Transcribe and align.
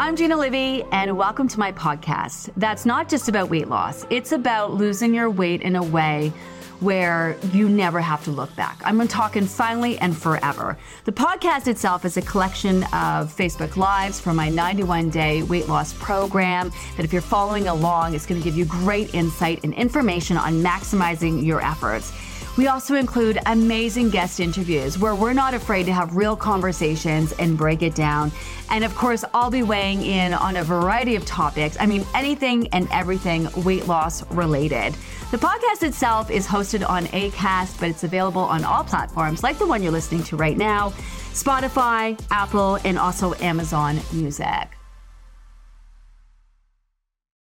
I'm 0.00 0.16
Gina 0.16 0.34
Livy, 0.34 0.82
and 0.92 1.14
welcome 1.14 1.46
to 1.46 1.58
my 1.58 1.72
podcast. 1.72 2.48
That's 2.56 2.86
not 2.86 3.06
just 3.06 3.28
about 3.28 3.50
weight 3.50 3.68
loss, 3.68 4.06
it's 4.08 4.32
about 4.32 4.72
losing 4.72 5.12
your 5.12 5.28
weight 5.28 5.60
in 5.60 5.76
a 5.76 5.82
way 5.82 6.32
where 6.80 7.36
you 7.52 7.68
never 7.68 8.00
have 8.00 8.24
to 8.24 8.30
look 8.30 8.56
back. 8.56 8.80
I'm 8.82 9.06
talking 9.08 9.44
finally 9.44 9.98
and 9.98 10.16
forever. 10.16 10.78
The 11.04 11.12
podcast 11.12 11.68
itself 11.68 12.06
is 12.06 12.16
a 12.16 12.22
collection 12.22 12.84
of 12.84 13.36
Facebook 13.36 13.76
Lives 13.76 14.18
from 14.18 14.36
my 14.36 14.48
91 14.48 15.10
day 15.10 15.42
weight 15.42 15.68
loss 15.68 15.92
program. 15.92 16.72
That, 16.96 17.04
if 17.04 17.12
you're 17.12 17.20
following 17.20 17.68
along, 17.68 18.14
it's 18.14 18.24
going 18.24 18.40
to 18.40 18.44
give 18.44 18.56
you 18.56 18.64
great 18.64 19.14
insight 19.14 19.60
and 19.64 19.74
information 19.74 20.38
on 20.38 20.62
maximizing 20.62 21.44
your 21.44 21.60
efforts. 21.60 22.10
We 22.56 22.66
also 22.66 22.94
include 22.94 23.38
amazing 23.46 24.10
guest 24.10 24.40
interviews 24.40 24.98
where 24.98 25.14
we're 25.14 25.32
not 25.32 25.54
afraid 25.54 25.86
to 25.86 25.92
have 25.92 26.16
real 26.16 26.36
conversations 26.36 27.32
and 27.32 27.56
break 27.56 27.82
it 27.82 27.94
down. 27.94 28.32
And 28.70 28.84
of 28.84 28.94
course, 28.94 29.24
I'll 29.32 29.50
be 29.50 29.62
weighing 29.62 30.02
in 30.02 30.34
on 30.34 30.56
a 30.56 30.64
variety 30.64 31.14
of 31.14 31.24
topics. 31.24 31.76
I 31.80 31.86
mean, 31.86 32.04
anything 32.14 32.68
and 32.68 32.88
everything 32.90 33.48
weight 33.64 33.86
loss 33.86 34.28
related. 34.32 34.94
The 35.30 35.38
podcast 35.38 35.84
itself 35.84 36.30
is 36.30 36.46
hosted 36.46 36.86
on 36.88 37.04
ACAST, 37.06 37.78
but 37.78 37.88
it's 37.88 38.04
available 38.04 38.42
on 38.42 38.64
all 38.64 38.84
platforms 38.84 39.42
like 39.42 39.58
the 39.58 39.66
one 39.66 39.82
you're 39.82 39.92
listening 39.92 40.24
to 40.24 40.36
right 40.36 40.56
now 40.56 40.90
Spotify, 41.32 42.20
Apple, 42.32 42.78
and 42.84 42.98
also 42.98 43.34
Amazon 43.34 44.00
Music. 44.12 44.79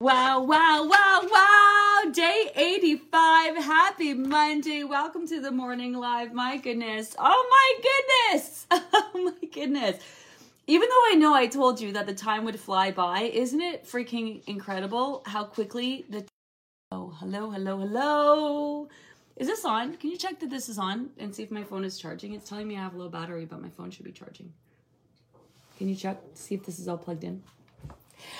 Wow, 0.02 0.42
wow, 0.42 0.88
wow, 0.90 1.22
wow. 1.32 2.12
Day 2.12 2.50
85. 2.56 3.58
Happy 3.58 4.16
Monday. 4.16 4.84
Welcome 4.84 5.28
to 5.28 5.40
the 5.40 5.52
morning 5.52 5.94
live. 5.94 6.34
My 6.34 6.58
goodness. 6.58 7.16
Oh 7.20 7.48
my 7.52 8.34
goodness. 8.34 8.66
Oh 8.72 9.12
my 9.14 9.48
goodness. 9.48 10.02
Even 10.66 10.90
though 10.90 11.06
I 11.12 11.16
know 11.20 11.36
I 11.36 11.46
told 11.46 11.80
you 11.80 11.92
that 11.92 12.08
the 12.08 12.16
time 12.16 12.46
would 12.46 12.60
fly 12.60 12.90
by, 12.90 13.30
isn't 13.32 13.62
it 13.62 13.86
freaking 13.86 14.42
incredible 14.48 15.22
how 15.28 15.44
quickly 15.44 16.04
the 16.10 16.26
Oh, 16.92 17.14
hello, 17.20 17.52
hello, 17.52 17.78
hello. 17.78 18.90
Is 19.36 19.46
this 19.46 19.64
on? 19.66 19.98
Can 19.98 20.10
you 20.10 20.18
check 20.18 20.40
that 20.40 20.50
this 20.50 20.68
is 20.68 20.80
on 20.80 21.12
and 21.20 21.36
see 21.36 21.44
if 21.44 21.52
my 21.52 21.64
phone 21.64 21.86
is 21.86 22.00
charging? 22.00 22.34
It's 22.34 22.50
telling 22.50 22.68
me 22.68 22.76
I 22.76 22.80
have 22.80 22.96
low 22.96 23.08
battery, 23.08 23.46
but 23.46 23.62
my 23.62 23.70
phone 23.70 23.92
should 23.92 24.06
be 24.06 24.12
charging. 24.12 24.52
Can 25.78 25.90
you 25.90 25.96
check, 25.96 26.20
see 26.34 26.56
if 26.56 26.66
this 26.66 26.80
is 26.80 26.88
all 26.88 26.98
plugged 26.98 27.24
in? 27.24 27.44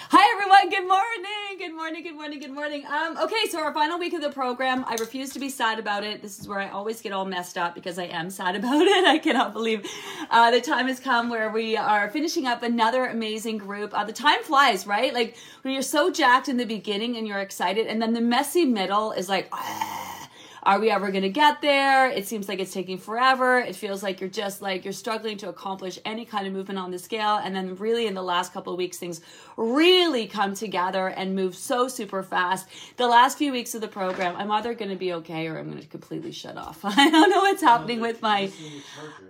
Hi 0.10 0.30
everyone, 0.34 0.70
good 0.70 0.88
morning, 0.88 1.58
good 1.58 1.74
morning, 1.74 2.04
good 2.04 2.16
morning, 2.16 2.40
good 2.40 2.52
morning. 2.52 2.86
Um, 2.86 3.18
okay, 3.18 3.48
so 3.50 3.62
our 3.62 3.74
final 3.74 3.98
week 3.98 4.14
of 4.14 4.22
the 4.22 4.30
program, 4.30 4.84
I 4.88 4.96
refuse 4.96 5.30
to 5.30 5.40
be 5.40 5.48
sad 5.48 5.80
about 5.80 6.04
it. 6.04 6.22
This 6.22 6.38
is 6.38 6.48
where 6.48 6.60
I 6.60 6.70
always 6.70 7.02
get 7.02 7.14
all 7.14 7.24
messed 7.24 7.58
up 7.58 7.76
because 7.76 7.98
I 7.98 8.06
am 8.06 8.30
sad 8.30 8.56
about 8.58 8.82
it. 8.82 9.06
I 9.06 9.18
cannot 9.18 9.54
believe 9.54 9.90
uh, 10.30 10.52
the 10.52 10.60
time 10.60 10.88
has 10.88 11.00
come 11.00 11.30
where 11.30 11.50
we 11.50 11.78
are 11.78 12.10
finishing 12.10 12.46
up 12.46 12.62
another 12.62 13.06
amazing 13.06 13.58
group. 13.58 13.98
Uh, 13.98 14.04
the 14.04 14.14
time 14.14 14.44
flies, 14.44 14.86
right? 14.86 15.14
Like 15.14 15.38
when 15.62 15.74
you're 15.74 15.82
so 15.82 16.12
jacked 16.12 16.50
in 16.50 16.58
the 16.58 16.66
beginning 16.66 17.16
and 17.16 17.26
you're 17.26 17.40
excited, 17.40 17.88
and 17.88 18.02
then 18.02 18.14
the 18.14 18.22
messy 18.22 18.66
middle 18.66 19.14
is 19.14 19.30
like. 19.30 19.48
Ah, 19.52 20.21
are 20.64 20.80
we 20.80 20.92
ever 20.92 21.10
going 21.10 21.24
to 21.24 21.30
get 21.30 21.62
there? 21.62 22.08
It 22.10 22.28
seems 22.28 22.48
like 22.48 22.60
it's 22.60 22.72
taking 22.74 23.00
forever. 23.00 23.58
It 23.60 23.76
feels 23.76 24.04
like 24.04 24.22
you're 24.22 24.30
just 24.30 24.62
like 24.62 24.86
you're 24.86 24.94
struggling 24.94 25.38
to 25.38 25.50
accomplish 25.50 25.98
any 26.06 26.24
kind 26.24 26.46
of 26.46 26.54
movement 26.54 26.78
on 26.78 26.92
the 26.92 27.00
scale. 27.00 27.40
And 27.44 27.56
then, 27.56 27.76
really, 27.78 28.06
in 28.06 28.14
the 28.14 28.22
last 28.22 28.54
couple 28.54 28.72
of 28.72 28.78
weeks, 28.78 28.98
things 28.98 29.22
really 29.58 30.28
come 30.28 30.54
together 30.54 31.08
and 31.08 31.36
move 31.36 31.56
so 31.56 31.88
super 31.88 32.22
fast. 32.22 32.68
The 32.98 33.08
last 33.08 33.38
few 33.40 33.52
weeks 33.52 33.74
of 33.74 33.82
the 33.82 33.88
program, 33.88 34.36
I'm 34.38 34.52
either 34.52 34.76
going 34.76 34.92
to 34.92 34.98
be 34.98 35.14
okay 35.14 35.48
or 35.48 35.58
I'm 35.58 35.70
going 35.70 35.82
to 35.82 35.88
completely 35.88 36.32
shut 36.32 36.58
off. 36.58 36.80
I 36.84 37.10
don't 37.10 37.30
know 37.32 37.40
what's 37.42 37.64
happening 37.64 38.00
with 38.00 38.22
my. 38.22 38.52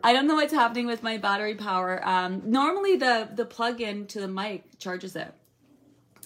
I 0.03 0.11
don't 0.11 0.27
know 0.27 0.35
what's 0.35 0.53
happening 0.53 0.85
with 0.85 1.01
my 1.01 1.17
battery 1.17 1.55
power. 1.55 2.05
Um, 2.05 2.41
normally, 2.45 2.97
the 2.97 3.29
the 3.33 3.45
plug 3.45 3.79
in 3.79 4.05
to 4.07 4.19
the 4.19 4.27
mic 4.27 4.79
charges 4.79 5.15
it. 5.15 5.33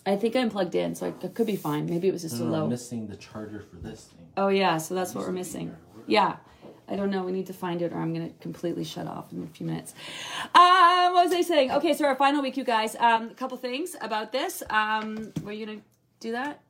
I 0.08 0.16
think 0.16 0.36
I'm 0.36 0.52
plugged 0.52 0.76
in, 0.76 0.94
so 0.94 1.08
I 1.08 1.28
could 1.28 1.48
be 1.48 1.56
fine. 1.56 1.88
Maybe 1.88 2.08
it 2.08 2.12
was 2.12 2.22
just 2.22 2.40
No, 2.40 2.44
a 2.44 2.46
no, 2.46 2.52
low. 2.54 2.64
I'm 2.66 2.70
missing 2.70 3.08
the 3.08 3.16
charger 3.18 3.62
for 3.62 3.78
this. 3.78 4.10
Oh 4.38 4.50
yeah, 4.50 4.78
so 4.78 4.96
that's 4.96 5.16
what 5.16 5.26
we're 5.26 5.32
missing. 5.32 5.76
Yeah. 6.08 6.38
I 6.88 6.96
don't 6.96 7.10
know. 7.10 7.24
We 7.24 7.32
need 7.32 7.48
to 7.48 7.54
find 7.54 7.82
it, 7.82 7.94
or 7.94 7.98
I'm 7.98 8.14
gonna 8.14 8.30
completely 8.42 8.84
shut 8.84 9.08
off 9.08 9.32
in 9.32 9.44
a 9.44 9.48
few 9.48 9.66
minutes. 9.66 9.94
Um, 10.54 11.14
what 11.14 11.26
was 11.26 11.34
I 11.34 11.42
saying? 11.42 11.72
Okay, 11.72 11.94
so 11.94 12.06
our 12.06 12.16
final 12.16 12.42
week, 12.42 12.58
you 12.58 12.64
guys. 12.64 12.96
Um, 12.98 13.30
a 13.32 13.34
couple 13.34 13.58
things 13.58 13.96
about 14.02 14.32
this. 14.32 14.62
Um, 14.70 15.34
were 15.44 15.52
you 15.52 15.66
gonna 15.66 15.82
do 16.20 16.34
that? 16.34 16.62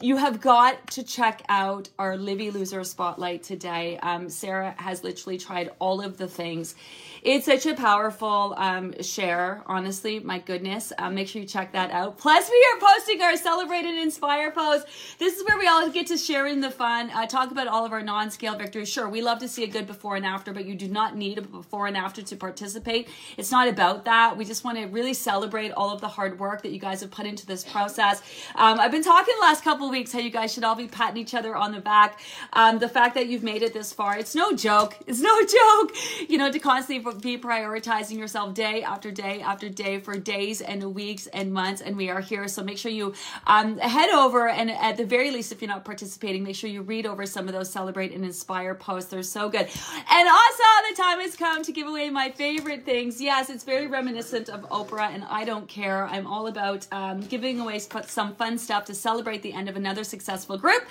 You 0.00 0.16
have 0.16 0.40
got 0.40 0.90
to 0.92 1.02
check 1.02 1.42
out 1.50 1.90
our 1.98 2.16
Livy 2.16 2.50
Loser 2.50 2.82
Spotlight 2.82 3.42
today. 3.42 3.98
Um, 3.98 4.30
Sarah 4.30 4.74
has 4.78 5.04
literally 5.04 5.36
tried 5.36 5.70
all 5.78 6.00
of 6.00 6.16
the 6.16 6.26
things. 6.26 6.74
It's 7.26 7.46
such 7.46 7.66
a 7.66 7.74
powerful 7.74 8.54
um, 8.56 8.94
share, 9.02 9.60
honestly. 9.66 10.20
My 10.20 10.38
goodness. 10.38 10.92
Um, 10.96 11.16
make 11.16 11.26
sure 11.26 11.42
you 11.42 11.48
check 11.48 11.72
that 11.72 11.90
out. 11.90 12.18
Plus, 12.18 12.48
we 12.48 12.66
are 12.72 12.78
posting 12.78 13.20
our 13.20 13.36
Celebrate 13.36 13.84
and 13.84 13.98
Inspire 13.98 14.52
post. 14.52 14.86
This 15.18 15.36
is 15.36 15.44
where 15.44 15.58
we 15.58 15.66
all 15.66 15.90
get 15.90 16.06
to 16.06 16.16
share 16.18 16.46
in 16.46 16.60
the 16.60 16.70
fun, 16.70 17.10
uh, 17.10 17.26
talk 17.26 17.50
about 17.50 17.66
all 17.66 17.84
of 17.84 17.90
our 17.90 18.00
non 18.00 18.30
scale 18.30 18.54
victories. 18.56 18.88
Sure, 18.88 19.08
we 19.08 19.22
love 19.22 19.40
to 19.40 19.48
see 19.48 19.64
a 19.64 19.66
good 19.66 19.88
before 19.88 20.14
and 20.14 20.24
after, 20.24 20.52
but 20.52 20.66
you 20.66 20.76
do 20.76 20.86
not 20.86 21.16
need 21.16 21.38
a 21.38 21.42
before 21.42 21.88
and 21.88 21.96
after 21.96 22.22
to 22.22 22.36
participate. 22.36 23.08
It's 23.36 23.50
not 23.50 23.66
about 23.66 24.04
that. 24.04 24.36
We 24.36 24.44
just 24.44 24.62
want 24.62 24.78
to 24.78 24.84
really 24.84 25.12
celebrate 25.12 25.72
all 25.72 25.92
of 25.92 26.00
the 26.00 26.06
hard 26.06 26.38
work 26.38 26.62
that 26.62 26.70
you 26.70 26.78
guys 26.78 27.00
have 27.00 27.10
put 27.10 27.26
into 27.26 27.44
this 27.44 27.64
process. 27.64 28.22
Um, 28.54 28.78
I've 28.78 28.92
been 28.92 29.02
talking 29.02 29.34
the 29.40 29.46
last 29.46 29.64
couple 29.64 29.90
weeks 29.90 30.12
how 30.12 30.20
you 30.20 30.30
guys 30.30 30.54
should 30.54 30.62
all 30.62 30.76
be 30.76 30.86
patting 30.86 31.16
each 31.16 31.34
other 31.34 31.56
on 31.56 31.72
the 31.72 31.80
back. 31.80 32.20
Um, 32.52 32.78
the 32.78 32.88
fact 32.88 33.16
that 33.16 33.26
you've 33.26 33.42
made 33.42 33.62
it 33.62 33.74
this 33.74 33.92
far, 33.92 34.16
it's 34.16 34.36
no 34.36 34.52
joke. 34.52 34.96
It's 35.08 35.20
no 35.20 35.40
joke. 35.44 35.96
You 36.28 36.38
know, 36.38 36.52
to 36.52 36.60
constantly 36.60 37.15
be 37.20 37.38
prioritizing 37.38 38.18
yourself 38.18 38.54
day 38.54 38.82
after 38.82 39.10
day 39.10 39.40
after 39.40 39.68
day 39.68 39.98
for 39.98 40.16
days 40.18 40.60
and 40.60 40.94
weeks 40.94 41.26
and 41.28 41.52
months, 41.52 41.80
and 41.80 41.96
we 41.96 42.10
are 42.10 42.20
here. 42.20 42.48
So 42.48 42.62
make 42.62 42.78
sure 42.78 42.90
you 42.90 43.14
um, 43.46 43.78
head 43.78 44.10
over 44.10 44.48
and 44.48 44.70
at 44.70 44.96
the 44.96 45.04
very 45.04 45.30
least, 45.30 45.52
if 45.52 45.60
you're 45.60 45.68
not 45.68 45.84
participating, 45.84 46.42
make 46.42 46.56
sure 46.56 46.70
you 46.70 46.82
read 46.82 47.06
over 47.06 47.26
some 47.26 47.48
of 47.48 47.54
those 47.54 47.70
celebrate 47.70 48.12
and 48.12 48.24
inspire 48.24 48.74
posts. 48.74 49.10
They're 49.10 49.22
so 49.22 49.48
good. 49.48 49.68
And 50.10 50.28
also, 50.28 50.62
the 50.90 50.96
time 50.96 51.20
has 51.20 51.36
come 51.36 51.62
to 51.62 51.72
give 51.72 51.86
away 51.86 52.10
my 52.10 52.30
favorite 52.30 52.84
things. 52.84 53.20
Yes, 53.20 53.50
it's 53.50 53.64
very 53.64 53.86
reminiscent 53.86 54.48
of 54.48 54.62
Oprah, 54.70 55.10
and 55.14 55.24
I 55.24 55.44
don't 55.44 55.68
care. 55.68 56.06
I'm 56.06 56.26
all 56.26 56.46
about 56.46 56.86
um, 56.92 57.20
giving 57.20 57.60
away 57.60 57.78
some 57.78 58.34
fun 58.34 58.58
stuff 58.58 58.84
to 58.86 58.94
celebrate 58.94 59.42
the 59.42 59.52
end 59.52 59.68
of 59.68 59.76
another 59.76 60.04
successful 60.04 60.56
group. 60.56 60.84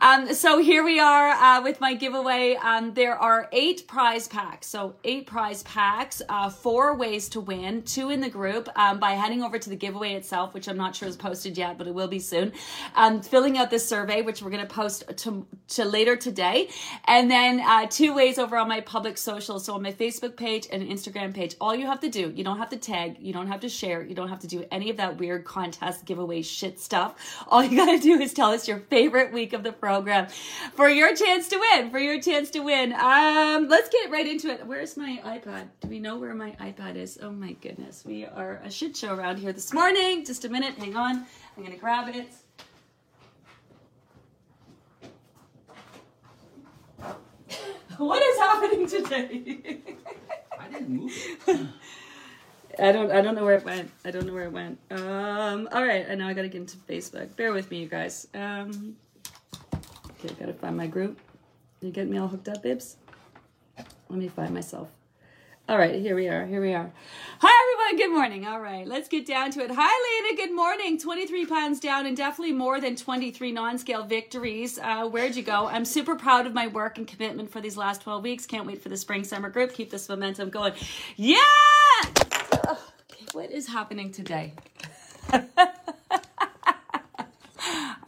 Um, 0.00 0.32
so 0.34 0.58
here 0.58 0.84
we 0.84 1.00
are 1.00 1.30
uh, 1.30 1.62
with 1.62 1.80
my 1.80 1.94
giveaway. 1.94 2.54
Um, 2.54 2.94
there 2.94 3.16
are 3.16 3.48
eight 3.52 3.86
prize 3.86 4.28
packs. 4.28 4.66
So 4.66 4.94
eight 5.04 5.26
prize 5.26 5.51
packs, 5.64 6.22
uh, 6.28 6.48
four 6.48 6.94
ways 6.96 7.28
to 7.30 7.40
win, 7.40 7.82
two 7.82 8.10
in 8.10 8.20
the 8.20 8.30
group 8.30 8.68
um, 8.76 9.00
by 9.00 9.10
heading 9.10 9.42
over 9.42 9.58
to 9.58 9.68
the 9.68 9.74
giveaway 9.74 10.12
itself, 10.14 10.54
which 10.54 10.68
I'm 10.68 10.76
not 10.76 10.94
sure 10.94 11.08
is 11.08 11.16
posted 11.16 11.58
yet, 11.58 11.78
but 11.78 11.88
it 11.88 11.94
will 11.94 12.06
be 12.06 12.20
soon. 12.20 12.52
Um, 12.94 13.22
filling 13.22 13.58
out 13.58 13.70
this 13.70 13.88
survey, 13.88 14.22
which 14.22 14.40
we're 14.40 14.50
going 14.50 14.66
to 14.66 14.72
post 14.72 15.02
to, 15.16 15.44
to 15.70 15.84
later 15.84 16.14
today. 16.14 16.68
And 17.06 17.28
then 17.28 17.58
uh, 17.58 17.88
two 17.88 18.14
ways 18.14 18.38
over 18.38 18.56
on 18.56 18.68
my 18.68 18.80
public 18.82 19.18
social. 19.18 19.58
So 19.58 19.74
on 19.74 19.82
my 19.82 19.92
Facebook 19.92 20.36
page 20.36 20.68
and 20.70 20.82
Instagram 20.82 21.34
page. 21.34 21.56
All 21.60 21.74
you 21.74 21.86
have 21.86 22.00
to 22.00 22.08
do, 22.08 22.30
you 22.30 22.44
don't 22.44 22.58
have 22.58 22.68
to 22.68 22.76
tag, 22.76 23.16
you 23.18 23.32
don't 23.32 23.48
have 23.48 23.60
to 23.60 23.68
share, 23.68 24.02
you 24.02 24.14
don't 24.14 24.28
have 24.28 24.40
to 24.40 24.46
do 24.46 24.64
any 24.70 24.90
of 24.90 24.98
that 24.98 25.18
weird 25.18 25.44
contest 25.44 26.04
giveaway 26.04 26.42
shit 26.42 26.78
stuff. 26.78 27.44
All 27.48 27.64
you 27.64 27.76
got 27.76 27.90
to 27.90 27.98
do 27.98 28.20
is 28.20 28.32
tell 28.32 28.50
us 28.50 28.68
your 28.68 28.78
favorite 28.78 29.32
week 29.32 29.52
of 29.52 29.62
the 29.62 29.72
program 29.72 30.28
for 30.74 30.88
your 30.88 31.14
chance 31.16 31.48
to 31.48 31.58
win. 31.58 31.90
For 31.90 31.98
your 31.98 32.20
chance 32.20 32.50
to 32.50 32.60
win. 32.60 32.92
Um, 32.92 33.68
let's 33.68 33.88
get 33.88 34.10
right 34.10 34.26
into 34.26 34.50
it. 34.50 34.66
Where's 34.66 34.96
my 34.96 35.20
iPad? 35.42 35.68
Do 35.80 35.88
we 35.88 35.98
know 35.98 36.18
where 36.18 36.34
my 36.34 36.52
iPad 36.52 36.96
is? 36.96 37.18
Oh 37.22 37.30
my 37.30 37.52
goodness, 37.54 38.04
we 38.04 38.24
are 38.26 38.60
a 38.64 38.70
shit 38.70 38.96
show 38.96 39.14
around 39.14 39.38
here 39.38 39.52
this 39.52 39.72
morning. 39.72 40.24
Just 40.24 40.44
a 40.44 40.48
minute, 40.48 40.74
hang 40.74 40.94
on. 40.96 41.26
I'm 41.56 41.62
gonna 41.62 41.76
grab 41.76 42.14
it. 42.14 42.32
what 47.98 48.22
is 48.22 48.38
happening 48.38 48.86
today? 48.86 49.78
I 50.58 50.68
didn't 50.68 50.88
move. 50.88 51.12
I 52.78 52.92
don't 52.92 53.10
I 53.10 53.20
don't 53.20 53.34
know 53.34 53.44
where 53.44 53.56
it 53.56 53.64
went. 53.64 53.90
I 54.04 54.10
don't 54.10 54.26
know 54.26 54.32
where 54.32 54.44
it 54.44 54.52
went. 54.52 54.78
Um 54.90 55.68
all 55.72 55.84
right, 55.84 56.06
I 56.08 56.14
know 56.14 56.26
I 56.26 56.34
gotta 56.34 56.48
get 56.48 56.60
into 56.60 56.76
Facebook. 56.76 57.34
Bear 57.36 57.52
with 57.52 57.70
me, 57.70 57.80
you 57.80 57.88
guys. 57.88 58.28
Um 58.34 58.96
Okay, 60.10 60.34
gotta 60.38 60.54
find 60.54 60.76
my 60.76 60.86
group. 60.86 61.18
You 61.80 61.90
get 61.90 62.08
me 62.08 62.16
all 62.18 62.28
hooked 62.28 62.48
up, 62.48 62.62
babes? 62.62 62.96
Let 64.08 64.18
me 64.18 64.28
find 64.28 64.54
myself. 64.54 64.88
All 65.72 65.78
right, 65.78 65.98
here 65.98 66.14
we 66.14 66.28
are. 66.28 66.44
Here 66.44 66.60
we 66.60 66.74
are. 66.74 66.92
Hi, 67.38 67.62
everyone. 67.62 67.96
Good 67.96 68.14
morning. 68.14 68.46
All 68.46 68.60
right, 68.60 68.86
let's 68.86 69.08
get 69.08 69.24
down 69.24 69.50
to 69.52 69.64
it. 69.64 69.70
Hi, 69.74 70.22
Lena. 70.22 70.36
Good 70.36 70.54
morning. 70.54 70.98
23 70.98 71.46
pounds 71.46 71.80
down 71.80 72.04
and 72.04 72.14
definitely 72.14 72.52
more 72.52 72.78
than 72.78 72.94
23 72.94 73.52
non 73.52 73.78
scale 73.78 74.04
victories. 74.04 74.78
Uh, 74.78 75.08
where'd 75.08 75.34
you 75.34 75.42
go? 75.42 75.68
I'm 75.68 75.86
super 75.86 76.14
proud 76.14 76.46
of 76.46 76.52
my 76.52 76.66
work 76.66 76.98
and 76.98 77.08
commitment 77.08 77.50
for 77.50 77.62
these 77.62 77.78
last 77.78 78.02
12 78.02 78.22
weeks. 78.22 78.44
Can't 78.44 78.66
wait 78.66 78.82
for 78.82 78.90
the 78.90 78.98
spring 78.98 79.24
summer 79.24 79.48
group. 79.48 79.72
Keep 79.72 79.88
this 79.88 80.10
momentum 80.10 80.50
going. 80.50 80.74
Yeah! 81.16 81.38
Okay, 82.52 83.24
what 83.32 83.50
is 83.50 83.66
happening 83.66 84.12
today? 84.12 84.52
are, 85.32 85.48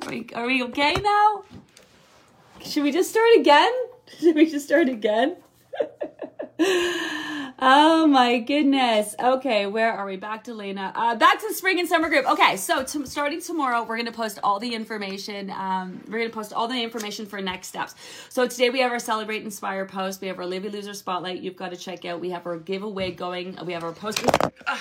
we, 0.06 0.26
are 0.34 0.46
we 0.46 0.62
okay 0.64 0.96
now? 0.96 1.44
Should 2.60 2.82
we 2.82 2.93
just 2.93 3.08
start 3.08 3.31
again? 3.38 3.72
Should 4.20 4.37
we 4.37 4.50
just 4.50 4.67
start 4.67 4.90
again? 4.90 5.38
Oh 7.61 8.06
my 8.09 8.39
goodness. 8.41 9.15
Okay, 9.23 9.67
where 9.67 9.93
are 9.93 10.05
we? 10.06 10.17
Back 10.17 10.45
to 10.45 10.55
Lena. 10.55 10.93
Uh, 10.95 11.15
back 11.15 11.39
to 11.39 11.49
the 11.49 11.55
spring 11.55 11.79
and 11.79 11.89
summer 11.89 12.09
group. 12.09 12.29
Okay, 12.29 12.56
so 12.56 12.83
t- 12.83 13.06
starting 13.06 13.41
tomorrow, 13.41 13.83
we're 13.83 13.97
going 13.97 14.06
to 14.06 14.12
post 14.12 14.41
all 14.43 14.59
the 14.59 14.75
information. 14.75 15.51
Um, 15.51 16.01
we're 16.06 16.19
going 16.19 16.31
to 16.31 16.35
post 16.35 16.53
all 16.53 16.67
the 16.67 16.83
information 16.83 17.27
for 17.27 17.41
next 17.41 17.69
steps. 17.69 17.95
So 18.29 18.49
today 18.49 18.71
we 18.71 18.81
have 18.81 18.91
our 18.91 18.99
Celebrate 18.99 19.45
Inspire 19.45 19.87
post. 19.87 20.21
We 20.21 20.27
have 20.29 20.39
our 20.41 20.47
Livy 20.47 20.69
Loser 20.69 20.95
Spotlight 20.95 21.41
you've 21.43 21.56
got 21.56 21.71
to 21.71 21.77
check 21.77 22.05
out. 22.05 22.21
We 22.21 22.31
have 22.31 22.45
our 22.45 22.59
giveaway 22.59 23.12
going. 23.12 23.56
We 23.65 23.73
have 23.73 23.85
our 23.85 23.93
post. 23.93 24.27
Uh, 24.67 24.79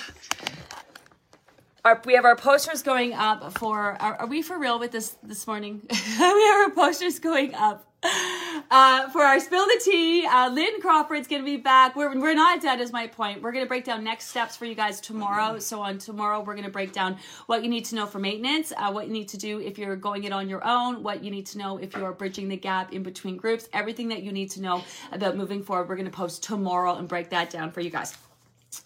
our, 1.86 2.02
we 2.06 2.16
have 2.16 2.25
our 2.25 2.36
posters 2.36 2.81
going 2.81 3.14
up 3.14 3.56
for. 3.60 4.02
Are, 4.02 4.16
are 4.16 4.28
we 4.28 4.42
for 4.42 4.58
real 4.58 4.80
with 4.80 4.92
this 4.92 5.16
this 5.22 5.46
morning? 5.46 5.81
we 5.90 5.98
have 6.18 6.70
our 6.70 6.72
posters 6.72 7.20
going 7.20 7.54
up 7.54 7.93
uh, 8.03 9.09
for 9.09 9.21
our 9.21 9.39
spill 9.39 9.65
the 9.65 9.81
tea. 9.83 10.25
Uh, 10.25 10.50
Lynn 10.50 10.81
Crawford's 10.81 11.27
going 11.27 11.41
to 11.41 11.45
be 11.45 11.57
back. 11.57 11.95
We're, 11.95 12.19
we're 12.19 12.33
not 12.33 12.61
dead, 12.61 12.79
is 12.79 12.91
my 12.91 13.07
point. 13.07 13.41
We're 13.41 13.51
going 13.51 13.65
to 13.65 13.69
break 13.69 13.85
down 13.85 14.03
next 14.03 14.27
steps 14.27 14.55
for 14.55 14.65
you 14.65 14.75
guys 14.75 15.00
tomorrow. 15.00 15.59
So 15.59 15.81
on 15.81 15.97
tomorrow, 15.97 16.39
we're 16.41 16.55
going 16.55 16.65
to 16.65 16.71
break 16.71 16.91
down 16.91 17.17
what 17.45 17.63
you 17.63 17.69
need 17.69 17.85
to 17.85 17.95
know 17.95 18.05
for 18.05 18.19
maintenance, 18.19 18.73
uh, 18.75 18.91
what 18.91 19.07
you 19.07 19.13
need 19.13 19.29
to 19.29 19.38
do 19.38 19.59
if 19.59 19.77
you're 19.77 19.95
going 19.95 20.23
it 20.23 20.33
on 20.33 20.50
your 20.50 20.65
own, 20.65 21.03
what 21.03 21.23
you 21.23 21.31
need 21.31 21.45
to 21.47 21.57
know 21.57 21.77
if 21.77 21.95
you're 21.95 22.11
bridging 22.13 22.50
the 22.50 22.57
gap 22.57 22.94
in 22.94 23.03
between 23.03 23.38
groups, 23.38 23.69
everything 23.73 24.09
that 24.09 24.23
you 24.23 24.31
need 24.31 24.50
to 24.51 24.61
know 24.61 24.83
about 25.11 25.38
moving 25.38 25.63
forward. 25.63 25.89
We're 25.89 25.95
going 25.95 26.09
to 26.09 26.11
post 26.11 26.44
tomorrow 26.44 26.95
and 26.95 27.07
break 27.07 27.29
that 27.29 27.50
down 27.50 27.71
for 27.71 27.81
you 27.81 27.89
guys. 27.89 28.17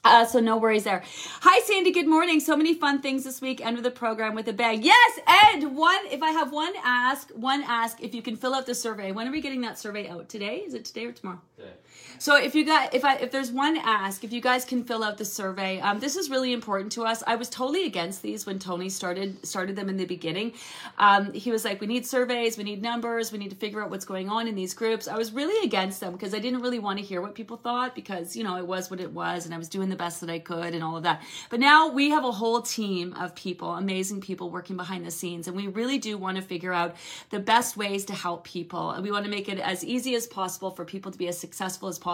Uh, 0.04 0.26
so 0.26 0.40
no 0.40 0.58
worries 0.58 0.84
there. 0.84 1.04
Hi 1.42 1.60
Sandy, 1.62 1.92
good 1.92 2.08
morning. 2.08 2.40
So 2.40 2.56
many 2.58 2.74
fun 2.74 3.02
things 3.02 3.24
this 3.24 3.42
week. 3.42 3.66
End 3.66 3.78
of 3.78 3.84
the 3.84 3.92
program 3.92 4.36
with 4.36 4.48
a 4.48 4.54
bang. 4.54 4.82
Yes, 4.84 5.20
and 5.28 5.76
one. 5.76 6.00
If 6.10 6.22
I 6.22 6.32
have 6.32 6.52
one 6.52 6.74
ask, 6.84 7.30
one 7.32 7.64
ask. 7.64 8.02
If 8.02 8.14
you 8.14 8.22
can 8.22 8.36
fill 8.36 8.54
out 8.54 8.66
the 8.66 8.76
survey. 8.76 9.12
When 9.12 9.28
are 9.28 9.32
we 9.32 9.42
getting 9.42 9.62
that 9.62 9.78
survey 9.80 10.08
out? 10.10 10.30
Today? 10.30 10.58
Is 10.58 10.74
it 10.74 10.86
today 10.86 11.06
or 11.06 11.12
tomorrow? 11.12 11.42
Today. 11.56 11.72
So 12.20 12.36
if 12.36 12.56
you 12.56 12.66
got 12.66 12.96
if 12.96 13.06
I 13.06 13.16
if 13.16 13.32
there's 13.32 13.52
one 13.52 13.78
ask, 13.78 14.24
if 14.24 14.34
you 14.34 14.42
guys 14.42 14.66
can 14.66 14.84
fill 14.84 15.04
out 15.04 15.18
the 15.18 15.26
survey, 15.26 15.80
um, 15.80 16.00
this 16.00 16.16
is 16.16 16.30
really 16.30 16.52
important 16.52 16.92
to 16.94 17.04
us. 17.04 17.22
I 17.28 17.36
was 17.36 17.50
totally 17.50 17.86
against 17.86 18.24
these 18.24 18.46
when 18.46 18.58
Tony 18.58 18.90
started 18.90 19.46
started 19.46 19.76
them 19.76 19.88
in 19.88 19.98
the 19.98 20.06
beginning. 20.06 20.54
Um, 20.98 21.32
he 21.34 21.52
was 21.52 21.64
like, 21.64 21.80
we 21.80 21.86
need 21.86 22.08
surveys, 22.08 22.58
we 22.58 22.64
need 22.64 22.82
numbers, 22.82 23.32
we 23.32 23.38
need 23.38 23.52
to 23.52 23.56
figure 23.56 23.84
out 23.84 23.92
what's 23.92 24.06
going 24.06 24.30
on 24.30 24.48
in 24.48 24.56
these 24.56 24.74
groups. 24.74 25.08
I 25.08 25.16
was 25.16 25.32
really 25.32 25.64
against 25.66 26.00
them 26.00 26.14
because 26.14 26.34
I 26.34 26.40
didn't 26.40 26.62
really 26.62 26.80
want 26.80 26.98
to 26.98 27.06
hear 27.06 27.22
what 27.22 27.36
people 27.36 27.58
thought 27.58 27.94
because 27.94 28.36
you 28.36 28.44
know 28.44 28.58
it 28.58 28.66
was 28.66 28.90
what 28.90 29.00
it 29.00 29.12
was, 29.12 29.46
and 29.46 29.54
I 29.54 29.58
was 29.60 29.70
doing 29.70 29.90
the 29.90 29.96
best 29.96 30.20
that 30.22 30.30
I 30.30 30.40
could 30.40 30.74
and 30.74 30.84
all 30.84 30.98
of 30.98 31.04
that. 31.04 31.22
But 31.52 31.60
now 31.60 31.88
we 31.88 32.10
have 32.10 32.26
a 32.26 32.32
whole 32.32 32.62
team 32.62 33.14
of 33.14 33.36
people, 33.36 33.76
amazing 33.76 34.22
people 34.22 34.50
working 34.50 34.76
behind 34.76 35.06
the 35.06 35.12
scenes, 35.12 35.48
and 35.48 35.56
we 35.56 35.68
really 35.68 36.00
do 36.00 36.18
want 36.18 36.38
to 36.38 36.44
figure 36.44 36.74
out 36.74 36.96
the 37.30 37.40
best 37.40 37.78
ways 37.78 38.06
to 38.06 38.14
help 38.14 38.44
people, 38.44 38.92
and 38.92 39.04
we 39.04 39.12
want 39.12 39.26
to 39.26 39.32
make 39.32 39.48
it 39.50 39.60
as 39.60 39.86
easy 39.86 40.16
as 40.16 40.26
possible 40.26 40.72
for 40.72 40.84
people 40.84 41.12
to 41.12 41.18
be 41.18 41.28
as 41.28 41.38
successful 41.38 41.88
as 41.88 42.00
possible. 42.00 42.07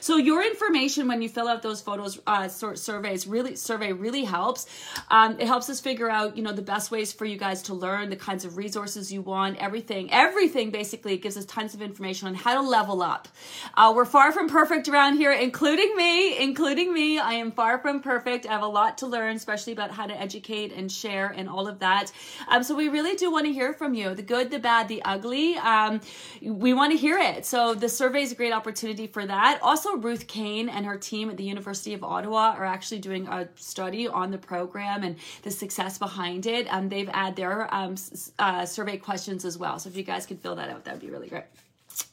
So 0.00 0.16
your 0.16 0.44
information 0.44 1.08
when 1.08 1.20
you 1.22 1.28
fill 1.28 1.48
out 1.48 1.62
those 1.62 1.80
photos 1.80 2.20
uh, 2.26 2.48
surveys 2.48 3.26
really 3.26 3.56
survey 3.56 3.92
really 3.92 4.24
helps. 4.24 4.66
Um, 5.10 5.40
it 5.40 5.46
helps 5.46 5.68
us 5.68 5.80
figure 5.80 6.08
out 6.08 6.36
you 6.36 6.42
know 6.42 6.52
the 6.52 6.62
best 6.62 6.90
ways 6.90 7.12
for 7.12 7.24
you 7.24 7.36
guys 7.36 7.62
to 7.62 7.74
learn 7.74 8.10
the 8.10 8.16
kinds 8.16 8.44
of 8.44 8.56
resources 8.56 9.12
you 9.12 9.22
want, 9.22 9.58
everything, 9.58 10.12
everything. 10.12 10.70
Basically, 10.70 11.14
it 11.14 11.22
gives 11.22 11.36
us 11.36 11.44
tons 11.46 11.74
of 11.74 11.82
information 11.82 12.28
on 12.28 12.34
how 12.34 12.54
to 12.54 12.60
level 12.60 13.02
up. 13.02 13.28
Uh, 13.76 13.92
we're 13.94 14.04
far 14.04 14.30
from 14.32 14.48
perfect 14.48 14.88
around 14.88 15.16
here, 15.16 15.32
including 15.32 15.96
me, 15.96 16.38
including 16.38 16.92
me. 16.92 17.18
I 17.18 17.34
am 17.34 17.50
far 17.50 17.78
from 17.78 18.00
perfect. 18.00 18.46
I 18.46 18.52
have 18.52 18.62
a 18.62 18.66
lot 18.68 18.98
to 18.98 19.06
learn, 19.06 19.36
especially 19.36 19.72
about 19.72 19.90
how 19.90 20.06
to 20.06 20.18
educate 20.18 20.72
and 20.72 20.90
share 20.90 21.28
and 21.36 21.48
all 21.48 21.66
of 21.66 21.80
that. 21.80 22.12
Um, 22.48 22.62
so 22.62 22.74
we 22.74 22.88
really 22.88 23.16
do 23.16 23.30
want 23.30 23.46
to 23.46 23.52
hear 23.52 23.72
from 23.72 23.94
you, 23.94 24.14
the 24.14 24.22
good, 24.22 24.50
the 24.50 24.58
bad, 24.58 24.88
the 24.88 25.02
ugly. 25.04 25.56
Um, 25.56 26.00
we 26.42 26.72
want 26.72 26.92
to 26.92 26.98
hear 26.98 27.18
it. 27.18 27.44
So 27.46 27.74
the 27.74 27.88
survey 27.88 28.22
is 28.22 28.32
a 28.32 28.34
great 28.34 28.52
opportunity 28.52 29.06
for 29.06 29.23
that. 29.26 29.58
Also, 29.62 29.96
Ruth 29.96 30.26
Kane 30.26 30.68
and 30.68 30.86
her 30.86 30.96
team 30.96 31.30
at 31.30 31.36
the 31.36 31.44
University 31.44 31.94
of 31.94 32.02
Ottawa 32.04 32.54
are 32.56 32.64
actually 32.64 33.00
doing 33.00 33.26
a 33.28 33.48
study 33.56 34.08
on 34.08 34.30
the 34.30 34.38
program 34.38 35.02
and 35.02 35.16
the 35.42 35.50
success 35.50 35.98
behind 35.98 36.46
it. 36.46 36.66
Um, 36.72 36.88
they've 36.88 37.10
added 37.12 37.36
their 37.36 37.74
um, 37.74 37.96
uh, 38.38 38.66
survey 38.66 38.96
questions 38.96 39.44
as 39.44 39.58
well. 39.58 39.78
So 39.78 39.88
if 39.88 39.96
you 39.96 40.02
guys 40.02 40.26
could 40.26 40.40
fill 40.40 40.56
that 40.56 40.68
out, 40.68 40.84
that 40.84 40.94
would 40.94 41.02
be 41.02 41.10
really 41.10 41.28
great. 41.28 41.44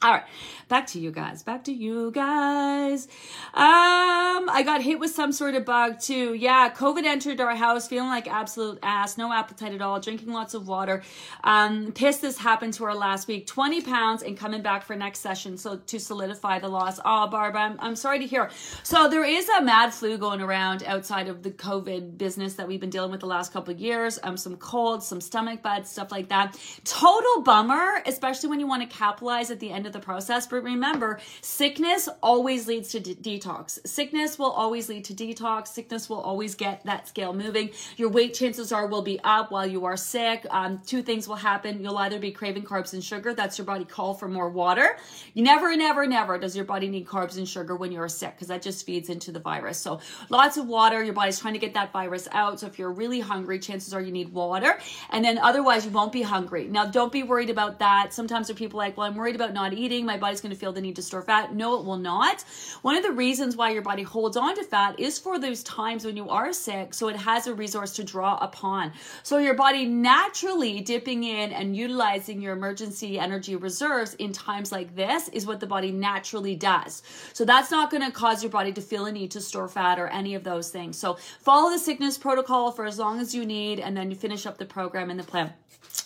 All 0.00 0.10
right, 0.10 0.24
back 0.68 0.86
to 0.88 1.00
you 1.00 1.10
guys. 1.10 1.42
Back 1.42 1.64
to 1.64 1.72
you 1.72 2.10
guys. 2.12 3.06
Um, 3.54 4.48
I 4.48 4.62
got 4.64 4.80
hit 4.80 5.00
with 5.00 5.10
some 5.10 5.32
sort 5.32 5.54
of 5.54 5.64
bug 5.64 6.00
too. 6.00 6.34
Yeah, 6.34 6.70
COVID 6.70 7.04
entered 7.04 7.40
our 7.40 7.54
house, 7.54 7.88
feeling 7.88 8.08
like 8.08 8.28
absolute 8.28 8.78
ass, 8.82 9.18
no 9.18 9.32
appetite 9.32 9.74
at 9.74 9.82
all, 9.82 9.98
drinking 9.98 10.32
lots 10.32 10.54
of 10.54 10.68
water. 10.68 11.02
Um, 11.42 11.92
pissed 11.92 12.22
this 12.22 12.38
happened 12.38 12.74
to 12.74 12.84
her 12.84 12.94
last 12.94 13.26
week. 13.26 13.46
20 13.46 13.82
pounds 13.82 14.22
and 14.22 14.36
coming 14.36 14.62
back 14.62 14.84
for 14.84 14.94
next 14.94 15.18
session. 15.18 15.56
So 15.56 15.78
to 15.78 15.98
solidify 15.98 16.60
the 16.60 16.68
loss. 16.68 17.00
Oh, 17.04 17.26
Barb, 17.26 17.56
I'm, 17.56 17.76
I'm 17.80 17.96
sorry 17.96 18.20
to 18.20 18.26
hear. 18.26 18.50
So 18.84 19.08
there 19.08 19.24
is 19.24 19.48
a 19.48 19.62
mad 19.62 19.92
flu 19.92 20.16
going 20.16 20.40
around 20.40 20.84
outside 20.84 21.28
of 21.28 21.42
the 21.42 21.50
COVID 21.50 22.18
business 22.18 22.54
that 22.54 22.68
we've 22.68 22.80
been 22.80 22.90
dealing 22.90 23.10
with 23.10 23.20
the 23.20 23.26
last 23.26 23.52
couple 23.52 23.74
of 23.74 23.80
years. 23.80 24.18
Um, 24.22 24.36
some 24.36 24.56
colds, 24.56 25.06
some 25.06 25.20
stomach 25.20 25.62
bugs, 25.62 25.90
stuff 25.90 26.12
like 26.12 26.28
that. 26.28 26.56
Total 26.84 27.42
bummer, 27.42 28.02
especially 28.06 28.48
when 28.48 28.60
you 28.60 28.66
want 28.66 28.88
to 28.88 28.96
capitalize 28.96 29.50
at 29.50 29.60
the 29.60 29.71
end 29.72 29.86
of 29.86 29.92
the 29.92 30.00
process. 30.00 30.46
But 30.46 30.62
remember, 30.62 31.20
sickness 31.40 32.08
always 32.22 32.66
leads 32.66 32.88
to 32.90 33.00
de- 33.00 33.14
detox. 33.14 33.78
Sickness 33.86 34.38
will 34.38 34.50
always 34.50 34.88
lead 34.88 35.04
to 35.06 35.14
detox. 35.14 35.68
Sickness 35.68 36.08
will 36.08 36.20
always 36.20 36.54
get 36.54 36.84
that 36.84 37.08
scale 37.08 37.32
moving. 37.32 37.70
Your 37.96 38.08
weight 38.08 38.34
chances 38.34 38.72
are 38.72 38.86
will 38.86 39.02
be 39.02 39.20
up 39.24 39.50
while 39.50 39.66
you 39.66 39.84
are 39.84 39.96
sick. 39.96 40.46
Um, 40.50 40.80
two 40.86 41.02
things 41.02 41.28
will 41.28 41.36
happen. 41.36 41.82
You'll 41.82 41.98
either 41.98 42.18
be 42.18 42.32
craving 42.32 42.64
carbs 42.64 42.92
and 42.92 43.02
sugar. 43.02 43.34
That's 43.34 43.58
your 43.58 43.64
body 43.64 43.84
call 43.84 44.14
for 44.14 44.28
more 44.28 44.48
water. 44.48 44.96
You 45.34 45.42
never, 45.42 45.76
never, 45.76 46.06
never 46.06 46.38
does 46.38 46.56
your 46.56 46.64
body 46.64 46.88
need 46.88 47.06
carbs 47.06 47.36
and 47.36 47.48
sugar 47.48 47.76
when 47.76 47.92
you're 47.92 48.08
sick 48.08 48.34
because 48.34 48.48
that 48.48 48.62
just 48.62 48.84
feeds 48.84 49.08
into 49.08 49.32
the 49.32 49.40
virus. 49.40 49.78
So 49.78 50.00
lots 50.28 50.56
of 50.56 50.66
water. 50.66 51.02
Your 51.02 51.14
body's 51.14 51.38
trying 51.38 51.54
to 51.54 51.60
get 51.60 51.74
that 51.74 51.92
virus 51.92 52.28
out. 52.32 52.60
So 52.60 52.66
if 52.66 52.78
you're 52.78 52.92
really 52.92 53.20
hungry, 53.20 53.58
chances 53.58 53.94
are 53.94 54.00
you 54.00 54.12
need 54.12 54.32
water. 54.32 54.78
And 55.10 55.24
then 55.24 55.38
otherwise 55.38 55.84
you 55.84 55.92
won't 55.92 56.12
be 56.12 56.22
hungry. 56.22 56.66
Now 56.66 56.86
don't 56.86 57.12
be 57.12 57.22
worried 57.22 57.50
about 57.50 57.78
that. 57.78 58.12
Sometimes 58.12 58.48
there 58.48 58.54
are 58.54 58.58
people 58.58 58.78
like, 58.78 58.96
well, 58.96 59.06
I'm 59.06 59.14
worried 59.14 59.36
about 59.36 59.52
not 59.52 59.61
not 59.62 59.72
eating, 59.72 60.04
my 60.04 60.16
body's 60.16 60.40
going 60.40 60.52
to 60.52 60.58
feel 60.58 60.72
the 60.72 60.80
need 60.80 60.96
to 60.96 61.02
store 61.02 61.22
fat. 61.22 61.54
No, 61.54 61.78
it 61.78 61.84
will 61.84 61.96
not. 61.96 62.42
One 62.82 62.96
of 62.96 63.02
the 63.02 63.12
reasons 63.12 63.56
why 63.56 63.70
your 63.70 63.82
body 63.82 64.02
holds 64.02 64.36
on 64.36 64.56
to 64.56 64.64
fat 64.64 64.98
is 64.98 65.18
for 65.18 65.38
those 65.38 65.62
times 65.62 66.04
when 66.04 66.16
you 66.16 66.28
are 66.28 66.52
sick, 66.52 66.94
so 66.94 67.08
it 67.08 67.16
has 67.16 67.46
a 67.46 67.54
resource 67.54 67.92
to 67.94 68.04
draw 68.04 68.36
upon. 68.38 68.92
So 69.22 69.38
your 69.38 69.54
body 69.54 69.86
naturally 69.86 70.80
dipping 70.80 71.24
in 71.24 71.52
and 71.52 71.76
utilizing 71.76 72.40
your 72.40 72.54
emergency 72.54 73.18
energy 73.18 73.56
reserves 73.56 74.14
in 74.14 74.32
times 74.32 74.72
like 74.72 74.96
this 74.96 75.28
is 75.28 75.46
what 75.46 75.60
the 75.60 75.66
body 75.66 75.92
naturally 75.92 76.56
does. 76.56 77.02
So 77.32 77.44
that's 77.44 77.70
not 77.70 77.90
going 77.90 78.02
to 78.02 78.10
cause 78.10 78.42
your 78.42 78.50
body 78.50 78.72
to 78.72 78.80
feel 78.80 79.06
a 79.06 79.12
need 79.12 79.30
to 79.32 79.40
store 79.40 79.68
fat 79.68 79.98
or 79.98 80.08
any 80.08 80.34
of 80.34 80.44
those 80.44 80.70
things. 80.70 80.98
So 80.98 81.14
follow 81.40 81.70
the 81.70 81.78
sickness 81.78 82.18
protocol 82.18 82.72
for 82.72 82.84
as 82.84 82.98
long 82.98 83.20
as 83.20 83.34
you 83.34 83.46
need, 83.46 83.78
and 83.78 83.96
then 83.96 84.10
you 84.10 84.16
finish 84.16 84.46
up 84.46 84.58
the 84.58 84.66
program 84.66 85.10
and 85.10 85.20
the 85.20 85.24
plan 85.24 85.52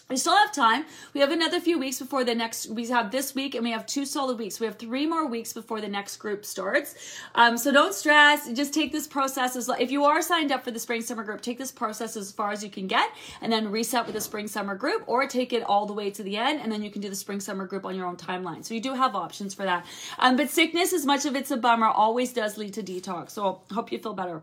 we 0.08 0.16
still 0.16 0.36
have 0.36 0.52
time. 0.52 0.84
We 1.14 1.20
have 1.20 1.32
another 1.32 1.58
few 1.58 1.78
weeks 1.78 1.98
before 1.98 2.22
the 2.22 2.34
next. 2.34 2.70
We 2.70 2.86
have 2.88 3.10
this 3.10 3.34
week 3.34 3.56
and 3.56 3.64
we 3.64 3.72
have 3.72 3.86
two 3.86 4.04
solid 4.06 4.38
weeks. 4.38 4.60
We 4.60 4.66
have 4.66 4.76
three 4.76 5.04
more 5.04 5.26
weeks 5.26 5.52
before 5.52 5.80
the 5.80 5.88
next 5.88 6.18
group 6.18 6.44
starts. 6.44 6.94
Um, 7.34 7.58
so 7.58 7.72
don't 7.72 7.92
stress. 7.92 8.48
Just 8.52 8.72
take 8.72 8.92
this 8.92 9.08
process 9.08 9.56
as 9.56 9.68
if 9.68 9.90
you 9.90 10.04
are 10.04 10.22
signed 10.22 10.52
up 10.52 10.62
for 10.62 10.70
the 10.70 10.78
spring 10.78 11.02
summer 11.02 11.24
group, 11.24 11.40
take 11.40 11.58
this 11.58 11.72
process 11.72 12.16
as 12.16 12.30
far 12.30 12.52
as 12.52 12.62
you 12.62 12.70
can 12.70 12.86
get, 12.86 13.10
and 13.40 13.52
then 13.52 13.70
reset 13.70 14.06
with 14.06 14.14
the 14.14 14.20
spring 14.20 14.46
summer 14.46 14.76
group, 14.76 15.02
or 15.06 15.26
take 15.26 15.52
it 15.52 15.64
all 15.64 15.86
the 15.86 15.92
way 15.92 16.10
to 16.10 16.22
the 16.22 16.36
end, 16.36 16.60
and 16.60 16.70
then 16.70 16.82
you 16.82 16.90
can 16.90 17.02
do 17.02 17.08
the 17.08 17.16
spring 17.16 17.40
summer 17.40 17.66
group 17.66 17.84
on 17.84 17.96
your 17.96 18.06
own 18.06 18.16
timeline. 18.16 18.64
So 18.64 18.74
you 18.74 18.80
do 18.80 18.94
have 18.94 19.16
options 19.16 19.54
for 19.54 19.64
that. 19.64 19.84
Um, 20.20 20.36
but 20.36 20.50
sickness, 20.50 20.92
as 20.92 21.04
much 21.04 21.26
of 21.26 21.34
it's 21.34 21.50
a 21.50 21.56
bummer, 21.56 21.88
always 21.88 22.32
does 22.32 22.56
lead 22.56 22.74
to 22.74 22.82
detox. 22.82 23.30
So 23.30 23.62
hope 23.72 23.90
you 23.90 23.98
feel 23.98 24.14
better. 24.14 24.42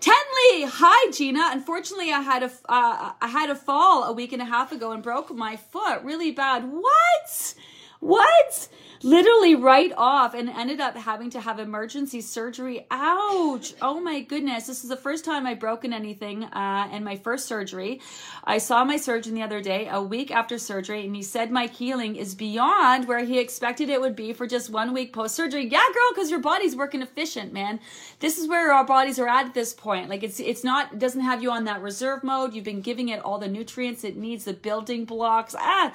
Tenley, 0.00 0.64
hi 0.66 1.10
Gina. 1.10 1.50
Unfortunately, 1.52 2.10
I 2.10 2.20
had 2.20 2.42
a 2.42 2.50
uh, 2.68 3.12
I 3.20 3.28
had 3.28 3.50
a 3.50 3.54
fall 3.54 4.04
a 4.04 4.12
week 4.12 4.32
and 4.32 4.40
a 4.40 4.46
half 4.46 4.72
ago 4.72 4.92
and 4.92 5.02
broke 5.02 5.30
my 5.30 5.56
foot 5.56 6.02
really 6.02 6.30
bad. 6.30 6.64
What? 6.64 7.54
What? 8.00 8.68
Literally 9.02 9.54
right 9.54 9.92
off 9.96 10.34
and 10.34 10.48
ended 10.48 10.80
up 10.80 10.96
having 10.96 11.30
to 11.30 11.40
have 11.40 11.58
emergency 11.58 12.20
surgery. 12.20 12.86
Ouch. 12.90 13.74
Oh 13.80 14.00
my 14.00 14.20
goodness. 14.20 14.66
This 14.66 14.82
is 14.82 14.90
the 14.90 14.96
first 14.96 15.24
time 15.24 15.46
I've 15.46 15.60
broken 15.60 15.92
anything 15.92 16.44
uh, 16.44 16.88
in 16.92 17.04
my 17.04 17.16
first 17.16 17.46
surgery. 17.46 18.00
I 18.44 18.58
saw 18.58 18.84
my 18.84 18.96
surgeon 18.96 19.34
the 19.34 19.42
other 19.42 19.60
day, 19.60 19.88
a 19.90 20.02
week 20.02 20.30
after 20.30 20.58
surgery, 20.58 21.04
and 21.04 21.14
he 21.14 21.22
said 21.22 21.50
my 21.50 21.66
healing 21.66 22.16
is 22.16 22.34
beyond 22.34 23.08
where 23.08 23.24
he 23.24 23.38
expected 23.38 23.88
it 23.88 24.00
would 24.00 24.16
be 24.16 24.32
for 24.32 24.46
just 24.46 24.70
one 24.70 24.92
week 24.92 25.12
post 25.12 25.34
surgery. 25.34 25.66
Yeah, 25.66 25.84
girl, 25.92 26.10
because 26.14 26.30
your 26.30 26.40
body's 26.40 26.76
working 26.76 27.02
efficient, 27.02 27.52
man. 27.52 27.80
This 28.18 28.38
is 28.38 28.48
where 28.48 28.72
our 28.72 28.84
bodies 28.84 29.18
are 29.18 29.28
at 29.28 29.46
at 29.46 29.54
this 29.54 29.72
point. 29.72 30.08
Like 30.08 30.22
it's 30.22 30.40
it's 30.40 30.64
not 30.64 30.92
it 30.92 30.98
doesn't 30.98 31.22
have 31.22 31.42
you 31.42 31.50
on 31.50 31.64
that 31.64 31.82
reserve 31.82 32.22
mode. 32.22 32.54
You've 32.54 32.64
been 32.64 32.82
giving 32.82 33.08
it 33.08 33.20
all 33.20 33.38
the 33.38 33.48
nutrients 33.48 34.04
it 34.04 34.16
needs, 34.16 34.44
the 34.44 34.52
building 34.52 35.04
blocks. 35.04 35.54
Ah, 35.58 35.92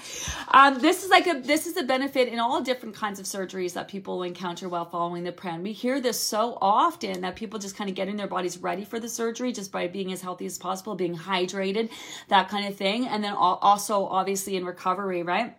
um, 0.49 0.79
this 0.79 1.03
is 1.03 1.09
like 1.09 1.27
a 1.27 1.39
this 1.39 1.67
is 1.67 1.77
a 1.77 1.83
benefit 1.83 2.27
in 2.27 2.39
all 2.39 2.61
different 2.61 2.94
kinds 2.95 3.19
of 3.19 3.25
surgeries 3.25 3.73
that 3.73 3.87
people 3.87 4.23
encounter 4.23 4.67
while 4.67 4.85
following 4.85 5.23
the 5.23 5.31
plan. 5.31 5.61
We 5.61 5.73
hear 5.73 6.01
this 6.01 6.19
so 6.19 6.57
often 6.61 7.21
that 7.21 7.35
people 7.35 7.59
just 7.59 7.75
kind 7.75 7.89
of 7.89 7.95
getting 7.95 8.15
their 8.15 8.27
bodies 8.27 8.57
ready 8.57 8.85
for 8.85 8.99
the 8.99 9.09
surgery 9.09 9.51
just 9.51 9.71
by 9.71 9.87
being 9.87 10.11
as 10.11 10.21
healthy 10.21 10.45
as 10.45 10.57
possible, 10.57 10.95
being 10.95 11.15
hydrated, 11.15 11.89
that 12.29 12.49
kind 12.49 12.67
of 12.67 12.75
thing. 12.75 13.07
And 13.07 13.23
then 13.23 13.33
also, 13.33 14.05
obviously, 14.05 14.55
in 14.55 14.65
recovery, 14.65 15.21
right? 15.21 15.55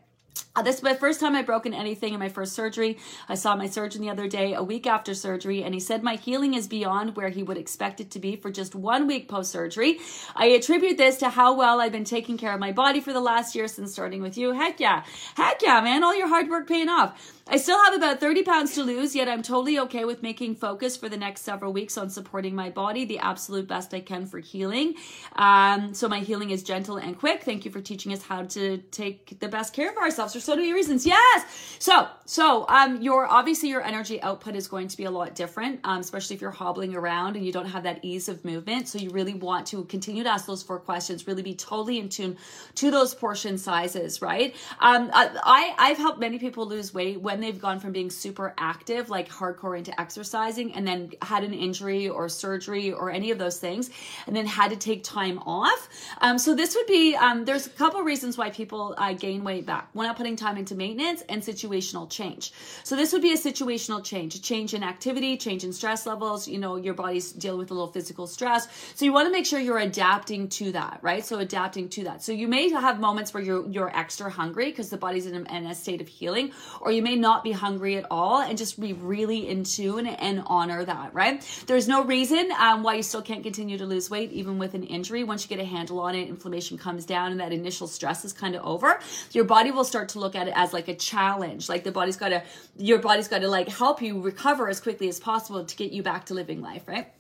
Uh, 0.55 0.63
this 0.63 0.77
is 0.77 0.83
my 0.83 0.95
first 0.95 1.21
time 1.21 1.35
I've 1.35 1.47
broken 1.47 1.75
anything 1.75 2.15
in 2.15 2.21
my 2.21 2.29
first 2.29 2.53
surgery. 2.53 2.99
I 3.29 3.35
saw 3.35 3.57
my 3.57 3.67
surgeon 3.67 4.01
the 4.03 4.11
other 4.11 4.29
day, 4.29 4.55
a 4.55 4.63
week 4.63 4.87
after 4.87 5.15
surgery, 5.15 5.63
and 5.63 5.75
he 5.75 5.81
said 5.81 6.03
my 6.03 6.17
healing 6.17 6.55
is 6.55 6.67
beyond 6.67 7.17
where 7.17 7.29
he 7.29 7.43
would 7.43 7.59
expect 7.59 8.01
it 8.01 8.11
to 8.13 8.19
be 8.19 8.37
for 8.37 8.51
just 8.51 8.75
one 8.75 9.07
week 9.07 9.29
post 9.29 9.51
surgery. 9.51 9.99
I 10.35 10.47
attribute 10.47 10.97
this 10.97 11.19
to 11.19 11.31
how 11.31 11.55
well 11.55 11.81
I've 11.81 11.93
been 11.93 12.05
taking 12.05 12.39
care 12.39 12.53
of 12.53 12.61
my 12.61 12.73
body 12.73 13.01
for 13.01 13.13
the 13.13 13.21
last 13.21 13.55
year 13.55 13.69
since 13.69 13.93
starting 13.93 14.23
with 14.23 14.37
you. 14.37 14.53
Heck 14.53 14.81
yeah. 14.81 15.05
Heck 15.37 15.63
yeah, 15.63 15.81
man. 15.81 16.03
All 16.05 16.17
your 16.17 16.29
hard 16.29 16.49
work 16.49 16.67
paying 16.67 16.89
off. 16.89 17.36
I 17.49 17.59
still 17.59 17.79
have 17.85 17.95
about 17.95 18.19
30 18.19 18.43
pounds 18.43 18.75
to 18.75 18.83
lose, 18.83 19.15
yet 19.15 19.29
I'm 19.29 19.41
totally 19.41 19.79
okay 19.79 20.05
with 20.05 20.21
making 20.21 20.57
focus 20.57 20.97
for 20.97 21.09
the 21.09 21.17
next 21.17 21.43
several 21.43 21.73
weeks 21.73 21.97
on 21.97 22.11
supporting 22.11 22.57
my 22.57 22.71
body 22.71 23.05
the 23.05 23.21
absolute 23.21 23.69
best 23.69 23.95
I 23.95 24.01
can 24.01 24.27
for 24.27 24.41
healing. 24.41 24.95
Um, 25.37 25.95
so 25.95 26.09
my 26.09 26.19
healing 26.19 26.51
is 26.51 26.65
gentle 26.65 26.97
and 26.97 27.17
quick. 27.17 27.45
Thank 27.45 27.65
you 27.65 27.71
for 27.71 27.81
teaching 27.81 28.13
us 28.13 28.21
how 28.21 28.43
to 28.43 28.79
take 28.91 29.39
the 29.39 29.47
best 29.47 29.75
care 29.75 29.93
of 29.93 29.97
ourselves 29.97 30.33
for 30.33 30.41
so 30.41 30.57
many 30.57 30.73
reasons. 30.73 31.07
Yes. 31.07 31.77
So, 31.79 32.09
so 32.25 32.67
um, 32.69 33.01
your 33.01 33.27
obviously 33.29 33.69
your 33.69 33.83
energy 33.83 34.21
output 34.23 34.57
is 34.57 34.67
going 34.67 34.89
to 34.89 34.97
be 34.97 35.05
a 35.05 35.11
lot 35.13 35.37
different, 35.37 35.79
um, 35.85 36.01
especially 36.01 36.35
if 36.35 36.43
you're 36.43 36.51
hobbling 36.51 36.97
around 36.97 37.37
and 37.37 37.47
you 37.47 37.53
don't 37.53 37.67
have 37.67 37.85
that 37.85 38.01
ease 38.03 38.29
of 38.29 38.45
movement. 38.45 38.89
So 38.89 38.99
you 38.99 39.11
really 39.11 39.35
want 39.35 39.69
to 39.69 39.85
continue 39.85 40.25
to 40.25 40.31
ask 40.31 40.47
those 40.47 40.65
four 40.65 40.81
questions. 40.81 41.29
Really 41.29 41.43
be 41.43 41.55
totally 41.55 42.01
in 42.01 42.09
tune 42.09 42.39
to 42.75 42.91
those 42.91 43.15
portion 43.15 43.57
sizes, 43.57 44.21
right? 44.21 44.57
Um, 44.81 45.11
I 45.13 45.75
I've 45.79 45.99
helped 45.99 46.19
many 46.19 46.41
people 46.41 46.67
lose 46.67 46.93
weight 46.93 47.21
when 47.21 47.36
when 47.37 47.43
they've 47.43 47.61
gone 47.61 47.79
from 47.79 47.93
being 47.93 48.09
super 48.09 48.55
active, 48.57 49.11
like 49.11 49.29
hardcore 49.29 49.77
into 49.77 49.99
exercising, 50.01 50.73
and 50.75 50.89
then 50.89 51.13
had 51.21 51.45
an 51.45 51.53
injury 51.53 52.09
or 52.09 52.31
surgery 52.31 52.91
or 52.91 53.11
any 53.11 53.31
of 53.31 53.39
those 53.39 53.59
things, 53.59 53.91
and 54.27 54.35
then 54.35 54.47
had 54.47 54.71
to 54.71 54.77
take 54.77 55.05
time 55.05 55.39
off. 55.41 55.89
Um, 56.23 56.39
so 56.39 56.55
this 56.55 56.75
would 56.75 56.87
be 56.87 57.15
um, 57.15 57.45
there's 57.45 57.67
a 57.67 57.71
couple 57.71 58.01
reasons 58.01 58.39
why 58.39 58.49
people 58.49 58.95
uh, 58.97 59.13
gain 59.13 59.45
weight 59.45 59.67
back. 59.67 59.91
One, 59.93 60.07
not 60.07 60.17
putting 60.17 60.35
time 60.35 60.57
into 60.57 60.75
maintenance 60.75 61.23
and 61.29 61.43
situational 61.43 62.09
change. 62.09 62.53
So 62.85 62.97
this 62.97 63.13
would 63.13 63.21
be 63.21 63.35
a 63.35 63.37
situational 63.37 64.03
change, 64.03 64.35
a 64.35 64.41
change 64.41 64.73
in 64.73 64.83
activity, 64.83 65.37
change 65.37 65.63
in 65.63 65.75
stress 65.75 66.07
levels. 66.07 66.49
You 66.49 66.59
know, 66.59 66.77
your 66.77 66.95
body's 66.95 67.33
dealing 67.33 67.59
with 67.59 67.71
a 67.71 67.75
little 67.75 67.93
physical 67.93 68.27
stress, 68.27 68.67
so 68.95 69.05
you 69.05 69.13
want 69.13 69.27
to 69.29 69.33
make 69.33 69.45
sure 69.45 69.61
you're 69.61 69.79
adapting 69.79 70.49
to 70.61 70.73
that, 70.73 71.01
right? 71.03 71.23
So 71.23 71.39
adapting 71.39 71.91
to 71.91 72.05
that. 72.05 72.23
So 72.23 72.33
you 72.33 72.49
may 72.49 72.71
have 72.71 72.99
moments 72.99 73.35
where 73.35 73.43
you're 73.43 73.69
you're 73.69 73.95
extra 73.95 74.31
hungry 74.31 74.71
because 74.71 74.89
the 74.89 74.97
body's 74.97 75.27
in 75.27 75.35
a, 75.35 75.55
in 75.55 75.67
a 75.67 75.75
state 75.75 76.01
of 76.01 76.09
healing, 76.09 76.53
or 76.81 76.91
you 76.93 77.03
may 77.03 77.15
not 77.15 77.26
be 77.45 77.53
hungry 77.53 77.97
at 77.97 78.07
all 78.11 78.41
and 78.41 78.57
just 78.57 78.81
be 78.81 78.93
really 78.93 79.49
in 79.49 79.65
tune 79.65 80.07
and 80.07 80.43
honor 80.47 80.85
that, 80.85 81.15
right? 81.15 81.43
There's 81.67 81.89
no 81.89 82.05
reason 82.05 82.51
um, 82.59 82.83
why 82.83 82.95
you 82.95 83.03
still 83.03 83.23
can't 83.23 83.43
continue 83.43 83.79
to 83.79 83.87
lose 83.87 84.11
weight 84.11 84.33
even 84.33 84.59
with 84.59 84.75
an 84.75 84.83
injury. 84.83 85.25
Once 85.25 85.45
you 85.45 85.49
get 85.49 85.63
a 85.63 85.67
handle 85.67 86.01
on 86.01 86.15
it, 86.15 86.29
inflammation 86.29 86.79
comes 86.79 87.05
down 87.05 87.33
and 87.33 87.41
that 87.41 87.53
initial 87.53 87.87
stress 87.87 88.25
is 88.25 88.33
kind 88.33 88.55
of 88.55 88.65
over. 88.65 88.99
Your 89.33 89.45
body 89.45 89.71
will 89.71 89.85
start 89.85 90.11
to 90.11 90.19
look 90.19 90.35
at 90.35 90.49
it 90.49 90.55
as 90.57 90.73
like 90.73 90.89
a 90.89 90.95
challenge. 90.95 91.69
Like 91.69 91.85
the 91.85 91.93
body's 91.93 92.17
got 92.17 92.31
to, 92.31 92.43
your 92.77 92.99
body's 92.99 93.29
got 93.29 93.41
to 93.41 93.49
like 93.49 93.69
help 93.69 94.01
you 94.03 94.21
recover 94.21 94.69
as 94.69 94.81
quickly 94.81 95.09
as 95.09 95.21
possible 95.21 95.65
to 95.65 95.77
get 95.77 95.93
you 95.93 96.03
back 96.03 96.27
to 96.27 96.35
living 96.35 96.63
life, 96.63 96.87
right? 96.87 97.13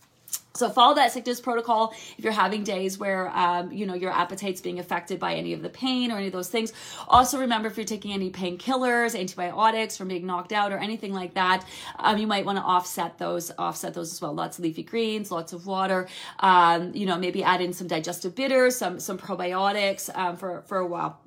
So 0.57 0.71
follow 0.71 0.95
that 0.95 1.13
sickness 1.13 1.41
protocol 1.41 1.95
if 2.17 2.25
you're 2.25 2.33
having 2.33 2.65
days 2.65 2.99
where 2.99 3.29
um, 3.37 3.73
you 3.73 3.87
know 3.87 3.95
your 3.95 4.11
appetite's 4.11 4.61
being 4.61 4.79
affected 4.79 5.21
by 5.21 5.35
any 5.35 5.53
of 5.53 5.63
the 5.63 5.69
pain 5.69 6.11
or 6.11 6.17
any 6.17 6.27
of 6.27 6.33
those 6.33 6.49
things. 6.49 6.73
Also 7.09 7.39
remember 7.39 7.69
if 7.69 7.77
you're 7.77 7.87
taking 7.87 8.13
any 8.13 8.31
painkillers, 8.31 9.19
antibiotics 9.19 9.97
from 9.97 10.09
being 10.09 10.27
knocked 10.27 10.53
out 10.53 10.73
or 10.73 10.79
anything 10.79 11.13
like 11.13 11.35
that, 11.35 11.65
um, 11.99 12.19
you 12.19 12.27
might 12.27 12.45
want 12.45 12.59
to 12.59 12.65
offset 12.65 13.19
those 13.19 13.53
offset 13.59 13.95
those 13.95 14.13
as 14.13 14.21
well. 14.21 14.35
Lots 14.35 14.59
of 14.59 14.65
leafy 14.65 14.83
greens, 14.83 15.31
lots 15.31 15.53
of 15.53 15.67
water. 15.67 16.09
Um, 16.41 16.93
you 16.95 17.07
know 17.07 17.17
maybe 17.17 17.43
add 17.43 17.61
in 17.61 17.73
some 17.73 17.87
digestive 17.87 18.35
bitters, 18.35 18.77
some 18.77 18.99
some 19.01 19.19
probiotics 19.19 20.15
um, 20.17 20.37
for 20.37 20.63
for 20.63 20.79
a 20.79 20.87
while 20.87 21.21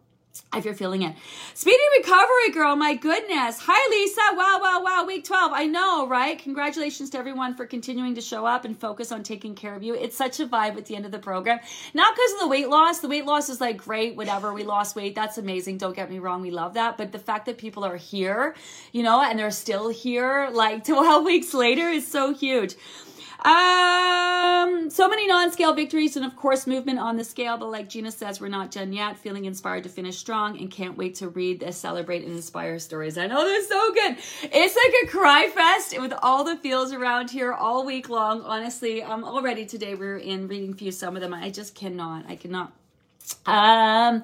if 0.55 0.65
you're 0.65 0.73
feeling 0.73 1.03
it. 1.03 1.15
Speedy 1.53 1.77
recovery, 1.97 2.51
girl. 2.51 2.75
My 2.75 2.95
goodness. 2.95 3.59
Hi, 3.61 3.89
Lisa. 3.91 4.21
Wow, 4.35 4.59
wow, 4.61 4.81
wow. 4.83 5.05
Week 5.05 5.23
12. 5.23 5.51
I 5.53 5.65
know, 5.65 6.07
right? 6.07 6.39
Congratulations 6.39 7.09
to 7.11 7.19
everyone 7.19 7.55
for 7.55 7.65
continuing 7.65 8.15
to 8.15 8.21
show 8.21 8.45
up 8.45 8.65
and 8.65 8.79
focus 8.79 9.11
on 9.11 9.21
taking 9.21 9.53
care 9.53 9.75
of 9.75 9.83
you. 9.83 9.93
It's 9.93 10.15
such 10.15 10.39
a 10.39 10.47
vibe 10.47 10.77
at 10.77 10.85
the 10.85 10.95
end 10.95 11.05
of 11.05 11.11
the 11.11 11.19
program. 11.19 11.59
Not 11.93 12.15
because 12.15 12.33
of 12.33 12.39
the 12.39 12.47
weight 12.47 12.69
loss. 12.69 12.99
The 12.99 13.07
weight 13.07 13.25
loss 13.25 13.49
is 13.49 13.61
like 13.61 13.77
great, 13.77 14.15
whatever. 14.15 14.53
We 14.53 14.63
lost 14.63 14.95
weight. 14.95 15.13
That's 15.13 15.37
amazing. 15.37 15.77
Don't 15.77 15.95
get 15.95 16.09
me 16.09 16.19
wrong. 16.19 16.41
We 16.41 16.51
love 16.51 16.73
that. 16.73 16.97
But 16.97 17.11
the 17.11 17.19
fact 17.19 17.45
that 17.45 17.57
people 17.57 17.83
are 17.83 17.97
here, 17.97 18.55
you 18.91 19.03
know, 19.03 19.21
and 19.21 19.37
they're 19.37 19.51
still 19.51 19.89
here 19.89 20.49
like 20.51 20.83
12 20.85 21.25
weeks 21.25 21.53
later 21.53 21.89
is 21.89 22.07
so 22.07 22.33
huge. 22.33 22.75
Um, 23.45 24.89
so 24.89 25.07
many 25.07 25.27
non-scale 25.27 25.73
victories 25.73 26.17
and 26.17 26.25
of 26.25 26.35
course 26.35 26.67
movement 26.67 26.99
on 26.99 27.15
the 27.15 27.23
scale, 27.23 27.57
but 27.57 27.71
like 27.71 27.87
Gina 27.87 28.11
says, 28.11 28.41
we're 28.41 28.49
not 28.49 28.69
done 28.69 28.91
yet. 28.91 29.17
Feeling 29.17 29.45
inspired 29.45 29.83
to 29.83 29.89
finish 29.89 30.17
strong 30.17 30.57
and 30.59 30.69
can't 30.69 30.97
wait 30.97 31.15
to 31.15 31.29
read 31.29 31.61
the 31.61 31.71
celebrate 31.71 32.23
and 32.23 32.35
inspire 32.35 32.77
stories. 32.79 33.17
I 33.17 33.27
know 33.27 33.45
they're 33.45 33.63
so 33.63 33.93
good. 33.93 34.17
It's 34.43 34.75
like 34.75 35.03
a 35.03 35.07
cry 35.07 35.49
fest 35.49 35.99
with 36.01 36.13
all 36.21 36.43
the 36.43 36.57
feels 36.57 36.91
around 36.91 37.31
here 37.31 37.53
all 37.53 37.85
week 37.85 38.09
long. 38.09 38.41
Honestly, 38.41 39.01
um, 39.01 39.23
already 39.23 39.65
today 39.65 39.95
we're 39.95 40.17
in 40.17 40.49
reading 40.49 40.75
you 40.77 40.91
some 40.91 41.15
of 41.15 41.21
them. 41.21 41.33
I 41.33 41.49
just 41.49 41.75
cannot. 41.75 42.25
I 42.27 42.35
cannot. 42.35 42.73
Um, 43.45 44.23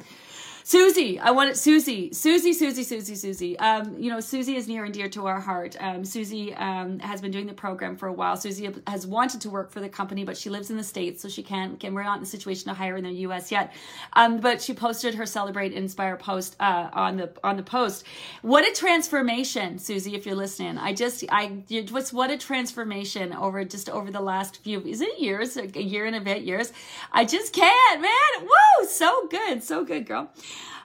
Susie, 0.68 1.20
I 1.20 1.30
want 1.30 1.52
it. 1.52 1.58
Susie, 1.58 2.12
Susie, 2.12 2.52
Susie, 2.52 2.82
Susie, 2.82 3.14
Susie. 3.14 3.60
Um, 3.60 3.96
you 4.00 4.10
know, 4.10 4.20
Susie 4.20 4.56
is 4.56 4.68
near 4.68 4.84
and 4.84 4.92
dear 4.92 5.08
to 5.10 5.28
our 5.28 5.40
heart. 5.40 5.76
Um, 5.80 6.04
Susie 6.04 6.56
um, 6.56 6.98
has 7.02 7.22
been 7.22 7.30
doing 7.30 7.46
the 7.46 7.54
program 7.54 7.96
for 7.96 8.08
a 8.08 8.12
while. 8.12 8.36
Susie 8.36 8.74
has 8.88 9.06
wanted 9.06 9.42
to 9.42 9.52
work 9.52 9.70
for 9.70 9.80
the 9.80 9.88
company, 9.88 10.24
but 10.24 10.36
she 10.36 10.50
lives 10.50 10.72
in 10.72 10.78
the 10.78 10.84
states, 10.84 11.22
so 11.22 11.30
she 11.30 11.44
can't. 11.44 11.76
Again, 11.76 11.94
we're 11.94 12.02
not 12.02 12.18
in 12.18 12.24
a 12.24 12.26
situation 12.26 12.68
to 12.70 12.74
hire 12.74 12.98
in 12.98 13.04
the 13.04 13.12
U.S. 13.12 13.52
yet. 13.52 13.74
Um, 14.14 14.40
but 14.40 14.60
she 14.60 14.74
posted 14.74 15.14
her 15.14 15.28
celebrate 15.28 15.72
inspire 15.72 16.18
post 16.18 16.56
uh, 16.60 16.90
on 16.94 17.18
the 17.18 17.32
on 17.44 17.58
the 17.58 17.64
post. 17.64 18.04
What 18.42 18.68
a 18.68 18.74
transformation, 18.74 19.78
Susie! 19.78 20.16
If 20.16 20.26
you're 20.26 20.34
listening, 20.34 20.80
I 20.80 20.94
just 20.94 21.24
I 21.30 21.62
what's 21.92 22.12
what 22.12 22.32
a 22.32 22.40
transformation 22.40 23.34
over 23.34 23.64
just 23.66 23.88
over 23.88 24.10
the 24.10 24.20
last 24.20 24.64
few 24.64 24.82
is 24.82 25.02
it 25.02 25.20
years 25.20 25.58
a 25.58 25.68
year 25.80 26.08
and 26.08 26.16
a 26.16 26.22
bit 26.22 26.42
years. 26.42 26.74
I 27.12 27.24
just 27.24 27.54
can't, 27.54 28.02
man. 28.02 28.42
Woo! 28.42 28.88
So 28.88 29.28
good, 29.28 29.62
so 29.62 29.86
good, 29.86 30.08
girl. 30.08 30.32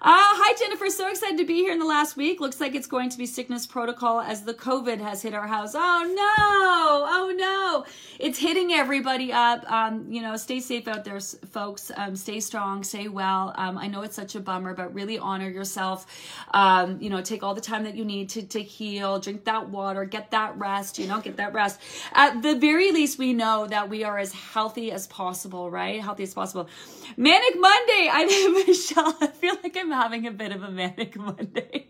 Uh, 0.02 0.08
hi, 0.14 0.54
Jennifer. 0.58 0.88
So 0.88 1.10
excited 1.10 1.36
to 1.36 1.44
be 1.44 1.56
here 1.56 1.72
in 1.72 1.78
the 1.78 1.84
last 1.84 2.16
week. 2.16 2.40
Looks 2.40 2.58
like 2.58 2.74
it's 2.74 2.86
going 2.86 3.10
to 3.10 3.18
be 3.18 3.26
sickness 3.26 3.66
protocol 3.66 4.18
as 4.18 4.44
the 4.44 4.54
COVID 4.54 4.98
has 4.98 5.20
hit 5.20 5.34
our 5.34 5.46
house. 5.46 5.74
Oh, 5.74 5.78
no. 6.16 7.04
Oh, 7.06 7.34
no. 7.36 7.84
It's 8.18 8.38
hitting 8.38 8.72
everybody 8.72 9.30
up. 9.30 9.70
Um, 9.70 10.06
you 10.10 10.22
know, 10.22 10.38
stay 10.38 10.60
safe 10.60 10.88
out 10.88 11.04
there, 11.04 11.20
folks. 11.20 11.92
Um, 11.94 12.16
stay 12.16 12.40
strong, 12.40 12.82
stay 12.82 13.08
well. 13.08 13.52
Um, 13.58 13.76
I 13.76 13.88
know 13.88 14.00
it's 14.00 14.16
such 14.16 14.34
a 14.34 14.40
bummer, 14.40 14.72
but 14.72 14.94
really 14.94 15.18
honor 15.18 15.50
yourself. 15.50 16.06
Um, 16.54 16.96
you 17.02 17.10
know, 17.10 17.20
take 17.20 17.42
all 17.42 17.54
the 17.54 17.60
time 17.60 17.84
that 17.84 17.94
you 17.94 18.06
need 18.06 18.30
to, 18.30 18.42
to 18.42 18.62
heal, 18.62 19.18
drink 19.18 19.44
that 19.44 19.68
water, 19.68 20.06
get 20.06 20.30
that 20.30 20.56
rest, 20.56 20.98
you 20.98 21.08
know, 21.08 21.20
get 21.20 21.36
that 21.36 21.52
rest. 21.52 21.78
At 22.14 22.40
the 22.40 22.54
very 22.54 22.90
least, 22.90 23.18
we 23.18 23.34
know 23.34 23.66
that 23.66 23.90
we 23.90 24.02
are 24.04 24.18
as 24.18 24.32
healthy 24.32 24.92
as 24.92 25.06
possible, 25.08 25.70
right? 25.70 26.00
Healthy 26.00 26.22
as 26.22 26.32
possible. 26.32 26.70
Manic 27.18 27.54
Monday. 27.58 28.08
I'm 28.10 28.66
Michelle. 28.66 29.14
I 29.20 29.26
feel 29.26 29.56
like 29.62 29.76
I'm 29.76 29.89
I'm 29.92 30.00
having 30.00 30.26
a 30.28 30.30
bit 30.30 30.52
of 30.52 30.62
a 30.62 30.70
manic 30.70 31.16
Monday. 31.18 31.88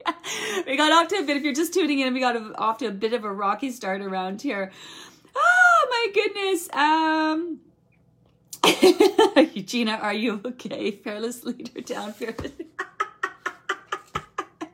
we 0.67 0.77
got 0.77 0.91
off 0.91 1.09
to 1.09 1.17
a 1.17 1.23
bit, 1.23 1.37
if 1.37 1.43
you're 1.43 1.53
just 1.53 1.75
tuning 1.75 2.01
in, 2.01 2.15
we 2.15 2.21
got 2.21 2.35
off 2.57 2.79
to 2.79 2.87
a 2.87 2.91
bit 2.91 3.13
of 3.13 3.25
a 3.25 3.33
rocky 3.33 3.71
start 3.71 4.01
around 4.01 4.41
here. 4.41 4.73
Oh 5.37 5.87
my 5.91 6.09
goodness. 6.15 6.73
Um, 6.73 7.61
Gina, 9.67 9.93
are 9.93 10.15
you 10.15 10.41
okay? 10.45 10.93
Fearless 10.93 11.45
leader 11.45 11.83
down, 11.83 12.15
fearless. 12.15 12.53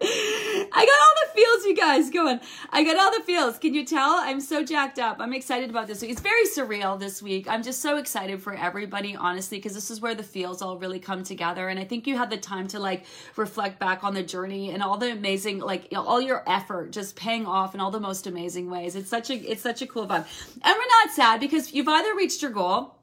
I 0.00 0.85
got 0.87 1.00
all 1.02 1.14
the 1.25 1.25
feels, 1.36 1.64
you 1.64 1.76
guys. 1.76 2.10
Going. 2.10 2.40
I 2.70 2.82
got 2.82 2.96
all 2.98 3.16
the 3.16 3.24
feels. 3.24 3.58
Can 3.58 3.74
you 3.74 3.84
tell? 3.84 4.14
I'm 4.18 4.40
so 4.40 4.64
jacked 4.64 4.98
up. 4.98 5.18
I'm 5.20 5.32
excited 5.32 5.70
about 5.70 5.86
this 5.86 6.00
week. 6.02 6.10
It's 6.10 6.20
very 6.20 6.46
surreal 6.46 6.98
this 6.98 7.22
week. 7.22 7.48
I'm 7.48 7.62
just 7.62 7.80
so 7.80 7.98
excited 7.98 8.42
for 8.42 8.54
everybody, 8.54 9.14
honestly, 9.14 9.58
because 9.58 9.74
this 9.74 9.90
is 9.90 10.00
where 10.00 10.14
the 10.14 10.22
feels 10.22 10.62
all 10.62 10.78
really 10.78 10.98
come 10.98 11.22
together. 11.22 11.68
And 11.68 11.78
I 11.78 11.84
think 11.84 12.06
you 12.06 12.16
had 12.16 12.30
the 12.30 12.36
time 12.36 12.66
to 12.68 12.78
like 12.78 13.04
reflect 13.36 13.78
back 13.78 14.02
on 14.02 14.14
the 14.14 14.22
journey 14.22 14.70
and 14.70 14.82
all 14.82 14.96
the 14.96 15.12
amazing, 15.12 15.58
like 15.58 15.92
all 15.94 16.20
your 16.20 16.42
effort 16.48 16.90
just 16.92 17.16
paying 17.16 17.46
off 17.46 17.74
in 17.74 17.80
all 17.80 17.90
the 17.90 18.00
most 18.00 18.26
amazing 18.26 18.70
ways. 18.70 18.96
It's 18.96 19.10
such 19.10 19.30
a, 19.30 19.34
it's 19.34 19.62
such 19.62 19.82
a 19.82 19.86
cool 19.86 20.06
vibe. 20.06 20.26
And 20.62 20.74
we're 20.76 21.04
not 21.04 21.10
sad 21.14 21.40
because 21.40 21.72
you've 21.72 21.88
either 21.88 22.14
reached 22.14 22.42
your 22.42 22.50
goal 22.50 22.96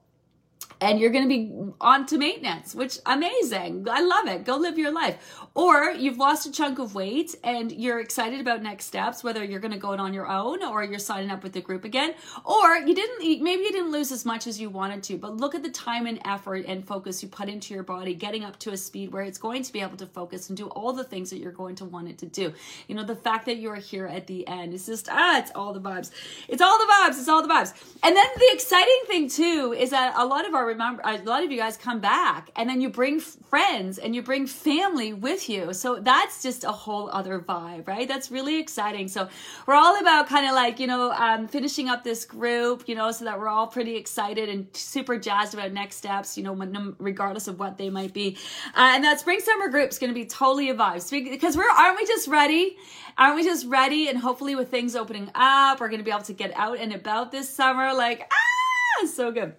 and 0.83 0.99
you're 0.99 1.11
going 1.11 1.23
to 1.23 1.29
be 1.29 1.51
on 1.79 2.05
to 2.07 2.17
maintenance, 2.17 2.75
which 2.75 2.99
amazing. 3.05 3.87
I 3.89 4.01
love 4.01 4.27
it. 4.27 4.43
Go 4.43 4.57
live 4.57 4.77
your 4.77 4.91
life. 4.91 5.17
Or 5.55 5.91
you've 5.91 6.17
lost 6.17 6.45
a 6.45 6.51
chunk 6.51 6.79
of 6.79 6.93
weight 6.93 7.35
and 7.43 7.71
you're 7.71 7.99
excited 7.99 8.41
about 8.41 8.61
next 8.61 8.85
steps, 8.85 9.23
whether 9.23 9.43
you're 9.43 9.59
going 9.59 9.73
to 9.73 9.79
go 9.79 9.93
it 9.93 9.99
on 9.99 10.13
your 10.13 10.27
own 10.27 10.63
or 10.63 10.83
you're 10.83 10.99
signing 10.99 11.31
up 11.31 11.43
with 11.43 11.53
the 11.53 11.61
group 11.61 11.85
again, 11.85 12.15
or 12.43 12.75
you 12.77 12.93
didn't, 12.95 13.19
maybe 13.41 13.63
you 13.63 13.71
didn't 13.71 13.91
lose 13.91 14.11
as 14.11 14.25
much 14.25 14.47
as 14.47 14.59
you 14.59 14.69
wanted 14.69 15.03
to, 15.03 15.17
but 15.17 15.37
look 15.37 15.55
at 15.55 15.63
the 15.63 15.69
time 15.69 16.05
and 16.05 16.19
effort 16.25 16.65
and 16.67 16.85
focus 16.85 17.21
you 17.21 17.29
put 17.29 17.47
into 17.49 17.73
your 17.73 17.83
body, 17.83 18.13
getting 18.13 18.43
up 18.43 18.57
to 18.59 18.71
a 18.71 18.77
speed 18.77 19.11
where 19.11 19.23
it's 19.23 19.37
going 19.37 19.63
to 19.63 19.71
be 19.71 19.79
able 19.79 19.97
to 19.97 20.07
focus 20.07 20.49
and 20.49 20.57
do 20.57 20.67
all 20.69 20.91
the 20.91 21.03
things 21.03 21.29
that 21.29 21.37
you're 21.37 21.51
going 21.51 21.75
to 21.75 21.85
want 21.85 22.09
it 22.09 22.17
to 22.17 22.25
do. 22.25 22.53
You 22.87 22.95
know, 22.95 23.03
the 23.03 23.15
fact 23.15 23.45
that 23.45 23.57
you're 23.57 23.75
here 23.75 24.07
at 24.07 24.27
the 24.27 24.47
end 24.47 24.73
is 24.73 24.87
just, 24.87 25.07
ah, 25.09 25.39
it's 25.39 25.51
all 25.55 25.71
the 25.71 25.81
vibes. 25.81 26.11
It's 26.47 26.61
all 26.61 26.77
the 26.77 26.91
vibes. 26.91 27.19
It's 27.19 27.29
all 27.29 27.41
the 27.41 27.47
vibes. 27.47 27.73
And 28.03 28.15
then 28.15 28.27
the 28.37 28.49
exciting 28.51 29.01
thing 29.07 29.29
too 29.29 29.75
is 29.77 29.91
that 29.91 30.13
a 30.17 30.25
lot 30.25 30.47
of 30.47 30.52
of 30.53 30.59
our 30.59 30.65
remember 30.67 31.01
a 31.03 31.17
lot 31.23 31.43
of 31.43 31.51
you 31.51 31.57
guys 31.57 31.77
come 31.77 31.99
back 31.99 32.51
and 32.55 32.69
then 32.69 32.79
you 32.79 32.89
bring 32.89 33.19
friends 33.19 33.97
and 33.97 34.15
you 34.15 34.21
bring 34.21 34.45
family 34.45 35.11
with 35.11 35.49
you. 35.49 35.73
So 35.73 35.99
that's 35.99 36.43
just 36.43 36.63
a 36.63 36.71
whole 36.71 37.09
other 37.11 37.39
vibe, 37.39 37.87
right? 37.87 38.07
That's 38.07 38.29
really 38.29 38.59
exciting. 38.59 39.07
So 39.07 39.27
we're 39.65 39.73
all 39.73 39.99
about 39.99 40.27
kind 40.27 40.45
of 40.45 40.53
like, 40.53 40.79
you 40.79 40.85
know, 40.85 41.11
um, 41.11 41.47
finishing 41.47 41.89
up 41.89 42.03
this 42.03 42.23
group, 42.25 42.87
you 42.87 42.93
know, 42.93 43.11
so 43.11 43.25
that 43.25 43.39
we're 43.39 43.47
all 43.47 43.65
pretty 43.67 43.95
excited 43.95 44.47
and 44.47 44.67
super 44.73 45.17
jazzed 45.17 45.55
about 45.55 45.71
next 45.71 45.95
steps, 45.95 46.37
you 46.37 46.43
know, 46.43 46.53
regardless 46.99 47.47
of 47.47 47.57
what 47.59 47.77
they 47.77 47.89
might 47.89 48.13
be. 48.13 48.37
Uh, 48.75 48.91
and 48.93 49.03
that 49.03 49.19
spring 49.19 49.39
summer 49.39 49.69
group 49.69 49.89
is 49.89 49.97
going 49.97 50.11
to 50.11 50.15
be 50.15 50.25
totally 50.25 50.69
a 50.69 50.75
vibe 50.75 51.09
because 51.09 51.57
we're, 51.57 51.69
aren't 51.69 51.97
we 51.97 52.05
just 52.05 52.27
ready? 52.27 52.77
Aren't 53.17 53.35
we 53.35 53.43
just 53.43 53.65
ready? 53.65 54.07
And 54.07 54.17
hopefully 54.19 54.55
with 54.55 54.69
things 54.69 54.95
opening 54.95 55.31
up, 55.33 55.79
we're 55.79 55.89
going 55.89 55.99
to 55.99 56.05
be 56.05 56.11
able 56.11 56.23
to 56.23 56.33
get 56.33 56.51
out 56.55 56.77
and 56.77 56.93
about 56.93 57.31
this 57.31 57.49
summer. 57.49 57.93
Like, 57.93 58.31
ah, 58.31 59.07
so 59.07 59.31
good. 59.31 59.55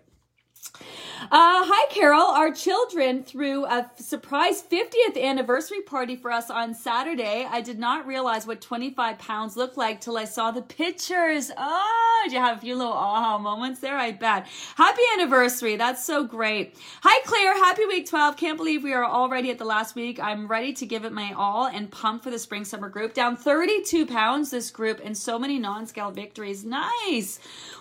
Uh, 1.31 1.65
hi, 1.65 1.87
Carol. 1.91 2.21
Our 2.21 2.53
children 2.53 3.23
threw 3.23 3.65
a 3.65 3.91
surprise 3.97 4.63
50th 4.63 5.19
anniversary 5.21 5.81
party 5.81 6.17
for 6.17 6.31
us 6.31 6.51
on 6.51 6.75
Saturday. 6.75 7.47
I 7.51 7.63
did 7.63 7.79
not 7.79 8.07
realize 8.07 8.47
what 8.47 8.61
25 8.61 9.19
pounds 9.19 9.57
looked 9.57 9.79
like 9.79 10.03
till 10.03 10.19
I 10.19 10.27
saw 10.27 10.51
the 10.51 10.61
pictures. 10.61 11.51
Oh, 11.57 12.21
did 12.25 12.35
you 12.35 12.41
have 12.41 12.59
a 12.59 12.61
few 12.61 12.77
little 12.77 12.93
aha 12.93 13.39
moments 13.39 13.81
there? 13.81 13.97
I 13.97 14.13
bet. 14.13 14.47
Happy 14.77 15.01
anniversary. 15.15 15.77
That's 15.77 16.05
so 16.05 16.25
great. 16.25 16.77
Hi, 17.03 17.23
Claire. 17.25 17.55
Happy 17.55 17.87
week 17.87 18.07
12. 18.07 18.37
Can't 18.37 18.59
believe 18.59 18.85
we 18.85 18.93
are 18.93 19.05
already 19.05 19.51
at 19.51 19.59
the 19.59 19.65
last 19.65 19.95
week. 19.95 20.21
I'm 20.21 20.47
ready 20.47 20.75
to 20.75 20.85
give 20.85 21.07
it 21.07 21.13
my 21.13 21.33
all 21.33 21.67
and 21.67 21.91
pump 21.91 22.23
for 22.23 22.31
the 22.31 22.39
spring 22.39 22.67
summer 22.67 22.91
group. 22.91 23.15
Down 23.15 23.35
32 23.37 24.05
pounds 24.05 24.51
this 24.51 24.71
group 24.71 25.01
and 25.03 25.17
so 25.17 25.39
many 25.39 25.59
non-scale 25.59 26.11
victories. 26.11 26.65
Nice. 26.67 27.41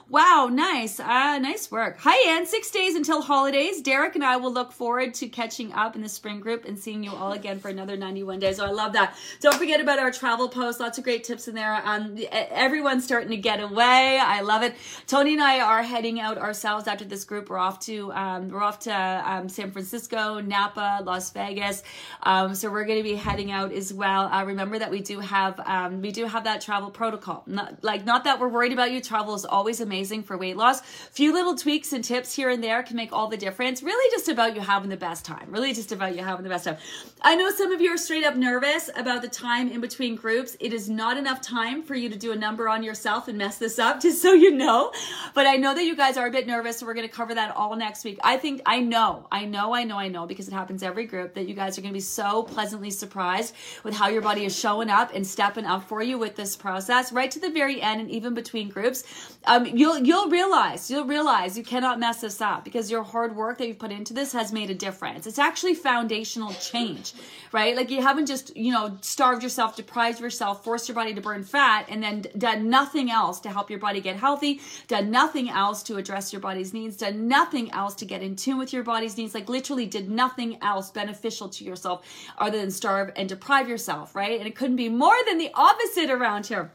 Wow, 0.10 0.50
nice. 0.52 1.00
Uh, 1.00 1.40
nice 1.40 1.72
work. 1.72 1.98
Hi, 2.00 2.36
Ann. 2.36 2.46
Six 2.46 2.70
days 2.72 2.94
until 2.96 3.22
holidays. 3.22 3.82
Derek 3.82 4.16
and 4.16 4.24
I 4.24 4.36
will 4.36 4.52
look 4.52 4.74
forward 4.74 5.14
to 5.16 5.30
catching 5.30 5.72
up 5.72 5.96
in 5.96 6.02
the 6.02 6.10
spring 6.10 6.42
group 6.42 6.66
and 6.66 6.78
seeing 6.78 7.04
you 7.04 7.12
all 7.12 7.32
again 7.32 7.58
for 7.58 7.70
another 7.70 7.96
91 7.96 8.40
days. 8.40 8.58
So 8.58 8.66
I 8.66 8.72
love 8.72 8.94
that. 8.94 9.16
Don't 9.40 9.56
forget 9.56 9.80
about 9.80 10.00
our 10.00 10.12
travel 10.12 10.50
post. 10.50 10.82
Lots 10.82 10.98
of 10.98 11.06
great 11.06 11.24
tips 11.24 11.48
in 11.48 11.56
there. 11.56 11.82
Um, 11.86 12.18
everyone's 12.32 13.06
starting 13.06 13.30
to 13.30 13.38
get 13.38 13.62
away. 13.62 14.20
I 14.20 14.42
love 14.42 14.62
it. 14.62 14.76
Tony 15.08 15.34
and 15.34 15.42
I 15.42 15.62
are 15.62 15.82
heading 15.82 16.20
out 16.20 16.38
ourselves 16.38 16.86
after 16.86 17.06
this 17.06 17.24
group. 17.24 17.50
We're 17.50 17.58
off 17.58 17.80
to 17.86 18.12
um, 18.12 18.50
we're 18.50 18.62
off 18.62 18.80
to 18.80 18.94
um, 18.94 19.48
San 19.48 19.72
Francisco, 19.72 20.42
Napa, 20.42 21.02
Las 21.06 21.32
Vegas. 21.32 21.82
Um, 22.24 22.56
so 22.56 22.70
we're 22.70 22.86
going 22.86 23.00
to 23.00 23.04
be 23.04 23.16
heading 23.16 23.52
out 23.52 23.72
as 23.72 23.94
well. 23.94 24.24
Uh, 24.24 24.44
remember 24.44 24.78
that 24.80 24.92
we 24.92 25.00
do 25.00 25.22
have 25.22 25.62
um, 25.66 26.02
we 26.02 26.12
do 26.12 26.26
have 26.26 26.44
that 26.44 26.60
travel 26.60 26.92
protocol. 26.92 27.44
Not 27.48 27.82
like 27.84 28.04
not 28.04 28.26
that 28.26 28.42
we're 28.42 28.50
worried 28.50 28.74
about 28.74 28.92
you. 28.92 29.00
Travel 29.00 29.34
is 29.34 29.46
always 29.46 29.80
amazing 29.80 29.93
amazing 29.94 30.24
for 30.24 30.36
weight 30.36 30.58
loss. 30.58 30.82
Few 31.12 31.32
little 31.32 31.56
tweaks 31.56 31.94
and 31.94 32.04
tips 32.04 32.34
here 32.34 32.50
and 32.50 32.64
there 32.64 32.82
can 32.82 32.96
make 32.96 33.14
all 33.14 33.28
the 33.28 33.38
difference. 33.38 33.84
Really 33.84 34.10
just 34.10 34.28
about 34.28 34.56
you 34.56 34.62
having 34.62 34.90
the 34.90 34.98
best 34.98 35.24
time. 35.24 35.46
Really 35.52 35.72
just 35.72 35.92
about 35.92 36.16
you 36.16 36.24
having 36.24 36.42
the 36.42 36.50
best 36.50 36.66
time. 36.66 36.78
I 37.22 37.36
know 37.36 37.52
some 37.52 37.72
of 37.72 37.80
you 37.80 37.92
are 37.92 37.98
straight 37.98 38.26
up 38.26 38.36
nervous 38.36 38.90
about 38.96 39.22
the 39.22 39.28
time 39.28 39.70
in 39.70 39.82
between 39.82 40.16
groups. 40.16 40.58
It 40.60 40.74
is 40.74 40.90
not 40.90 41.16
enough 41.16 41.42
time 41.42 41.84
for 41.84 41.94
you 41.94 42.10
to 42.10 42.18
do 42.18 42.32
a 42.32 42.36
number 42.36 42.68
on 42.68 42.82
yourself 42.82 43.28
and 43.28 43.38
mess 43.38 43.60
this 43.60 43.78
up, 43.78 44.00
just 44.02 44.20
so 44.20 44.34
you 44.34 44.50
know. 44.50 44.92
But 45.36 45.46
I 45.46 45.58
know 45.58 45.76
that 45.76 45.84
you 45.84 45.96
guys 45.96 46.18
are 46.18 46.26
a 46.26 46.32
bit 46.32 46.48
nervous, 46.48 46.80
so 46.80 46.88
we're 46.88 46.96
going 46.96 47.08
to 47.08 47.14
cover 47.14 47.36
that 47.36 47.56
all 47.56 47.76
next 47.76 48.04
week. 48.04 48.18
I 48.24 48.38
think, 48.38 48.64
I 48.66 48.80
know, 48.80 49.28
I 49.32 49.46
know, 49.46 49.76
I 49.76 49.84
know, 49.84 49.98
I 50.00 50.08
know, 50.08 50.26
because 50.26 50.48
it 50.48 50.56
happens 50.56 50.82
every 50.82 51.06
group 51.06 51.36
that 51.36 51.48
you 51.48 51.54
guys 51.54 51.78
are 51.78 51.82
going 51.82 51.94
to 51.94 51.98
be 51.98 52.00
so 52.00 52.42
pleasantly 52.42 52.90
surprised 52.90 53.54
with 53.84 53.94
how 53.94 54.08
your 54.08 54.24
body 54.24 54.44
is 54.44 54.58
showing 54.58 54.90
up 54.90 55.12
and 55.14 55.26
stepping 55.26 55.66
up 55.66 55.88
for 55.88 56.02
you 56.02 56.18
with 56.18 56.36
this 56.36 56.56
process 56.56 57.12
right 57.14 57.30
to 57.30 57.40
the 57.40 57.52
very 57.52 57.80
end 57.80 58.02
and 58.02 58.10
even 58.10 58.34
between 58.34 58.70
groups. 58.70 59.04
Um, 59.46 59.66
you'll 59.66 59.98
you'll 60.00 60.30
realize 60.30 60.90
you'll 60.90 61.06
realize 61.06 61.58
you 61.58 61.64
cannot 61.64 62.00
mess 62.00 62.22
this 62.22 62.40
up 62.40 62.64
because 62.64 62.90
your 62.90 63.04
hard 63.04 63.36
work 63.36 63.58
that 63.58 63.68
you've 63.68 63.80
put 63.80 63.92
into 63.92 64.14
this 64.14 64.32
has 64.32 64.54
made 64.54 64.70
a 64.70 64.74
difference. 64.74 65.28
It's 65.28 65.40
actually 65.40 65.76
foundational 65.76 66.54
change, 66.54 67.14
right? 67.52 67.76
Like 67.76 67.92
you 67.92 68.02
haven't 68.02 68.28
just 68.28 68.56
you 68.56 68.72
know 68.72 68.98
starved 69.02 69.44
yourself, 69.44 69.76
deprived 69.76 70.22
yourself, 70.22 70.64
forced 70.64 70.88
your 70.88 70.96
body 70.96 71.14
to 71.14 71.20
burn 71.20 71.44
fat, 71.44 71.88
and 71.90 72.02
then 72.02 72.24
done 72.38 72.70
nothing 72.70 73.12
else 73.12 73.42
to 73.42 73.50
help 73.50 73.70
your 73.70 73.80
body 73.80 74.00
get 74.00 74.16
healthy, 74.16 74.62
done 74.88 75.12
nothing 75.12 75.50
else 75.50 75.84
to 75.84 75.98
address 75.98 76.32
your 76.32 76.40
body's 76.40 76.74
needs, 76.74 76.96
done 76.96 77.28
nothing 77.28 77.70
else 77.72 77.96
to 77.96 78.06
get 78.06 78.24
in 78.24 78.38
tune 78.38 78.58
with 78.58 78.72
your 78.72 78.84
body's 78.84 79.18
needs. 79.18 79.36
Like 79.36 79.50
literally 79.50 79.86
did 79.86 80.10
nothing 80.10 80.58
else 80.62 80.90
beneficial 80.90 81.50
to 81.50 81.66
yourself 81.66 82.06
other 82.38 82.60
than 82.60 82.72
starve 82.72 83.12
and 83.18 83.28
deprive 83.28 83.68
yourself, 83.68 84.16
right? 84.16 84.40
And 84.40 84.48
it 84.48 84.56
couldn't 84.56 84.78
be 84.78 84.88
more 84.88 85.18
than 85.28 85.38
the 85.38 85.52
opposite 85.54 86.10
around 86.10 86.46
here. 86.46 86.72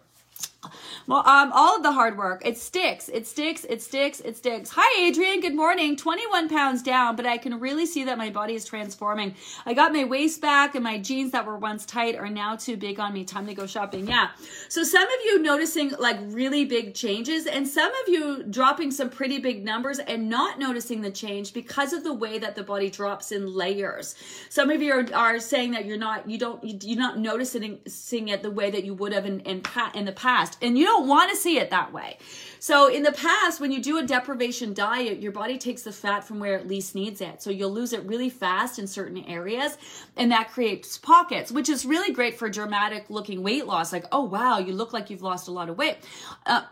Well, 1.07 1.27
um, 1.27 1.53
all 1.55 1.77
of 1.77 1.83
the 1.83 1.92
hard 1.92 2.18
work. 2.18 2.42
It 2.44 2.59
sticks. 2.59 3.09
It 3.09 3.27
sticks. 3.27 3.64
It 3.64 3.81
sticks. 3.81 4.21
It 4.21 4.37
sticks. 4.37 4.71
Hi, 4.75 5.03
Adrian. 5.07 5.40
Good 5.40 5.55
morning. 5.55 5.97
21 5.97 6.49
pounds 6.49 6.83
down, 6.83 7.14
but 7.16 7.25
I 7.25 7.38
can 7.38 7.61
really 7.61 7.87
see 7.87 8.05
that 8.05 8.18
my 8.18 8.29
body 8.29 8.55
is 8.55 8.64
transforming. 8.64 9.35
I 9.64 9.73
got 9.73 9.92
my 9.92 10.05
waist 10.05 10.40
back 10.40 10.75
and 10.75 10.83
my 10.83 10.99
jeans 10.99 11.31
that 11.31 11.47
were 11.47 11.57
once 11.57 11.87
tight 11.87 12.16
are 12.16 12.29
now 12.29 12.57
too 12.57 12.77
big 12.77 12.99
on 12.99 13.14
me. 13.14 13.25
Time 13.25 13.47
to 13.47 13.55
go 13.55 13.66
shopping. 13.66 14.09
Yeah. 14.09 14.29
So 14.68 14.83
some 14.83 15.05
of 15.05 15.25
you 15.25 15.40
noticing 15.40 15.92
like 15.99 16.18
really 16.25 16.64
big 16.64 16.94
changes 16.94 17.47
and 17.47 17.66
some 17.66 17.90
of 18.03 18.09
you 18.09 18.42
dropping 18.42 18.90
some 18.90 19.09
pretty 19.09 19.38
big 19.38 19.64
numbers 19.64 20.01
and 20.01 20.29
not 20.29 20.59
noticing 20.59 21.01
the 21.01 21.11
change 21.11 21.55
because 21.55 21.92
of 21.92 22.03
the 22.03 22.12
way 22.12 22.38
that 22.38 22.57
the 22.57 22.64
body 22.64 22.90
drops 22.90 23.31
in 23.31 23.47
layers. 23.47 24.16
Some 24.51 24.71
of 24.71 24.83
you 24.83 24.92
are, 24.92 25.07
are 25.14 25.38
saying 25.38 25.71
that 25.71 25.87
you're 25.87 25.97
not, 25.97 26.29
you 26.29 26.37
don't, 26.37 26.83
you're 26.85 26.99
not 26.99 27.18
noticing 27.18 27.79
it 28.29 28.42
the 28.42 28.51
way 28.51 28.71
that 28.71 28.85
you 28.85 28.94
would 28.94 29.12
have 29.12 29.25
in, 29.25 29.40
in, 29.40 29.62
in 29.94 30.05
the 30.05 30.12
past. 30.12 30.47
And 30.62 30.78
you 30.78 30.84
don't 30.84 31.08
want 31.08 31.30
to 31.30 31.37
see 31.37 31.58
it 31.58 31.70
that 31.70 31.92
way. 31.92 32.18
So 32.61 32.88
in 32.88 33.02
the 33.02 33.12
past, 33.12 33.61
when 33.61 33.70
you 33.70 33.80
do 33.82 33.98
a 33.98 34.02
deprivation 34.02 34.74
diet, 34.74 35.20
your 35.20 35.32
body 35.32 35.58
takes 35.58 35.82
the 35.82 35.92
fat 35.92 36.24
from 36.24 36.40
where 36.40 36.56
it 36.56 36.66
least 36.66 36.94
needs 36.94 37.20
it. 37.20 37.40
So 37.42 37.50
you'll 37.50 37.72
lose 37.72 37.92
it 37.92 38.04
really 38.04 38.30
fast 38.30 38.78
in 38.78 38.87
certain 38.87 39.24
areas, 39.24 39.78
and 40.16 40.32
that 40.32 40.50
creates 40.50 40.98
pockets, 40.98 41.52
which 41.52 41.68
is 41.68 41.87
really 41.87 42.12
great 42.12 42.38
for 42.38 42.48
dramatic 42.48 43.11
looking 43.11 43.42
weight 43.42 43.66
loss. 43.66 43.92
Like, 43.92 44.06
oh 44.11 44.24
wow, 44.24 44.58
you 44.58 44.72
look 44.72 44.92
like 44.92 45.08
you've 45.08 45.22
lost 45.22 45.48
a 45.48 45.52
lot 45.52 45.68
of 45.68 45.78
weight. 45.78 45.98
Uh, 46.46 46.62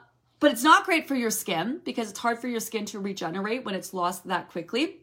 but 0.41 0.51
it's 0.51 0.65
not 0.65 0.85
great 0.85 1.09
for 1.09 1.15
your 1.15 1.31
skin 1.31 1.81
because 1.85 2.11
it's 2.11 2.19
hard 2.19 2.39
for 2.39 2.49
your 2.49 2.61
skin 2.61 2.85
to 2.87 2.99
regenerate 2.99 3.65
when 3.65 3.75
it's 3.75 3.95
lost 3.95 4.27
that 4.27 4.51
quickly. 4.51 4.99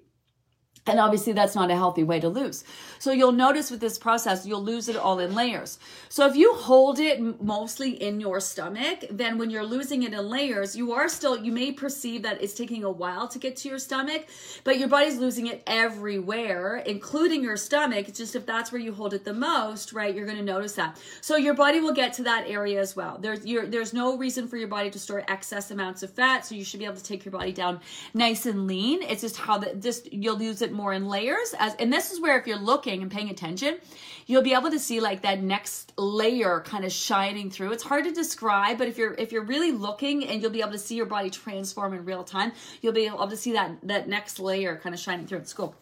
And 0.86 1.00
obviously, 1.00 1.32
that's 1.32 1.56
not 1.56 1.72
a 1.72 1.76
healthy 1.76 2.04
way 2.04 2.20
to 2.20 2.28
lose. 2.28 2.66
So 3.00 3.14
you'll 3.14 3.32
notice 3.32 3.72
with 3.72 3.80
this 3.80 3.98
process, 3.98 4.46
you'll 4.46 4.64
lose 4.64 4.90
it 4.90 4.98
all 4.98 5.20
in 5.20 5.34
layers. 5.34 5.80
So 6.10 6.28
if 6.28 6.36
you 6.36 6.54
hold 6.56 7.00
it 7.00 7.42
mostly 7.42 7.92
in 7.92 8.20
your 8.20 8.42
stomach, 8.42 9.06
then 9.10 9.38
when 9.38 9.50
you're 9.50 9.66
losing 9.66 10.04
it 10.04 10.14
in 10.14 10.30
layers, 10.30 10.76
you 10.76 10.92
are 10.92 11.08
still, 11.08 11.38
you 11.38 11.54
may 11.54 11.72
perceive 11.72 12.24
that 12.24 12.44
it's 12.44 12.54
taking 12.54 12.84
a 12.84 12.92
while 12.92 13.30
to 13.30 13.40
get 13.40 13.56
to 13.58 13.70
your 13.70 13.80
stomach, 13.80 14.28
but 14.66 14.78
your 14.78 14.90
body's 14.90 15.18
losing 15.18 15.48
it 15.48 15.64
everywhere, 15.68 16.78
including 16.86 17.44
your 17.44 17.56
stomach. 17.56 18.10
It's 18.10 18.18
just 18.18 18.36
if 18.36 18.46
that's 18.46 18.74
where 18.74 18.82
you 18.82 18.94
hold 18.94 19.14
it 19.14 19.24
the 19.24 19.34
most, 19.34 19.94
right, 19.94 20.14
you're 20.14 20.26
going 20.26 20.38
to 20.38 20.44
notice 20.44 20.74
that. 20.74 21.00
So 21.22 21.38
your 21.38 21.54
body 21.54 21.80
will 21.80 21.94
get 21.94 22.12
to 22.14 22.24
that 22.24 22.50
area 22.50 22.82
as 22.82 22.94
well. 22.94 23.18
There's, 23.22 23.40
there's 23.44 23.94
no 23.94 24.18
reason 24.18 24.50
for 24.50 24.58
your 24.58 24.68
body 24.68 24.90
to 24.90 25.00
store 25.00 25.24
excess 25.30 25.72
amounts 25.72 26.04
of 26.04 26.10
fat. 26.10 26.46
So 26.46 26.56
you 26.56 26.66
should 26.66 26.80
be 26.82 26.86
able 26.86 26.98
to 26.98 27.04
take 27.04 27.24
your 27.24 27.32
body 27.32 27.54
down 27.54 27.80
nice 28.14 28.46
and 28.46 28.68
lean. 28.68 29.02
It's 29.02 29.22
just 29.22 29.38
how 29.38 29.60
that, 29.60 29.82
just, 29.82 30.12
you'll 30.12 30.42
use 30.42 30.62
it 30.62 30.73
more 30.74 30.94
in 30.94 31.08
layers 31.08 31.54
as 31.60 31.76
and 31.76 31.92
this 31.92 32.12
is 32.12 32.20
where 32.20 32.38
if 32.38 32.48
you're 32.48 32.58
looking 32.58 33.02
and 33.02 33.12
paying 33.12 33.30
attention 33.30 33.78
you'll 34.26 34.42
be 34.42 34.54
able 34.54 34.72
to 34.72 34.80
see 34.80 35.00
like 35.00 35.22
that 35.22 35.42
next 35.42 35.94
layer 35.98 36.62
kind 36.62 36.86
of 36.86 36.92
shining 36.92 37.52
through. 37.52 37.72
It's 37.72 37.84
hard 37.84 38.06
to 38.06 38.12
describe 38.12 38.78
but 38.78 38.88
if 38.88 38.98
you're 38.98 39.14
if 39.14 39.32
you're 39.32 39.44
really 39.44 39.72
looking 39.72 40.28
and 40.28 40.42
you'll 40.42 40.52
be 40.52 40.62
able 40.62 40.72
to 40.72 40.80
see 40.80 40.96
your 40.96 41.06
body 41.06 41.30
transform 41.30 41.94
in 41.94 42.06
real 42.06 42.24
time 42.24 42.52
you'll 42.82 42.94
be 42.94 43.06
able 43.06 43.28
to 43.28 43.38
see 43.38 43.54
that 43.54 43.78
that 43.84 44.08
next 44.08 44.40
layer 44.40 44.78
kind 44.78 44.96
of 44.96 45.00
shining 45.00 45.28
through. 45.28 45.40
It's 45.40 45.54
cool. 45.54 45.76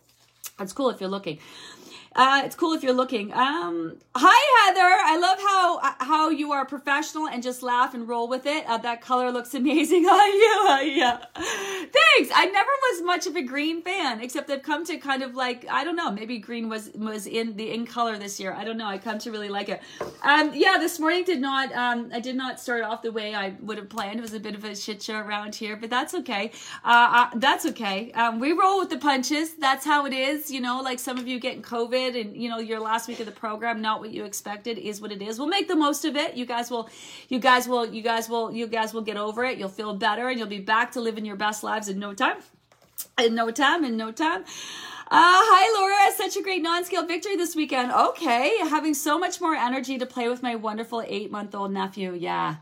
It's 0.60 0.73
cool 0.73 0.89
if 0.89 0.99
you're 0.99 1.10
looking 1.10 1.39
uh, 2.13 2.41
it's 2.43 2.56
cool 2.56 2.74
if 2.74 2.84
you're 2.84 2.93
looking. 2.93 3.32
Um, 3.32 3.95
hi 4.15 4.67
Heather, 4.67 4.82
I 4.82 5.17
love 5.17 5.39
how 5.39 6.06
how 6.06 6.30
you 6.30 6.52
are 6.52 6.65
professional 6.65 7.28
and 7.30 7.41
just 7.41 7.63
laugh 7.63 7.93
and 7.93 8.06
roll 8.06 8.28
with 8.28 8.45
it. 8.45 8.65
Uh, 8.67 8.78
that 8.80 9.02
color 9.02 9.32
looks 9.32 9.54
amazing 9.62 10.06
on 10.06 10.34
you. 10.34 10.52
Yeah, 11.02 11.19
thanks. 11.36 12.32
I 12.34 12.50
never 12.52 12.69
was 12.69 13.04
much 13.04 13.28
of 13.28 13.36
a 13.36 13.41
green 13.41 13.82
fan, 13.82 14.19
except 14.19 14.50
I've 14.50 14.62
come 14.62 14.86
to 14.86 14.97
kind 14.97 15.24
of 15.24 15.36
like 15.36 15.65
I 15.69 15.84
don't 15.84 15.95
know. 15.95 16.12
Maybe 16.12 16.38
green 16.38 16.67
was 16.67 16.91
was 16.95 17.28
in 17.28 17.56
the 17.56 17.71
in 17.71 17.86
color 17.86 18.17
this 18.17 18.39
year. 18.39 18.54
I 18.54 18.65
don't 18.65 18.78
know. 18.78 18.88
I 18.88 18.97
come 18.97 19.17
to 19.19 19.32
really 19.32 19.47
like 19.47 19.69
it. 19.69 19.82
Um, 20.24 20.52
yeah, 20.54 20.78
this 20.78 21.00
morning 21.00 21.24
did 21.24 21.39
not. 21.39 21.71
Um, 21.74 22.10
I 22.13 22.19
did 22.19 22.36
not 22.36 22.60
start 22.60 22.84
off 22.84 23.02
the 23.04 23.12
way 23.12 23.34
I 23.34 23.56
would 23.62 23.78
have 23.78 23.89
planned. 23.89 24.19
It 24.19 24.21
was 24.21 24.34
a 24.34 24.39
bit 24.39 24.56
of 24.56 24.65
a 24.65 24.76
shit 24.76 25.02
show 25.02 25.17
around 25.17 25.56
here, 25.56 25.78
but 25.78 25.89
that's 25.89 26.13
okay. 26.15 26.52
Uh, 26.84 27.30
uh 27.34 27.38
that's 27.38 27.65
okay. 27.67 28.12
Um, 28.13 28.39
we 28.39 28.52
roll 28.52 28.80
with 28.80 28.89
the 28.89 28.97
punches. 28.97 29.56
That's 29.56 29.86
how 29.86 30.06
it 30.06 30.13
is. 30.13 30.52
You 30.52 30.60
know, 30.60 30.82
like 30.82 31.00
some 31.00 31.17
of 31.17 31.28
you 31.28 31.39
getting 31.39 31.62
COVID 31.62 32.01
and 32.08 32.36
you 32.36 32.50
know 32.50 32.60
your 32.60 32.80
last 32.80 33.08
week 33.08 33.20
of 33.20 33.26
the 33.26 33.32
program 33.32 33.82
not 33.82 34.00
what 34.00 34.12
you 34.12 34.26
expected 34.26 34.78
is 34.78 35.02
what 35.02 35.12
it 35.12 35.22
is 35.22 35.40
we'll 35.40 35.48
make 35.48 35.68
the 35.68 35.76
most 35.76 36.06
of 36.06 36.16
it 36.16 36.36
you 36.36 36.46
guys 36.46 36.70
will 36.70 36.90
you 37.30 37.40
guys 37.40 37.68
will 37.68 37.86
you 37.86 38.02
guys 38.02 38.30
will 38.30 38.52
you 38.52 38.68
guys 38.68 38.94
will 38.94 39.02
get 39.02 39.18
over 39.18 39.44
it 39.44 39.58
you'll 39.58 39.70
feel 39.70 39.94
better 39.94 40.30
and 40.30 40.38
you'll 40.38 40.48
be 40.48 40.60
back 40.60 40.92
to 40.92 41.02
living 41.02 41.26
your 41.26 41.36
best 41.36 41.64
lives 41.64 41.88
in 41.88 42.00
no 42.00 42.14
time 42.14 42.38
in 43.20 43.36
no 43.36 43.52
time 43.52 43.84
in 43.84 43.98
no 43.98 44.12
time 44.12 44.44
uh, 45.14 45.18
hi, 45.20 45.78
Laura. 45.78 46.16
Such 46.16 46.38
a 46.38 46.42
great 46.42 46.62
non 46.62 46.86
scale 46.86 47.06
victory 47.06 47.36
this 47.36 47.54
weekend. 47.54 47.92
Okay. 47.92 48.58
Having 48.60 48.94
so 48.94 49.20
much 49.20 49.42
more 49.42 49.54
energy 49.54 49.98
to 49.98 50.06
play 50.06 50.30
with 50.30 50.42
my 50.42 50.56
wonderful 50.56 51.04
eight 51.06 51.30
month 51.30 51.54
old 51.54 51.74
nephew. 51.74 52.14
Yeah. 52.14 52.56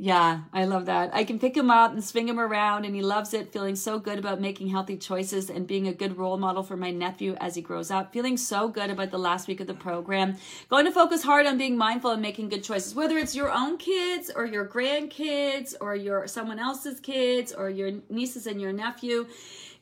Yeah, 0.00 0.42
I 0.52 0.64
love 0.64 0.86
that. 0.86 1.10
I 1.12 1.24
can 1.24 1.40
pick 1.40 1.56
him 1.56 1.72
up 1.72 1.92
and 1.92 2.04
swing 2.04 2.28
him 2.28 2.38
around, 2.38 2.84
and 2.84 2.94
he 2.94 3.02
loves 3.02 3.34
it, 3.34 3.52
feeling 3.52 3.74
so 3.74 3.98
good 3.98 4.16
about 4.16 4.40
making 4.40 4.68
healthy 4.68 4.96
choices 4.96 5.50
and 5.50 5.66
being 5.66 5.88
a 5.88 5.92
good 5.92 6.16
role 6.16 6.36
model 6.36 6.62
for 6.62 6.76
my 6.76 6.92
nephew 6.92 7.36
as 7.40 7.56
he 7.56 7.62
grows 7.62 7.90
up. 7.90 8.12
Feeling 8.12 8.36
so 8.36 8.68
good 8.68 8.90
about 8.90 9.10
the 9.10 9.18
last 9.18 9.48
week 9.48 9.58
of 9.58 9.66
the 9.66 9.74
program. 9.74 10.36
Going 10.68 10.84
to 10.84 10.92
focus 10.92 11.24
hard 11.24 11.46
on 11.46 11.58
being 11.58 11.76
mindful 11.76 12.12
and 12.12 12.22
making 12.22 12.48
good 12.48 12.62
choices, 12.62 12.94
whether 12.94 13.18
it's 13.18 13.34
your 13.34 13.50
own 13.50 13.76
kids 13.76 14.30
or 14.32 14.46
your 14.46 14.68
grandkids 14.68 15.74
or 15.80 15.96
your 15.96 16.28
someone 16.28 16.60
else's 16.60 17.00
kids 17.00 17.52
or 17.52 17.68
your 17.68 17.90
nieces 18.08 18.46
and 18.46 18.60
your 18.60 18.72
nephew 18.72 19.26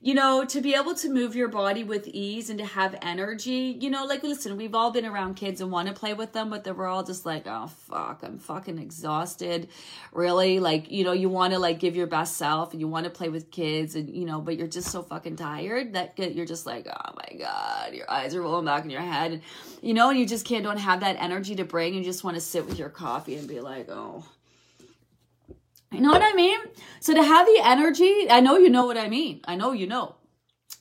you 0.07 0.15
know, 0.15 0.45
to 0.45 0.61
be 0.61 0.73
able 0.73 0.95
to 0.95 1.11
move 1.11 1.35
your 1.35 1.49
body 1.49 1.83
with 1.83 2.07
ease 2.07 2.49
and 2.49 2.61
to 2.61 2.65
have 2.65 2.97
energy, 3.03 3.77
you 3.81 3.91
know, 3.91 4.05
like 4.05 4.23
listen, 4.23 4.57
we've 4.57 4.73
all 4.73 4.93
been 4.93 5.05
around 5.05 5.35
kids 5.35 5.61
and 5.61 5.69
want 5.69 5.89
to 5.89 5.95
play 5.95 6.15
with 6.15 6.33
them, 6.33 6.49
but 6.49 6.63
then 6.63 6.77
we're 6.77 6.87
all 6.87 7.03
just 7.03 7.27
like, 7.27 7.43
oh 7.47 7.67
fuck, 7.67 8.21
I'm 8.23 8.39
fucking 8.39 8.79
exhausted. 8.79 9.69
Really, 10.13 10.61
like, 10.61 10.93
you 10.93 11.03
know, 11.03 11.11
you 11.11 11.29
want 11.29 11.55
to 11.55 11.59
like 11.59 11.81
give 11.81 11.97
your 11.97 12.07
best 12.07 12.37
self 12.37 12.71
and 12.71 12.81
you 12.81 12.87
want 12.87 13.03
to 13.03 13.11
play 13.11 13.31
with 13.31 13.51
kids 13.51 13.97
and 13.97 14.09
you 14.09 14.27
know, 14.27 14.41
but 14.41 14.57
you're 14.57 14.69
just 14.69 14.93
so 14.93 15.03
fucking 15.03 15.35
tired 15.35 15.95
that 15.95 16.17
you're 16.17 16.47
just 16.47 16.67
like, 16.67 16.87
oh 16.87 17.13
my 17.17 17.39
god, 17.41 17.93
your 17.93 18.09
eyes 18.09 18.33
are 18.37 18.43
rolling 18.43 18.65
back 18.65 18.85
in 18.85 18.91
your 18.91 19.01
head, 19.01 19.33
and, 19.33 19.43
you 19.83 19.93
know, 19.93 20.11
and 20.11 20.21
you 20.21 20.25
just 20.25 20.47
can't 20.47 20.63
don't 20.63 20.79
have 20.79 21.01
that 21.01 21.17
energy 21.19 21.57
to 21.57 21.65
bring. 21.65 21.97
And 21.97 22.05
you 22.05 22.09
just 22.09 22.23
want 22.23 22.37
to 22.37 22.41
sit 22.41 22.65
with 22.65 22.79
your 22.79 22.91
coffee 22.91 23.35
and 23.35 23.49
be 23.49 23.59
like, 23.59 23.89
oh 23.89 24.25
you 25.93 26.01
know 26.01 26.11
what 26.11 26.23
I 26.23 26.33
mean? 26.35 26.59
So 27.01 27.15
to 27.15 27.23
have 27.23 27.47
the 27.47 27.61
energy, 27.63 28.27
I 28.29 28.41
know 28.41 28.57
you 28.57 28.69
know 28.69 28.87
what 28.87 28.99
I 28.99 29.09
mean. 29.09 29.41
I 29.45 29.55
know 29.57 29.73
you 29.73 29.87
know. 29.87 30.17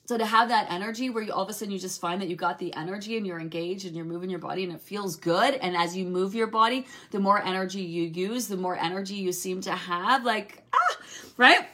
So 0.08 0.18
to 0.18 0.26
have 0.26 0.50
that 0.50 0.68
energy 0.70 1.10
where 1.10 1.24
you 1.24 1.34
all 1.34 1.44
of 1.44 1.50
a 1.50 1.54
sudden 1.54 1.72
you 1.72 1.80
just 1.80 2.00
find 2.00 2.22
that 2.22 2.28
you 2.28 2.36
got 2.36 2.60
the 2.60 2.74
energy 2.76 3.18
and 3.18 3.26
you're 3.26 3.40
engaged 3.40 3.86
and 3.86 3.96
you're 3.96 4.06
moving 4.06 4.30
your 4.30 4.40
body 4.40 4.64
and 4.64 4.72
it 4.72 4.82
feels 4.82 5.16
good. 5.16 5.56
And 5.56 5.76
as 5.76 5.96
you 5.98 6.06
move 6.06 6.36
your 6.36 6.48
body, 6.48 6.86
the 7.12 7.20
more 7.20 7.42
energy 7.42 7.82
you 7.82 8.04
use, 8.04 8.48
the 8.48 8.58
more 8.58 8.78
energy 8.78 9.16
you 9.16 9.32
seem 9.32 9.62
to 9.62 9.72
have. 9.72 10.24
Like, 10.24 10.64
ah, 10.74 10.98
right? 11.38 11.68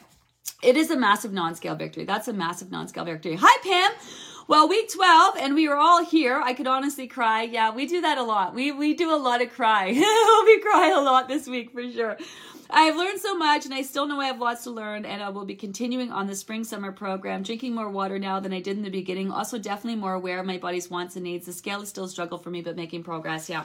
It 0.62 0.76
is 0.76 0.90
a 0.90 0.96
massive 0.96 1.32
non-scale 1.32 1.74
victory. 1.74 2.04
That's 2.04 2.28
a 2.28 2.32
massive 2.32 2.70
non-scale 2.70 3.04
victory. 3.04 3.36
Hi, 3.38 3.58
Pam. 3.62 3.92
Well, 4.48 4.68
week 4.68 4.90
12, 4.92 5.36
and 5.38 5.54
we 5.54 5.68
were 5.68 5.76
all 5.76 6.04
here. 6.04 6.40
I 6.42 6.52
could 6.52 6.66
honestly 6.66 7.06
cry. 7.06 7.42
Yeah, 7.42 7.74
we 7.74 7.86
do 7.86 8.00
that 8.00 8.18
a 8.18 8.22
lot. 8.22 8.54
We 8.54 8.72
we 8.72 8.94
do 8.94 9.14
a 9.14 9.16
lot 9.16 9.40
of 9.40 9.52
cry. 9.52 9.88
we 9.92 10.60
cry 10.60 10.92
a 10.96 11.00
lot 11.00 11.28
this 11.28 11.46
week 11.46 11.72
for 11.72 11.90
sure. 11.90 12.16
I 12.74 12.84
have 12.84 12.96
learned 12.96 13.20
so 13.20 13.36
much 13.36 13.66
and 13.66 13.74
I 13.74 13.82
still 13.82 14.06
know 14.06 14.18
I 14.18 14.24
have 14.28 14.40
lots 14.40 14.64
to 14.64 14.70
learn 14.70 15.04
and 15.04 15.22
I 15.22 15.28
will 15.28 15.44
be 15.44 15.54
continuing 15.54 16.10
on 16.10 16.26
the 16.26 16.34
spring 16.34 16.64
summer 16.64 16.90
program, 16.90 17.42
drinking 17.42 17.74
more 17.74 17.90
water 17.90 18.18
now 18.18 18.40
than 18.40 18.54
I 18.54 18.60
did 18.60 18.78
in 18.78 18.82
the 18.82 18.88
beginning. 18.88 19.30
Also 19.30 19.58
definitely 19.58 20.00
more 20.00 20.14
aware 20.14 20.40
of 20.40 20.46
my 20.46 20.56
body's 20.56 20.88
wants 20.88 21.14
and 21.14 21.24
needs. 21.24 21.44
The 21.44 21.52
scale 21.52 21.82
is 21.82 21.90
still 21.90 22.04
a 22.04 22.08
struggle 22.08 22.38
for 22.38 22.48
me, 22.48 22.62
but 22.62 22.74
making 22.74 23.02
progress. 23.02 23.50
Yeah. 23.50 23.62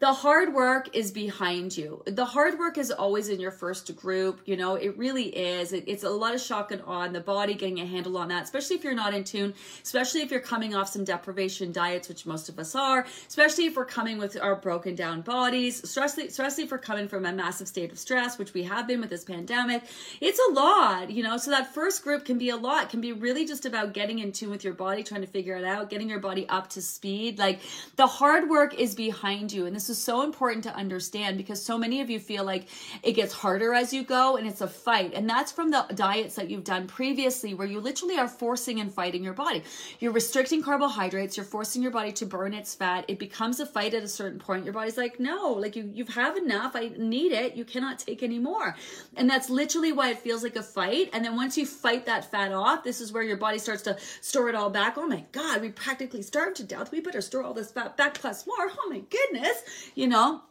The 0.00 0.12
hard 0.12 0.54
work 0.54 0.94
is 0.94 1.10
behind 1.10 1.76
you. 1.76 2.02
The 2.06 2.24
hard 2.24 2.56
work 2.56 2.78
is 2.78 2.92
always 2.92 3.28
in 3.28 3.40
your 3.40 3.50
first 3.50 3.96
group. 3.96 4.40
You 4.44 4.56
know, 4.56 4.76
it 4.76 4.96
really 4.96 5.24
is. 5.24 5.72
It, 5.72 5.84
it's 5.88 6.04
a 6.04 6.10
lot 6.10 6.36
of 6.36 6.40
shock 6.40 6.70
and 6.70 6.80
awe, 6.86 7.02
and 7.02 7.12
the 7.12 7.20
body 7.20 7.54
getting 7.54 7.80
a 7.80 7.86
handle 7.86 8.16
on 8.16 8.28
that, 8.28 8.44
especially 8.44 8.76
if 8.76 8.84
you're 8.84 8.94
not 8.94 9.12
in 9.12 9.24
tune, 9.24 9.54
especially 9.82 10.20
if 10.20 10.30
you're 10.30 10.38
coming 10.38 10.72
off 10.72 10.88
some 10.88 11.02
deprivation 11.02 11.72
diets, 11.72 12.08
which 12.08 12.26
most 12.26 12.48
of 12.48 12.60
us 12.60 12.76
are, 12.76 13.06
especially 13.26 13.66
if 13.66 13.76
we're 13.76 13.84
coming 13.84 14.18
with 14.18 14.40
our 14.40 14.54
broken 14.54 14.94
down 14.94 15.20
bodies, 15.20 15.82
especially, 15.82 16.28
especially 16.28 16.62
if 16.62 16.70
we're 16.70 16.78
coming 16.78 17.08
from 17.08 17.26
a 17.26 17.32
massive 17.32 17.66
state 17.66 17.90
of 17.90 17.98
stress, 17.98 18.38
which 18.38 18.54
we 18.54 18.62
have 18.62 18.86
been 18.86 19.00
with 19.00 19.10
this 19.10 19.24
pandemic. 19.24 19.82
It's 20.20 20.38
a 20.48 20.52
lot, 20.52 21.10
you 21.10 21.24
know, 21.24 21.38
so 21.38 21.50
that 21.50 21.74
first 21.74 22.04
group 22.04 22.24
can 22.24 22.38
be 22.38 22.50
a 22.50 22.56
lot, 22.56 22.84
it 22.84 22.90
can 22.90 23.00
be 23.00 23.12
really 23.12 23.46
just 23.46 23.66
about 23.66 23.94
getting 23.94 24.20
in 24.20 24.30
tune 24.30 24.50
with 24.50 24.62
your 24.62 24.74
body, 24.74 25.02
trying 25.02 25.22
to 25.22 25.26
figure 25.26 25.56
it 25.56 25.64
out, 25.64 25.90
getting 25.90 26.08
your 26.08 26.20
body 26.20 26.48
up 26.48 26.70
to 26.70 26.82
speed. 26.82 27.36
Like 27.36 27.58
the 27.96 28.06
hard 28.06 28.48
work 28.48 28.74
is 28.74 28.94
behind 28.94 29.52
you. 29.52 29.66
And 29.66 29.74
this 29.74 29.87
is 29.88 29.98
so 29.98 30.22
important 30.22 30.64
to 30.64 30.74
understand 30.74 31.38
because 31.38 31.62
so 31.62 31.78
many 31.78 32.00
of 32.02 32.10
you 32.10 32.20
feel 32.20 32.44
like 32.44 32.66
it 33.02 33.12
gets 33.12 33.32
harder 33.32 33.72
as 33.72 33.92
you 33.92 34.04
go 34.04 34.36
and 34.36 34.46
it's 34.46 34.60
a 34.60 34.68
fight. 34.68 35.14
And 35.14 35.28
that's 35.28 35.50
from 35.50 35.70
the 35.70 35.86
diets 35.94 36.34
that 36.34 36.50
you've 36.50 36.64
done 36.64 36.86
previously 36.86 37.54
where 37.54 37.66
you 37.66 37.80
literally 37.80 38.18
are 38.18 38.28
forcing 38.28 38.80
and 38.80 38.92
fighting 38.92 39.24
your 39.24 39.32
body. 39.32 39.62
You're 39.98 40.12
restricting 40.12 40.62
carbohydrates, 40.62 41.36
you're 41.36 41.46
forcing 41.46 41.82
your 41.82 41.90
body 41.90 42.12
to 42.12 42.26
burn 42.26 42.52
its 42.52 42.74
fat. 42.74 43.06
It 43.08 43.18
becomes 43.18 43.60
a 43.60 43.66
fight 43.66 43.94
at 43.94 44.02
a 44.02 44.08
certain 44.08 44.38
point. 44.38 44.64
Your 44.64 44.74
body's 44.74 44.96
like, 44.98 45.18
no, 45.18 45.52
like 45.52 45.74
you, 45.74 45.90
you've 45.94 46.18
have 46.18 46.36
enough. 46.36 46.72
I 46.74 46.90
need 46.96 47.32
it. 47.32 47.54
You 47.54 47.64
cannot 47.64 47.98
take 47.98 48.22
any 48.22 48.38
more. 48.38 48.76
And 49.16 49.30
that's 49.30 49.48
literally 49.48 49.92
why 49.92 50.10
it 50.10 50.18
feels 50.18 50.42
like 50.42 50.56
a 50.56 50.62
fight. 50.62 51.10
And 51.12 51.24
then 51.24 51.36
once 51.36 51.56
you 51.56 51.64
fight 51.64 52.06
that 52.06 52.30
fat 52.30 52.52
off, 52.52 52.82
this 52.82 53.00
is 53.00 53.12
where 53.12 53.22
your 53.22 53.36
body 53.36 53.58
starts 53.58 53.82
to 53.82 53.96
store 54.20 54.48
it 54.48 54.54
all 54.54 54.70
back. 54.70 54.98
Oh 54.98 55.06
my 55.06 55.24
God, 55.32 55.62
we 55.62 55.70
practically 55.70 56.22
starved 56.22 56.56
to 56.56 56.64
death. 56.64 56.90
We 56.90 57.00
better 57.00 57.20
store 57.20 57.44
all 57.44 57.54
this 57.54 57.70
fat 57.70 57.96
back 57.96 58.14
plus 58.14 58.46
more. 58.46 58.56
Oh 58.60 58.90
my 58.90 59.00
goodness. 59.10 59.62
You 59.94 60.08
know, 60.08 60.42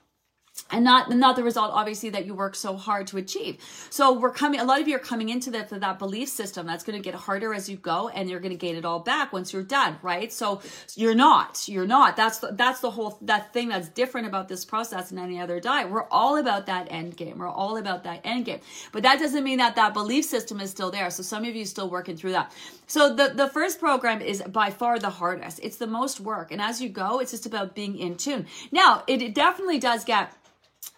and 0.72 0.84
not 0.84 1.10
not 1.10 1.36
the 1.36 1.44
result 1.44 1.72
obviously 1.74 2.10
that 2.10 2.26
you 2.26 2.34
work 2.34 2.56
so 2.56 2.76
hard 2.76 3.08
to 3.08 3.18
achieve. 3.18 3.58
So 3.90 4.14
we're 4.14 4.32
coming 4.32 4.60
a 4.60 4.64
lot 4.64 4.82
of 4.82 4.88
you 4.88 4.96
are 4.96 5.00
coming 5.00 5.30
into 5.30 5.52
that 5.52 5.70
that 5.70 6.00
belief 6.00 6.30
system 6.30 6.66
that's 6.68 6.84
going 6.84 7.02
to 7.02 7.04
get 7.04 7.16
harder 7.16 7.54
as 7.54 7.70
you 7.70 7.78
go 7.78 8.10
and 8.10 8.30
you're 8.30 8.40
going 8.40 8.52
to 8.52 8.58
gain 8.58 8.76
it 8.76 8.86
all 8.86 9.00
back 9.00 9.34
once 9.34 9.54
you're 9.54 9.64
done 9.64 9.98
right? 10.02 10.32
So 10.32 10.62
you're 10.96 11.16
not 11.16 11.68
you're 11.68 11.88
not. 11.88 12.16
That's 12.16 12.40
the, 12.40 12.52
that's 12.52 12.80
the 12.80 12.92
whole 12.92 13.18
that 13.22 13.54
thing 13.54 13.70
that's 13.70 13.90
different 13.90 14.28
about 14.28 14.48
this 14.48 14.66
process 14.66 15.10
than 15.10 15.20
any 15.20 15.40
other 15.40 15.60
diet. 15.60 15.90
We're 15.90 16.08
all 16.10 16.38
about 16.38 16.66
that 16.68 16.88
end 16.92 17.18
game. 17.18 17.38
We're 17.38 17.48
all 17.48 17.78
about 17.78 18.04
that 18.04 18.22
end 18.24 18.46
game. 18.46 18.60
But 18.92 19.04
that 19.04 19.20
doesn't 19.20 19.44
mean 19.44 19.58
that 19.60 19.76
that 19.76 19.94
belief 19.94 20.26
system 20.26 20.60
is 20.60 20.70
still 20.70 20.92
there. 20.92 21.10
So 21.10 21.24
some 21.24 21.46
of 21.46 21.56
you 21.56 21.66
still 21.66 21.90
working 21.90 22.18
through 22.18 22.34
that. 22.34 22.52
So 22.88 23.14
the 23.14 23.30
the 23.34 23.48
first 23.48 23.80
program 23.80 24.22
is 24.22 24.42
by 24.42 24.70
far 24.72 25.00
the 25.00 25.10
hardest. 25.10 25.60
It's 25.64 25.78
the 25.78 25.88
most 25.88 26.20
work. 26.20 26.52
And 26.52 26.62
as 26.62 26.82
you 26.82 26.90
go 26.90 27.20
it's 27.20 27.32
just 27.32 27.46
about 27.46 27.76
being 27.76 27.98
in 27.98 28.16
tune. 28.16 28.46
Now 28.72 29.04
it, 29.08 29.22
it 29.22 29.34
definitely 29.34 29.80
does 29.80 30.04
get 30.04 30.34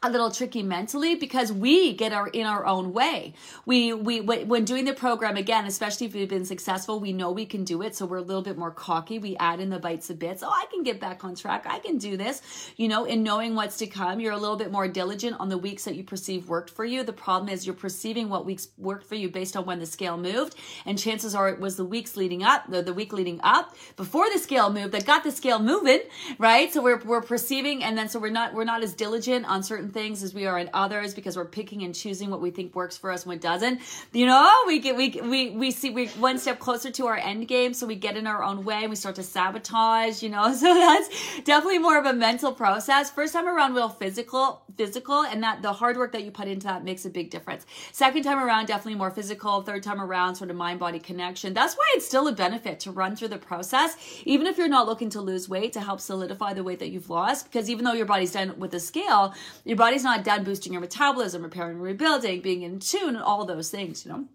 a 0.02 0.10
little 0.10 0.32
tricky 0.32 0.64
mentally 0.64 1.16
because 1.16 1.52
we 1.52 1.94
get 1.94 2.14
our 2.14 2.28
in 2.28 2.46
our 2.46 2.66
own 2.66 2.94
way. 2.94 3.34
We 3.66 3.94
we 3.94 4.22
when 4.22 4.66
doing 4.66 4.86
the 4.86 4.94
program 4.94 5.36
again, 5.36 5.66
especially 5.66 6.08
if 6.08 6.14
we've 6.14 6.30
been 6.30 6.46
successful, 6.46 7.00
we 7.00 7.12
know 7.12 7.32
we 7.32 7.46
can 7.46 7.66
do 7.66 7.82
it, 7.82 7.96
so 7.96 8.06
we're 8.06 8.18
a 8.18 8.22
little 8.22 8.42
bit 8.42 8.58
more 8.58 8.72
cocky. 8.72 9.20
We 9.20 9.36
add 9.38 9.60
in 9.60 9.70
the 9.70 9.80
bites 9.80 10.10
of 10.10 10.18
bits. 10.18 10.42
Oh, 10.42 10.50
I 10.50 10.66
can 10.72 10.84
get 10.84 11.00
back 11.00 11.24
on 11.24 11.36
track. 11.36 11.66
I 11.68 11.80
can 11.80 11.98
do 11.98 12.16
this. 12.16 12.42
You 12.78 12.88
know, 12.88 13.06
in 13.06 13.24
knowing 13.24 13.56
what's 13.56 13.78
to 13.78 13.88
come, 13.88 14.20
you're 14.20 14.34
a 14.34 14.38
little 14.38 14.56
bit 14.56 14.72
more 14.72 14.88
diligent 14.88 15.38
on 15.40 15.50
the 15.50 15.58
weeks 15.58 15.84
that 15.84 15.96
you 15.96 16.04
perceive 16.04 16.48
worked 16.48 16.70
for 16.70 16.86
you. 16.86 17.04
The 17.04 17.14
problem 17.14 17.50
is 17.50 17.66
you're 17.66 17.76
perceiving 17.76 18.30
what 18.30 18.46
weeks 18.46 18.70
worked 18.78 19.06
for 19.06 19.16
you 19.16 19.30
based 19.30 19.58
on 19.58 19.66
when 19.66 19.80
the 19.80 19.86
scale 19.86 20.18
moved, 20.18 20.56
and 20.86 20.98
chances 20.98 21.36
are 21.36 21.50
it 21.50 21.60
was 21.60 21.76
the 21.76 21.86
weeks 21.86 22.16
leading 22.16 22.44
up, 22.44 22.70
the, 22.70 22.82
the 22.82 22.94
week 22.94 23.12
leading 23.12 23.42
up 23.44 23.76
before 23.98 24.30
the 24.32 24.40
scale 24.40 24.72
moved 24.72 24.94
that 24.94 25.06
got 25.06 25.24
the 25.24 25.32
scale 25.32 25.60
moving, 25.60 26.00
right? 26.38 26.72
So 26.72 26.82
we're 26.82 27.00
we're 27.00 27.22
perceiving, 27.22 27.84
and 27.84 27.98
then 27.98 28.08
so 28.08 28.20
we're 28.20 28.30
not 28.30 28.54
we're 28.54 28.64
not 28.64 28.82
as 28.82 28.94
diligent 28.94 29.46
on 29.46 29.62
certain 29.62 29.89
certain 29.90 30.02
things 30.02 30.24
as 30.24 30.34
we 30.34 30.46
are 30.46 30.60
in 30.60 30.70
others 30.74 31.14
because 31.14 31.36
we're 31.36 31.46
picking 31.46 31.84
and 31.84 31.96
choosing 31.96 32.30
what 32.30 32.42
we 32.42 32.52
think 32.52 32.76
works 32.76 32.98
for 32.98 33.12
us 33.12 33.24
and 33.24 33.32
what 33.32 33.42
doesn't. 33.42 33.82
You 34.14 34.26
know, 34.26 34.52
we 34.68 34.80
get 34.80 34.96
we 34.96 35.10
we 35.22 35.50
we 35.52 35.72
see 35.72 35.90
we 35.90 36.08
one 36.10 36.38
step 36.38 36.60
closer 36.60 36.92
to 36.92 37.08
our 37.08 37.18
end 37.18 37.48
game, 37.48 37.74
so 37.74 37.88
we 37.88 37.96
get 37.96 38.18
in 38.18 38.28
our 38.28 38.44
own 38.44 38.66
way 38.66 38.82
and 38.82 38.90
we 38.90 38.96
start 38.96 39.16
to 39.16 39.24
sabotage. 39.24 40.22
You 40.22 40.30
know, 40.30 40.54
so 40.54 40.74
that's 40.74 41.42
definitely 41.44 41.80
more 41.80 41.98
of 41.98 42.06
a 42.06 42.14
mental 42.14 42.52
process. 42.52 43.12
First 43.12 43.34
time 43.34 43.48
around, 43.48 43.74
real 43.74 43.90
physical, 43.90 44.62
physical, 44.78 45.24
and 45.24 45.44
that 45.44 45.62
the 45.62 45.74
hard 45.74 45.98
work 45.98 46.12
that 46.12 46.24
you 46.24 46.32
put 46.32 46.48
into 46.48 46.68
that 46.68 46.84
makes 46.84 47.06
a 47.06 47.10
big 47.10 47.30
difference. 47.30 47.66
Second 47.92 48.24
time 48.24 48.40
around, 48.40 48.68
definitely 48.68 48.96
more 48.96 49.12
physical. 49.12 49.62
Third 49.62 49.84
time 49.84 50.02
around, 50.02 50.36
sort 50.36 50.50
of 50.50 50.56
mind 50.56 50.80
body 50.80 51.00
connection. 51.00 51.54
That's 51.54 51.76
why 51.76 51.86
it's 51.96 52.06
still 52.06 52.28
a 52.28 52.32
benefit 52.32 52.80
to 52.82 52.92
run 52.92 53.16
through 53.16 53.30
the 53.30 53.38
process, 53.38 53.96
even 54.26 54.48
if 54.48 54.58
you're 54.58 54.68
not 54.68 54.88
looking 54.88 55.10
to 55.12 55.22
lose 55.22 55.50
weight 55.50 55.74
to 55.74 55.82
help 55.82 56.00
solidify 56.00 56.54
the 56.54 56.64
weight 56.64 56.80
that 56.80 56.90
you've 56.90 57.10
lost. 57.10 57.46
Because 57.46 57.70
even 57.70 57.86
though 57.86 57.94
your 57.94 58.06
body's 58.06 58.32
done 58.32 58.58
with 58.60 58.72
the 58.72 58.80
scale, 58.80 59.34
your 59.66 59.78
body's 59.80 60.04
not 60.04 60.24
done 60.24 60.44
boosting 60.44 60.74
your 60.74 60.82
metabolism, 60.82 61.42
repairing 61.42 61.80
rebuilding, 61.80 62.42
being 62.42 62.62
in 62.62 62.80
tune, 62.80 63.16
and 63.16 63.24
all 63.24 63.46
those 63.46 63.72
things, 63.72 64.06
you 64.06 64.12
know 64.12 64.26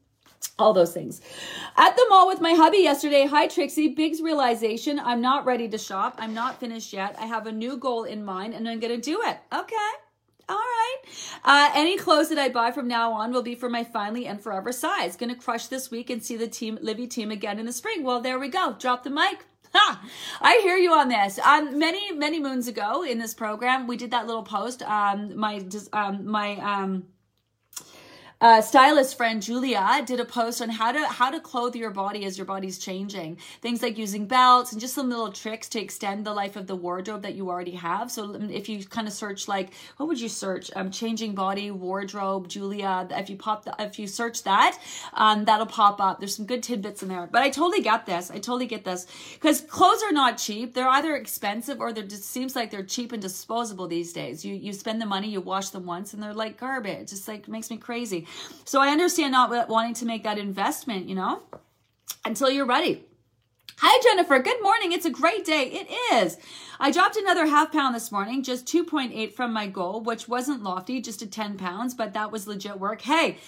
all 0.59 0.73
those 0.73 0.93
things. 0.93 1.21
At 1.77 1.97
the 1.97 2.07
mall 2.09 2.29
with 2.29 2.41
my 2.41 2.53
hubby 2.53 2.79
yesterday. 2.79 3.27
Hi, 3.27 3.47
Trixie. 3.47 3.89
Big's 3.89 4.21
realization. 4.21 5.01
I'm 5.01 5.21
not 5.21 5.45
ready 5.45 5.69
to 5.69 5.79
shop. 5.79 6.17
I'm 6.19 6.35
not 6.35 6.61
finished 6.61 6.93
yet. 6.93 7.17
I 7.19 7.27
have 7.27 7.47
a 7.47 7.53
new 7.53 7.77
goal 7.77 8.05
in 8.05 8.25
mind 8.25 8.55
and 8.55 8.69
I'm 8.69 8.81
going 8.81 8.95
to 8.95 9.01
do 9.01 9.21
it. 9.23 9.39
Okay. 9.53 9.77
All 10.49 10.57
right. 10.57 10.97
Uh, 11.45 11.71
any 11.75 11.97
clothes 11.97 12.29
that 12.29 12.39
I 12.39 12.51
buy 12.51 12.71
from 12.71 12.87
now 12.87 13.13
on 13.13 13.33
will 13.33 13.43
be 13.43 13.55
for 13.55 13.71
my 13.71 13.83
finally 13.83 14.27
and 14.27 14.41
forever 14.41 14.73
size. 14.73 15.17
Going 15.17 15.35
to 15.35 15.41
crush 15.41 15.67
this 15.69 15.91
week 15.91 16.11
and 16.11 16.23
see 16.23 16.37
the 16.37 16.49
team, 16.49 16.79
Livy 16.83 17.07
team 17.07 17.31
again 17.31 17.59
in 17.59 17.67
the 17.67 17.73
spring. 17.73 18.03
Well, 18.03 18.21
there 18.21 18.39
we 18.39 18.49
go. 18.49 18.77
Drop 18.79 19.05
the 19.05 19.11
mic. 19.11 19.47
I 20.41 20.61
hear 20.63 20.77
you 20.77 20.93
on 20.93 21.09
this. 21.09 21.39
Um, 21.41 21.79
many 21.79 22.13
many 22.13 22.41
moons 22.41 22.69
ago 22.69 23.03
in 23.03 23.19
this 23.19 23.35
program, 23.35 23.87
we 23.87 23.97
did 23.97 24.11
that 24.13 24.27
little 24.27 24.43
post. 24.43 24.83
Um, 24.83 25.37
my 25.37 25.65
um, 25.93 26.27
my 26.27 26.57
um, 26.57 27.05
uh, 28.41 28.61
stylist 28.61 29.17
friend 29.17 29.41
Julia 29.43 30.03
did 30.05 30.21
a 30.21 30.25
post 30.25 30.61
on 30.61 30.69
how 30.69 30.93
to 30.93 31.07
how 31.07 31.31
to 31.31 31.41
clothe 31.41 31.77
your 31.77 31.91
body 31.91 32.25
as 32.25 32.37
your 32.37 32.45
body's 32.45 32.79
changing. 32.79 33.39
Things 33.63 33.83
like 33.83 33.97
using 33.97 34.27
belts 34.27 34.73
and 34.73 34.81
just 34.81 34.95
some 34.95 35.09
little 35.09 35.33
tricks 35.33 35.69
to 35.71 35.81
extend 35.81 36.27
the 36.27 36.33
life 36.35 36.57
of 36.57 36.67
the 36.67 36.75
wardrobe 36.75 37.23
that 37.23 37.35
you 37.35 37.49
already 37.49 37.73
have. 37.73 38.11
So 38.11 38.35
um, 38.35 38.51
if 38.51 38.69
you 38.69 38.85
kind 38.85 39.07
of 39.07 39.13
search 39.13 39.49
like 39.49 39.73
what 39.97 40.09
would 40.09 40.21
you 40.21 40.29
search? 40.29 40.71
Um, 40.75 40.91
changing 40.91 41.35
body 41.35 41.71
wardrobe 41.71 42.49
Julia. 42.49 43.07
If 43.11 43.31
you 43.31 43.37
pop 43.37 43.65
the, 43.65 43.75
if 43.79 43.99
you 43.99 44.07
search 44.07 44.43
that, 44.43 44.79
um, 45.15 45.45
that'll 45.45 45.67
pop 45.67 46.01
up. 46.01 46.19
There's 46.19 46.37
some 46.37 46.47
good 46.47 46.63
tidbits 46.63 47.03
in 47.03 47.09
there. 47.09 47.29
But 47.31 47.43
I 47.43 47.51
totally 47.51 47.83
get 47.83 48.05
this. 48.05 48.31
I 48.31 48.35
totally 48.35 48.67
get 48.67 48.85
this 48.85 49.07
because 49.35 49.61
clothes 49.63 50.03
are 50.03 50.13
not 50.13 50.39
cheap. 50.39 50.75
They're 50.75 50.89
either 50.89 51.15
expensive 51.15 51.81
or 51.81 51.93
they're 51.93 52.05
just 52.05 52.25
seems 52.25 52.57
like 52.57 52.71
they're 52.71 52.83
cheap 52.83 53.13
and 53.13 53.23
disposable 53.23 53.87
these 53.87 54.13
days. 54.13 54.45
You 54.45 54.55
you 54.55 54.73
spend 54.73 55.01
the 55.01 55.07
money, 55.07 55.29
you 55.29 55.41
wash 55.41 55.71
them 55.71 55.87
once, 55.87 56.13
and 56.13 56.23
they're 56.23 56.35
like 56.35 56.59
garbage. 56.59 57.13
It's 57.13 57.29
like 57.29 57.49
makes 57.49 57.71
me 57.71 57.77
crazy. 57.77 58.24
So 58.65 58.81
I 58.81 58.89
understand 58.89 59.33
not 59.33 59.69
wanting 59.69 59.95
to 59.95 60.07
make 60.07 60.23
that 60.25 60.39
investment, 60.39 61.09
you 61.09 61.15
know, 61.15 61.43
until 62.25 62.51
you're 62.51 62.67
ready. 62.67 63.05
Hi, 63.79 64.01
Jennifer. 64.03 64.39
Good 64.39 64.63
morning. 64.63 64.93
It's 64.93 65.05
a 65.05 65.11
great 65.11 65.45
day. 65.45 65.65
It 65.65 65.89
is. 66.15 66.39
I 66.79 66.93
dropped 66.93 67.17
another 67.17 67.47
half 67.47 67.73
pound 67.73 67.95
this 67.95 68.13
morning, 68.13 68.43
just 68.43 68.67
2.8 68.67 69.33
from 69.33 69.53
my 69.53 69.67
goal, 69.67 70.01
which 70.01 70.29
wasn't 70.29 70.63
lofty, 70.63 71.01
just 71.01 71.23
a 71.23 71.27
10 71.27 71.57
pounds, 71.57 71.93
but 71.93 72.15
that 72.15 72.31
was 72.31 72.47
legit 72.47 72.79
work. 72.79 73.03
Hey, 73.03 73.39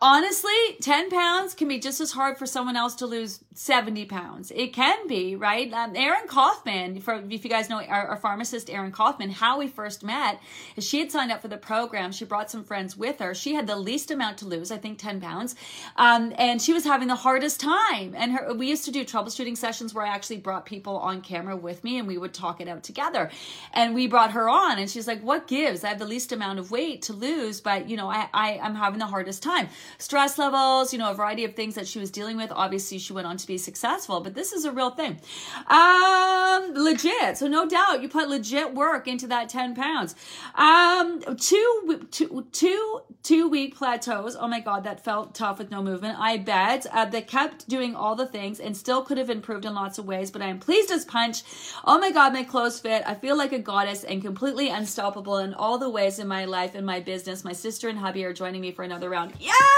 honestly, 0.00 0.52
10 0.80 1.10
pounds 1.10 1.54
can 1.54 1.66
be 1.66 1.78
just 1.78 2.00
as 2.00 2.12
hard 2.12 2.38
for 2.38 2.46
someone 2.46 2.76
else 2.76 2.94
to 2.96 3.06
lose 3.06 3.40
70 3.54 4.04
pounds. 4.04 4.52
It 4.54 4.72
can 4.72 5.08
be, 5.08 5.34
right? 5.34 5.72
Um, 5.72 5.96
Erin 5.96 6.28
Kaufman, 6.28 7.00
for, 7.00 7.20
if 7.28 7.42
you 7.42 7.50
guys 7.50 7.68
know 7.68 7.82
our, 7.82 8.06
our, 8.06 8.16
pharmacist, 8.16 8.70
Erin 8.70 8.92
Kaufman, 8.92 9.30
how 9.30 9.58
we 9.58 9.66
first 9.66 10.04
met 10.04 10.40
is 10.76 10.86
she 10.86 11.00
had 11.00 11.10
signed 11.10 11.32
up 11.32 11.42
for 11.42 11.48
the 11.48 11.56
program. 11.56 12.12
She 12.12 12.24
brought 12.24 12.48
some 12.48 12.62
friends 12.62 12.96
with 12.96 13.18
her. 13.18 13.34
She 13.34 13.54
had 13.54 13.66
the 13.66 13.74
least 13.74 14.12
amount 14.12 14.38
to 14.38 14.46
lose, 14.46 14.70
I 14.70 14.78
think 14.78 14.98
10 14.98 15.20
pounds. 15.20 15.56
Um, 15.96 16.32
and 16.38 16.62
she 16.62 16.72
was 16.72 16.84
having 16.84 17.08
the 17.08 17.16
hardest 17.16 17.58
time. 17.60 18.14
And 18.16 18.32
her, 18.32 18.54
we 18.54 18.68
used 18.68 18.84
to 18.84 18.92
do 18.92 19.04
troubleshooting 19.04 19.56
sessions 19.56 19.94
where 19.94 20.06
I 20.06 20.14
actually 20.14 20.38
brought 20.38 20.64
people 20.64 20.98
on 20.98 21.22
camera 21.22 21.56
with 21.56 21.82
me 21.82 21.98
and 21.98 22.06
we 22.06 22.18
would 22.18 22.32
talk 22.34 22.60
it 22.60 22.68
out 22.68 22.84
together. 22.84 23.30
And 23.72 23.96
we 23.96 24.06
brought 24.06 24.30
her 24.32 24.48
on 24.48 24.78
and 24.78 24.88
she's 24.88 25.08
like, 25.08 25.22
what 25.22 25.48
gives? 25.48 25.82
I 25.82 25.88
have 25.88 25.98
the 25.98 26.06
least 26.06 26.30
amount 26.30 26.60
of 26.60 26.70
weight 26.70 27.02
to 27.02 27.12
lose, 27.12 27.60
but 27.60 27.88
you 27.88 27.96
know, 27.96 28.08
I, 28.08 28.28
I, 28.32 28.60
I'm 28.62 28.76
having 28.76 29.00
the 29.00 29.06
hardest 29.06 29.42
time 29.42 29.68
stress 29.98 30.38
levels, 30.38 30.92
you 30.92 30.98
know, 30.98 31.10
a 31.10 31.14
variety 31.14 31.44
of 31.44 31.54
things 31.54 31.74
that 31.74 31.86
she 31.86 31.98
was 31.98 32.10
dealing 32.10 32.36
with. 32.36 32.52
Obviously, 32.52 32.98
she 32.98 33.12
went 33.12 33.26
on 33.26 33.36
to 33.36 33.46
be 33.46 33.58
successful, 33.58 34.20
but 34.20 34.34
this 34.34 34.52
is 34.52 34.64
a 34.64 34.72
real 34.72 34.90
thing. 34.90 35.20
Um, 35.66 36.74
legit. 36.74 37.38
So 37.38 37.48
no 37.48 37.68
doubt 37.68 38.02
you 38.02 38.08
put 38.08 38.28
legit 38.28 38.74
work 38.74 39.08
into 39.08 39.26
that 39.28 39.48
10 39.48 39.74
pounds. 39.74 40.14
Um, 40.54 41.22
two, 41.36 42.06
two, 42.10 42.46
two, 42.52 43.00
two 43.22 43.48
week 43.48 43.76
plateaus. 43.76 44.36
Oh 44.38 44.48
my 44.48 44.60
God, 44.60 44.84
that 44.84 45.04
felt 45.04 45.34
tough 45.34 45.58
with 45.58 45.70
no 45.70 45.82
movement. 45.82 46.18
I 46.18 46.38
bet 46.38 46.86
uh, 46.92 47.04
they 47.04 47.22
kept 47.22 47.68
doing 47.68 47.94
all 47.94 48.14
the 48.14 48.26
things 48.26 48.60
and 48.60 48.76
still 48.76 49.02
could 49.02 49.18
have 49.18 49.30
improved 49.30 49.64
in 49.64 49.74
lots 49.74 49.98
of 49.98 50.06
ways, 50.06 50.30
but 50.30 50.42
I 50.42 50.46
am 50.46 50.58
pleased 50.58 50.90
as 50.90 51.04
punch. 51.04 51.42
Oh 51.84 51.98
my 51.98 52.10
God, 52.10 52.32
my 52.32 52.44
clothes 52.44 52.80
fit. 52.80 53.02
I 53.06 53.14
feel 53.14 53.36
like 53.36 53.52
a 53.52 53.58
goddess 53.58 54.04
and 54.04 54.22
completely 54.22 54.68
unstoppable 54.68 55.38
in 55.38 55.54
all 55.54 55.78
the 55.78 55.90
ways 55.90 56.18
in 56.18 56.28
my 56.28 56.44
life 56.44 56.74
and 56.74 56.86
my 56.86 57.00
business. 57.00 57.44
My 57.44 57.52
sister 57.52 57.88
and 57.88 57.98
hubby 57.98 58.24
are 58.24 58.32
joining 58.32 58.60
me 58.60 58.72
for 58.72 58.82
another 58.82 59.10
round. 59.10 59.34
Yeah! 59.38 59.77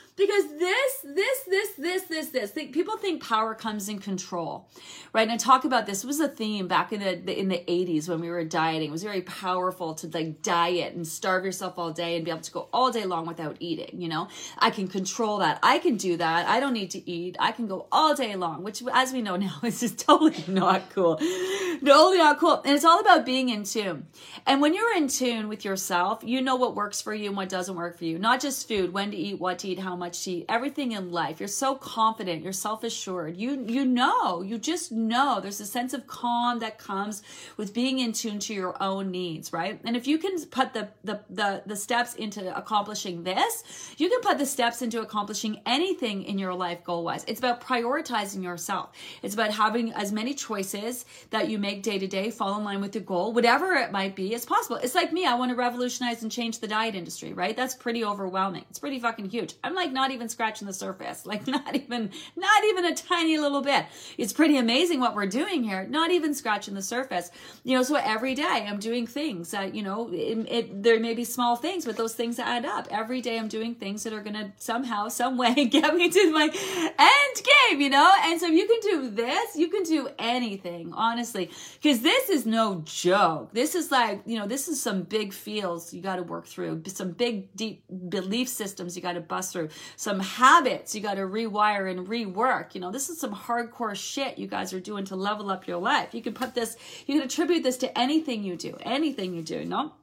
because 0.21 0.59
this 0.59 1.05
this 1.15 1.39
this 1.47 1.71
this 1.73 2.03
this 2.03 2.29
this 2.29 2.51
think, 2.51 2.73
people 2.73 2.97
think 2.97 3.23
power 3.23 3.55
comes 3.55 3.89
in 3.89 3.99
control 3.99 4.67
right? 5.13 5.23
And 5.23 5.31
i 5.31 5.37
talk 5.37 5.65
about 5.65 5.85
this 5.85 6.03
was 6.03 6.19
a 6.19 6.27
theme 6.27 6.67
back 6.67 6.93
in 6.93 6.99
the 6.99 7.39
in 7.39 7.49
the 7.49 7.63
80s 7.67 8.07
when 8.07 8.21
we 8.21 8.29
were 8.29 8.43
dieting. 8.43 8.89
It 8.89 8.91
was 8.91 9.03
very 9.03 9.21
powerful 9.21 9.93
to 9.95 10.07
like 10.07 10.41
diet 10.41 10.95
and 10.95 11.07
starve 11.07 11.43
yourself 11.43 11.77
all 11.77 11.91
day 11.91 12.15
and 12.15 12.25
be 12.25 12.31
able 12.31 12.41
to 12.41 12.51
go 12.51 12.69
all 12.71 12.91
day 12.91 13.05
long 13.05 13.25
without 13.25 13.57
eating 13.59 14.01
you 14.01 14.07
know? 14.07 14.27
I 14.57 14.69
can 14.69 14.87
control 14.87 15.39
that. 15.39 15.59
I 15.63 15.79
can 15.79 15.97
do 15.97 16.17
that. 16.17 16.47
I 16.47 16.59
don't 16.59 16.73
need 16.73 16.91
to 16.91 17.09
eat. 17.09 17.35
I 17.39 17.51
can 17.51 17.67
go 17.67 17.87
all 17.91 18.15
day 18.15 18.35
long 18.35 18.63
which 18.63 18.83
as 18.93 19.11
we 19.11 19.21
know 19.21 19.35
now 19.47 19.59
is 19.63 19.79
just 19.79 19.99
totally 19.99 20.43
not 20.47 20.89
cool. 20.91 21.17
Totally 21.17 22.17
not 22.17 22.39
cool. 22.39 22.61
And 22.63 22.75
it's 22.75 22.85
all 22.85 22.99
about 22.99 23.25
being 23.25 23.49
in 23.49 23.63
tune. 23.63 24.07
And 24.45 24.61
when 24.61 24.73
you're 24.73 24.95
in 24.95 25.07
tune 25.07 25.47
with 25.47 25.65
yourself 25.65 26.23
you 26.23 26.41
know 26.41 26.55
what 26.55 26.75
works 26.75 27.01
for 27.01 27.13
you 27.13 27.27
and 27.27 27.37
what 27.37 27.49
doesn't 27.49 27.75
work 27.75 27.97
for 27.97 28.05
you. 28.05 28.17
Not 28.17 28.41
just 28.41 28.67
food 28.67 28.93
when 28.93 29.11
to 29.11 29.17
eat 29.17 29.39
what 29.39 29.59
to 29.59 29.67
eat 29.67 29.79
how 29.79 29.95
much 29.95 30.10
to 30.13 30.45
everything 30.49 30.91
in 30.91 31.11
life. 31.11 31.39
You're 31.39 31.47
so 31.47 31.75
confident, 31.75 32.43
you're 32.43 32.53
self-assured. 32.53 33.37
You 33.37 33.65
you 33.67 33.85
know, 33.85 34.41
you 34.41 34.57
just 34.57 34.91
know. 34.91 35.39
There's 35.41 35.61
a 35.61 35.65
sense 35.65 35.93
of 35.93 36.07
calm 36.07 36.59
that 36.59 36.77
comes 36.77 37.23
with 37.57 37.73
being 37.73 37.99
in 37.99 38.13
tune 38.13 38.39
to 38.39 38.53
your 38.53 38.81
own 38.81 39.11
needs, 39.11 39.53
right? 39.53 39.79
And 39.83 39.95
if 39.95 40.07
you 40.07 40.17
can 40.17 40.39
put 40.45 40.73
the 40.73 40.89
the 41.03 41.21
the, 41.29 41.63
the 41.65 41.75
steps 41.75 42.15
into 42.15 42.55
accomplishing 42.55 43.23
this, 43.23 43.63
you 43.97 44.09
can 44.09 44.21
put 44.21 44.37
the 44.37 44.45
steps 44.45 44.81
into 44.81 45.01
accomplishing 45.01 45.61
anything 45.65 46.23
in 46.23 46.37
your 46.37 46.53
life 46.53 46.83
goal-wise. 46.83 47.23
It's 47.27 47.39
about 47.39 47.61
prioritizing 47.61 48.43
yourself. 48.43 48.91
It's 49.21 49.33
about 49.33 49.51
having 49.51 49.93
as 49.93 50.11
many 50.11 50.33
choices 50.33 51.05
that 51.29 51.49
you 51.49 51.57
make 51.57 51.83
day 51.83 51.99
to 51.99 52.07
day 52.07 52.31
fall 52.31 52.57
in 52.57 52.63
line 52.63 52.81
with 52.81 52.95
your 52.95 53.03
goal, 53.03 53.33
whatever 53.33 53.73
it 53.73 53.91
might 53.91 54.15
be, 54.15 54.33
as 54.35 54.45
possible. 54.45 54.77
It's 54.77 54.95
like 54.95 55.13
me, 55.13 55.25
I 55.25 55.35
want 55.35 55.51
to 55.51 55.55
revolutionize 55.55 56.23
and 56.23 56.31
change 56.31 56.59
the 56.59 56.67
diet 56.67 56.95
industry, 56.95 57.33
right? 57.33 57.55
That's 57.55 57.75
pretty 57.75 58.03
overwhelming. 58.03 58.65
It's 58.69 58.79
pretty 58.79 58.99
fucking 58.99 59.29
huge. 59.29 59.53
I'm 59.63 59.75
like 59.75 59.90
not 59.93 60.11
even 60.11 60.29
scratching 60.29 60.67
the 60.67 60.73
surface. 60.73 61.25
Like 61.25 61.47
not 61.55 61.75
even, 61.75 62.11
not 62.35 62.63
even 62.65 62.85
a 62.85 62.95
tiny 62.95 63.37
little 63.37 63.61
bit. 63.61 63.85
It's 64.17 64.33
pretty 64.33 64.57
amazing 64.57 64.99
what 64.99 65.15
we're 65.15 65.27
doing 65.27 65.63
here. 65.63 65.85
Not 65.87 66.11
even 66.11 66.33
scratching 66.33 66.73
the 66.73 66.81
surface. 66.81 67.31
You 67.63 67.77
know, 67.77 67.83
so 67.83 67.95
every 67.95 68.35
day 68.35 68.65
I'm 68.67 68.79
doing 68.79 69.07
things 69.07 69.51
that, 69.51 69.75
you 69.75 69.83
know, 69.83 70.09
it, 70.11 70.37
it, 70.49 70.83
there 70.83 70.99
may 70.99 71.13
be 71.13 71.23
small 71.23 71.55
things, 71.55 71.85
but 71.85 71.97
those 71.97 72.13
things 72.13 72.39
add 72.39 72.65
up. 72.65 72.87
Every 72.91 73.21
day 73.21 73.37
I'm 73.37 73.47
doing 73.47 73.75
things 73.75 74.03
that 74.03 74.13
are 74.13 74.21
going 74.21 74.35
to 74.35 74.51
somehow, 74.57 75.07
some 75.21 75.37
way 75.37 75.65
get 75.65 75.95
me 75.95 76.09
to 76.09 76.31
my 76.31 76.45
end 76.45 77.45
game, 77.69 77.81
you 77.81 77.89
know? 77.89 78.13
And 78.23 78.39
so 78.39 78.47
you 78.47 78.67
can 78.67 78.79
do 78.81 79.09
this, 79.09 79.55
you 79.55 79.67
can 79.69 79.83
do 79.83 80.09
anything, 80.19 80.93
honestly, 80.93 81.49
because 81.81 82.01
this 82.01 82.29
is 82.29 82.45
no 82.45 82.81
joke. 82.85 83.53
This 83.53 83.75
is 83.75 83.91
like, 83.91 84.21
you 84.25 84.37
know, 84.37 84.47
this 84.47 84.67
is 84.67 84.81
some 84.81 85.03
big 85.03 85.33
fields 85.33 85.93
you 85.93 86.01
got 86.01 86.17
to 86.17 86.23
work 86.23 86.45
through, 86.47 86.83
some 86.87 87.11
big, 87.11 87.53
deep 87.55 87.83
belief 88.09 88.47
systems 88.49 88.95
you 88.95 89.01
got 89.01 89.13
to 89.13 89.21
bust 89.21 89.53
through 89.53 89.69
some 89.95 90.19
habits 90.19 90.93
you 90.95 91.01
got 91.01 91.15
to 91.15 91.21
rewire 91.21 91.89
and 91.89 92.07
rework. 92.07 92.75
You 92.75 92.81
know, 92.81 92.91
this 92.91 93.09
is 93.09 93.19
some 93.19 93.33
hardcore 93.33 93.95
shit 93.95 94.37
you 94.37 94.47
guys 94.47 94.73
are 94.73 94.79
doing 94.79 95.05
to 95.05 95.15
level 95.15 95.49
up 95.49 95.67
your 95.67 95.77
life. 95.77 96.13
You 96.13 96.21
can 96.21 96.33
put 96.33 96.53
this, 96.53 96.77
you 97.07 97.15
can 97.15 97.23
attribute 97.23 97.63
this 97.63 97.77
to 97.77 97.97
anything 97.97 98.43
you 98.43 98.55
do, 98.55 98.77
anything 98.81 99.33
you 99.33 99.41
do, 99.41 99.59
you 99.59 99.65
know? 99.65 99.93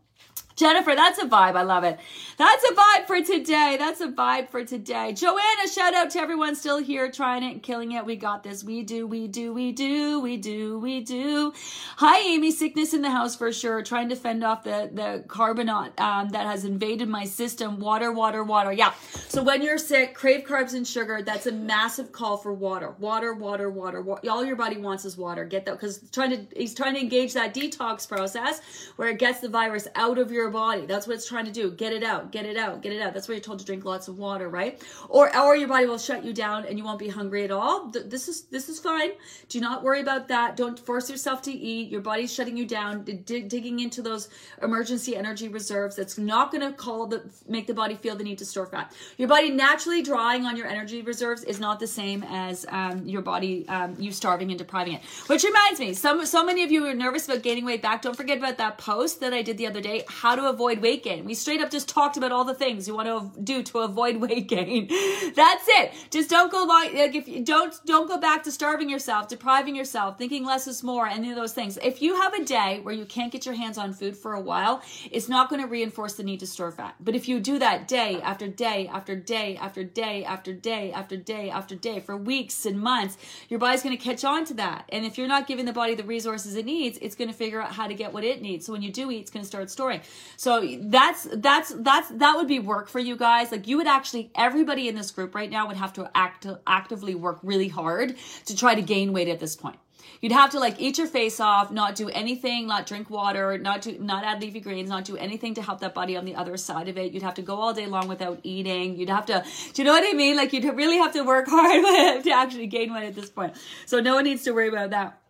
Jennifer, 0.58 0.96
that's 0.96 1.20
a 1.20 1.26
vibe. 1.26 1.54
I 1.54 1.62
love 1.62 1.84
it. 1.84 2.00
That's 2.36 2.64
a 2.68 2.74
vibe 2.74 3.06
for 3.06 3.22
today. 3.22 3.76
That's 3.78 4.00
a 4.00 4.08
vibe 4.08 4.48
for 4.50 4.64
today. 4.64 5.12
Joanna, 5.12 5.68
shout 5.72 5.94
out 5.94 6.10
to 6.10 6.18
everyone 6.18 6.56
still 6.56 6.78
here 6.78 7.08
trying 7.12 7.44
it 7.44 7.52
and 7.52 7.62
killing 7.62 7.92
it. 7.92 8.04
We 8.04 8.16
got 8.16 8.42
this. 8.42 8.64
We 8.64 8.82
do, 8.82 9.06
we 9.06 9.28
do, 9.28 9.54
we 9.54 9.70
do, 9.70 10.20
we 10.20 10.36
do, 10.36 10.80
we 10.80 11.00
do. 11.00 11.52
Hi, 11.98 12.18
Amy. 12.18 12.50
Sickness 12.50 12.92
in 12.92 13.02
the 13.02 13.10
house 13.10 13.36
for 13.36 13.52
sure. 13.52 13.82
Trying 13.84 14.08
to 14.08 14.16
fend 14.16 14.42
off 14.42 14.64
the, 14.64 14.90
the 14.92 15.24
carbonate 15.28 15.98
um, 16.00 16.30
that 16.30 16.46
has 16.46 16.64
invaded 16.64 17.08
my 17.08 17.24
system. 17.24 17.78
Water, 17.78 18.10
water, 18.10 18.42
water. 18.42 18.72
Yeah. 18.72 18.94
So 19.28 19.44
when 19.44 19.62
you're 19.62 19.78
sick, 19.78 20.12
crave 20.12 20.44
carbs 20.44 20.74
and 20.74 20.86
sugar. 20.86 21.22
That's 21.22 21.46
a 21.46 21.52
massive 21.52 22.10
call 22.10 22.36
for 22.36 22.52
water. 22.52 22.96
Water, 22.98 23.32
water, 23.32 23.70
water. 23.70 24.04
All 24.28 24.44
your 24.44 24.56
body 24.56 24.76
wants 24.78 25.04
is 25.04 25.16
water. 25.16 25.44
Get 25.44 25.66
that 25.66 25.74
because 25.74 26.00
trying 26.10 26.30
to 26.30 26.46
he's 26.56 26.74
trying 26.74 26.94
to 26.94 27.00
engage 27.00 27.34
that 27.34 27.54
detox 27.54 28.08
process 28.08 28.60
where 28.96 29.08
it 29.08 29.20
gets 29.20 29.38
the 29.38 29.48
virus 29.48 29.86
out 29.94 30.18
of 30.18 30.32
your 30.32 30.47
your 30.48 30.52
body. 30.52 30.86
That's 30.86 31.06
what 31.06 31.14
it's 31.14 31.28
trying 31.28 31.44
to 31.44 31.52
do. 31.52 31.70
Get 31.70 31.92
it 31.92 32.02
out, 32.02 32.32
get 32.32 32.46
it 32.46 32.56
out, 32.56 32.82
get 32.82 32.92
it 32.92 33.02
out. 33.02 33.12
That's 33.12 33.28
why 33.28 33.34
you're 33.34 33.42
told 33.42 33.58
to 33.58 33.64
drink 33.64 33.84
lots 33.84 34.08
of 34.08 34.18
water, 34.18 34.48
right? 34.48 34.82
Or 35.08 35.34
or 35.36 35.56
your 35.56 35.68
body 35.68 35.86
will 35.86 35.98
shut 35.98 36.24
you 36.24 36.32
down 36.32 36.64
and 36.64 36.78
you 36.78 36.84
won't 36.84 36.98
be 36.98 37.08
hungry 37.08 37.44
at 37.44 37.50
all. 37.50 37.88
This 37.88 38.28
is 38.28 38.42
this 38.44 38.68
is 38.68 38.80
fine. 38.80 39.10
Do 39.48 39.60
not 39.60 39.82
worry 39.82 40.00
about 40.00 40.28
that. 40.28 40.56
Don't 40.56 40.78
force 40.78 41.10
yourself 41.10 41.42
to 41.42 41.52
eat. 41.52 41.90
Your 41.90 42.00
body's 42.00 42.32
shutting 42.32 42.56
you 42.56 42.66
down, 42.66 43.04
digging 43.04 43.80
into 43.80 44.00
those 44.02 44.28
emergency 44.62 45.16
energy 45.16 45.48
reserves. 45.48 45.96
That's 45.96 46.18
not 46.18 46.50
going 46.50 46.62
to 46.62 46.72
call 46.72 47.06
the 47.06 47.22
make 47.46 47.66
the 47.66 47.74
body 47.74 47.94
feel 47.94 48.16
the 48.16 48.24
need 48.24 48.38
to 48.38 48.46
store 48.46 48.66
fat. 48.66 48.92
Your 49.18 49.28
body 49.28 49.50
naturally 49.50 50.02
drawing 50.02 50.46
on 50.46 50.56
your 50.56 50.66
energy 50.66 51.02
reserves 51.02 51.44
is 51.44 51.60
not 51.60 51.78
the 51.78 51.86
same 51.86 52.24
as 52.28 52.64
um, 52.70 53.06
your 53.06 53.22
body 53.22 53.68
um, 53.68 53.96
you 53.98 54.12
starving 54.12 54.50
and 54.50 54.58
depriving 54.58 54.94
it. 54.94 55.02
Which 55.26 55.44
reminds 55.44 55.80
me, 55.80 55.92
some 55.92 56.24
so 56.24 56.44
many 56.44 56.64
of 56.64 56.70
you 56.72 56.86
are 56.86 56.94
nervous 56.94 57.26
about 57.26 57.42
gaining 57.42 57.66
weight 57.66 57.82
back. 57.82 58.02
Don't 58.02 58.16
forget 58.16 58.38
about 58.38 58.56
that 58.58 58.78
post 58.78 59.20
that 59.20 59.34
I 59.34 59.42
did 59.42 59.58
the 59.58 59.66
other 59.66 59.80
day. 59.80 60.04
How 60.08 60.37
to 60.40 60.48
avoid 60.48 60.80
weight 60.80 61.02
gain. 61.02 61.24
We 61.24 61.34
straight 61.34 61.60
up 61.60 61.70
just 61.70 61.88
talked 61.88 62.16
about 62.16 62.32
all 62.32 62.44
the 62.44 62.54
things 62.54 62.88
you 62.88 62.94
want 62.94 63.08
to 63.08 63.40
do 63.40 63.62
to 63.62 63.78
avoid 63.78 64.16
weight 64.20 64.48
gain. 64.48 64.88
That's 64.88 65.64
it. 65.68 65.92
Just 66.10 66.30
don't 66.30 66.50
go 66.50 66.64
like, 66.64 66.94
like 66.94 67.14
if 67.14 67.28
you 67.28 67.44
don't 67.44 67.74
don't 67.84 68.08
go 68.08 68.18
back 68.18 68.42
to 68.44 68.52
starving 68.52 68.88
yourself, 68.88 69.28
depriving 69.28 69.76
yourself, 69.76 70.18
thinking 70.18 70.44
less 70.44 70.66
is 70.66 70.82
more, 70.82 71.06
any 71.06 71.30
of 71.30 71.36
those 71.36 71.52
things. 71.52 71.78
If 71.82 72.02
you 72.02 72.16
have 72.20 72.34
a 72.34 72.44
day 72.44 72.80
where 72.82 72.94
you 72.94 73.04
can't 73.04 73.32
get 73.32 73.46
your 73.46 73.54
hands 73.54 73.78
on 73.78 73.92
food 73.92 74.16
for 74.16 74.34
a 74.34 74.40
while, 74.40 74.82
it's 75.10 75.28
not 75.28 75.48
going 75.48 75.62
to 75.62 75.68
reinforce 75.68 76.14
the 76.14 76.22
need 76.22 76.40
to 76.40 76.46
store 76.46 76.72
fat. 76.72 76.94
But 77.00 77.14
if 77.14 77.28
you 77.28 77.40
do 77.40 77.58
that 77.58 77.88
day 77.88 78.20
after 78.22 78.48
day 78.48 78.88
after 78.88 79.14
day 79.16 79.56
after 79.56 79.84
day 79.84 80.24
after 80.24 80.52
day 80.52 80.92
after 80.92 81.16
day 81.16 81.50
after 81.50 81.74
day 81.74 82.00
for 82.00 82.16
weeks 82.16 82.66
and 82.66 82.80
months, 82.80 83.16
your 83.48 83.58
body's 83.58 83.82
going 83.82 83.96
to 83.96 84.02
catch 84.02 84.24
on 84.24 84.44
to 84.46 84.54
that. 84.54 84.84
And 84.90 85.04
if 85.04 85.18
you're 85.18 85.28
not 85.28 85.46
giving 85.46 85.64
the 85.64 85.72
body 85.72 85.94
the 85.94 86.04
resources 86.04 86.54
it 86.56 86.64
needs, 86.64 86.98
it's 87.00 87.14
going 87.14 87.28
to 87.28 87.34
figure 87.34 87.60
out 87.60 87.72
how 87.72 87.86
to 87.86 87.94
get 87.94 88.12
what 88.12 88.24
it 88.24 88.42
needs. 88.42 88.66
So 88.66 88.72
when 88.72 88.82
you 88.82 88.92
do 88.92 89.10
eat, 89.10 89.20
it's 89.20 89.30
going 89.30 89.42
to 89.42 89.48
start 89.48 89.70
storing. 89.70 90.00
So 90.36 90.78
that's 90.80 91.26
that's 91.34 91.72
that's 91.76 92.08
that 92.10 92.36
would 92.36 92.48
be 92.48 92.58
work 92.58 92.88
for 92.88 92.98
you 92.98 93.16
guys. 93.16 93.50
Like 93.50 93.66
you 93.66 93.76
would 93.76 93.86
actually 93.86 94.30
everybody 94.34 94.88
in 94.88 94.94
this 94.94 95.10
group 95.10 95.34
right 95.34 95.50
now 95.50 95.66
would 95.66 95.76
have 95.76 95.92
to 95.94 96.10
act 96.14 96.46
actively 96.66 97.14
work 97.14 97.38
really 97.42 97.68
hard 97.68 98.16
to 98.46 98.56
try 98.56 98.74
to 98.74 98.82
gain 98.82 99.12
weight 99.12 99.28
at 99.28 99.40
this 99.40 99.56
point. 99.56 99.78
You'd 100.20 100.32
have 100.32 100.50
to 100.50 100.58
like 100.58 100.80
eat 100.80 100.98
your 100.98 101.06
face 101.06 101.38
off, 101.38 101.70
not 101.70 101.94
do 101.94 102.08
anything, 102.08 102.66
not 102.66 102.86
drink 102.86 103.08
water, 103.10 103.56
not 103.58 103.82
do 103.82 103.98
not 103.98 104.24
add 104.24 104.40
leafy 104.40 104.60
greens, 104.60 104.88
not 104.88 105.04
do 105.04 105.16
anything 105.16 105.54
to 105.54 105.62
help 105.62 105.80
that 105.80 105.94
body 105.94 106.16
on 106.16 106.24
the 106.24 106.34
other 106.34 106.56
side 106.56 106.88
of 106.88 106.98
it. 106.98 107.12
You'd 107.12 107.22
have 107.22 107.34
to 107.34 107.42
go 107.42 107.56
all 107.56 107.72
day 107.72 107.86
long 107.86 108.08
without 108.08 108.40
eating. 108.42 108.96
You'd 108.96 109.10
have 109.10 109.26
to, 109.26 109.44
do 109.72 109.82
you 109.82 109.86
know 109.86 109.92
what 109.92 110.04
I 110.08 110.12
mean? 110.14 110.36
Like 110.36 110.52
you'd 110.52 110.64
really 110.64 110.98
have 110.98 111.12
to 111.12 111.22
work 111.22 111.46
hard 111.48 112.22
to 112.24 112.30
actually 112.30 112.66
gain 112.66 112.92
weight 112.92 113.06
at 113.06 113.14
this 113.14 113.30
point. 113.30 113.54
So 113.86 114.00
no 114.00 114.14
one 114.14 114.24
needs 114.24 114.42
to 114.44 114.52
worry 114.52 114.68
about 114.68 114.90
that. 114.90 115.20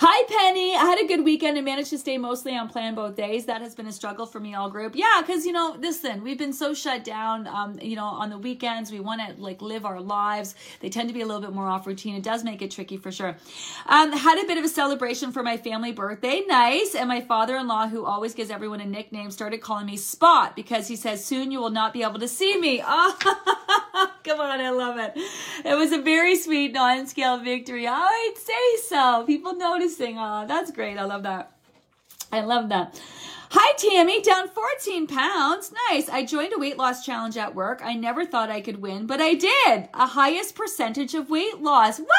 Hi, 0.00 0.24
Penny. 0.28 0.76
I 0.76 0.84
had 0.84 1.00
a 1.00 1.08
good 1.08 1.24
weekend 1.24 1.56
and 1.56 1.64
managed 1.64 1.90
to 1.90 1.98
stay 1.98 2.18
mostly 2.18 2.56
on 2.56 2.68
plan 2.68 2.94
both 2.94 3.16
days. 3.16 3.46
That 3.46 3.62
has 3.62 3.74
been 3.74 3.88
a 3.88 3.92
struggle 3.92 4.26
for 4.26 4.38
me 4.38 4.54
all 4.54 4.70
group. 4.70 4.94
Yeah, 4.94 5.20
because, 5.26 5.44
you 5.44 5.50
know, 5.50 5.74
listen, 5.76 6.22
we've 6.22 6.38
been 6.38 6.52
so 6.52 6.72
shut 6.72 7.02
down, 7.02 7.48
um, 7.48 7.80
you 7.82 7.96
know, 7.96 8.04
on 8.04 8.30
the 8.30 8.38
weekends. 8.38 8.92
We 8.92 9.00
want 9.00 9.20
to, 9.20 9.42
like, 9.42 9.60
live 9.60 9.84
our 9.84 10.00
lives. 10.00 10.54
They 10.78 10.88
tend 10.88 11.08
to 11.08 11.12
be 11.12 11.22
a 11.22 11.26
little 11.26 11.40
bit 11.42 11.52
more 11.52 11.66
off 11.66 11.84
routine. 11.84 12.14
It 12.14 12.22
does 12.22 12.44
make 12.44 12.62
it 12.62 12.70
tricky 12.70 12.96
for 12.96 13.10
sure. 13.10 13.36
Um, 13.86 14.12
had 14.12 14.38
a 14.38 14.46
bit 14.46 14.56
of 14.56 14.62
a 14.62 14.68
celebration 14.68 15.32
for 15.32 15.42
my 15.42 15.56
family 15.56 15.90
birthday. 15.90 16.44
Nice. 16.46 16.94
And 16.94 17.08
my 17.08 17.20
father 17.20 17.56
in 17.56 17.66
law, 17.66 17.88
who 17.88 18.04
always 18.04 18.34
gives 18.34 18.50
everyone 18.50 18.80
a 18.80 18.86
nickname, 18.86 19.32
started 19.32 19.58
calling 19.62 19.86
me 19.86 19.96
Spot 19.96 20.54
because 20.54 20.86
he 20.86 20.94
says, 20.94 21.24
soon 21.24 21.50
you 21.50 21.58
will 21.58 21.70
not 21.70 21.92
be 21.92 22.04
able 22.04 22.20
to 22.20 22.28
see 22.28 22.56
me. 22.56 22.84
Oh, 23.00 24.10
come 24.24 24.40
on. 24.40 24.60
I 24.60 24.70
love 24.70 24.96
it. 24.98 25.12
It 25.64 25.74
was 25.76 25.90
a 25.92 26.00
very 26.00 26.36
sweet 26.36 26.72
non 26.72 27.06
scale 27.06 27.38
victory. 27.38 27.86
I'd 27.88 28.34
say 28.36 28.82
so. 28.88 29.24
People 29.26 29.54
notice 29.54 29.87
noticing. 29.88 30.18
Oh, 30.18 30.44
that's 30.46 30.70
great. 30.70 30.98
I 30.98 31.04
love 31.04 31.22
that. 31.22 31.52
I 32.32 32.40
love 32.40 32.68
that. 32.68 33.00
Hi, 33.50 33.72
Tammy, 33.78 34.20
down 34.20 34.46
14 34.48 35.06
pounds. 35.06 35.72
Nice. 35.90 36.10
I 36.10 36.22
joined 36.22 36.52
a 36.54 36.58
weight 36.58 36.76
loss 36.76 37.02
challenge 37.02 37.38
at 37.38 37.54
work. 37.54 37.80
I 37.82 37.94
never 37.94 38.26
thought 38.26 38.50
I 38.50 38.60
could 38.60 38.82
win, 38.82 39.06
but 39.06 39.22
I 39.22 39.32
did. 39.32 39.88
A 39.94 40.06
highest 40.06 40.54
percentage 40.54 41.14
of 41.14 41.30
weight 41.30 41.62
loss. 41.62 41.98
What? 41.98 42.10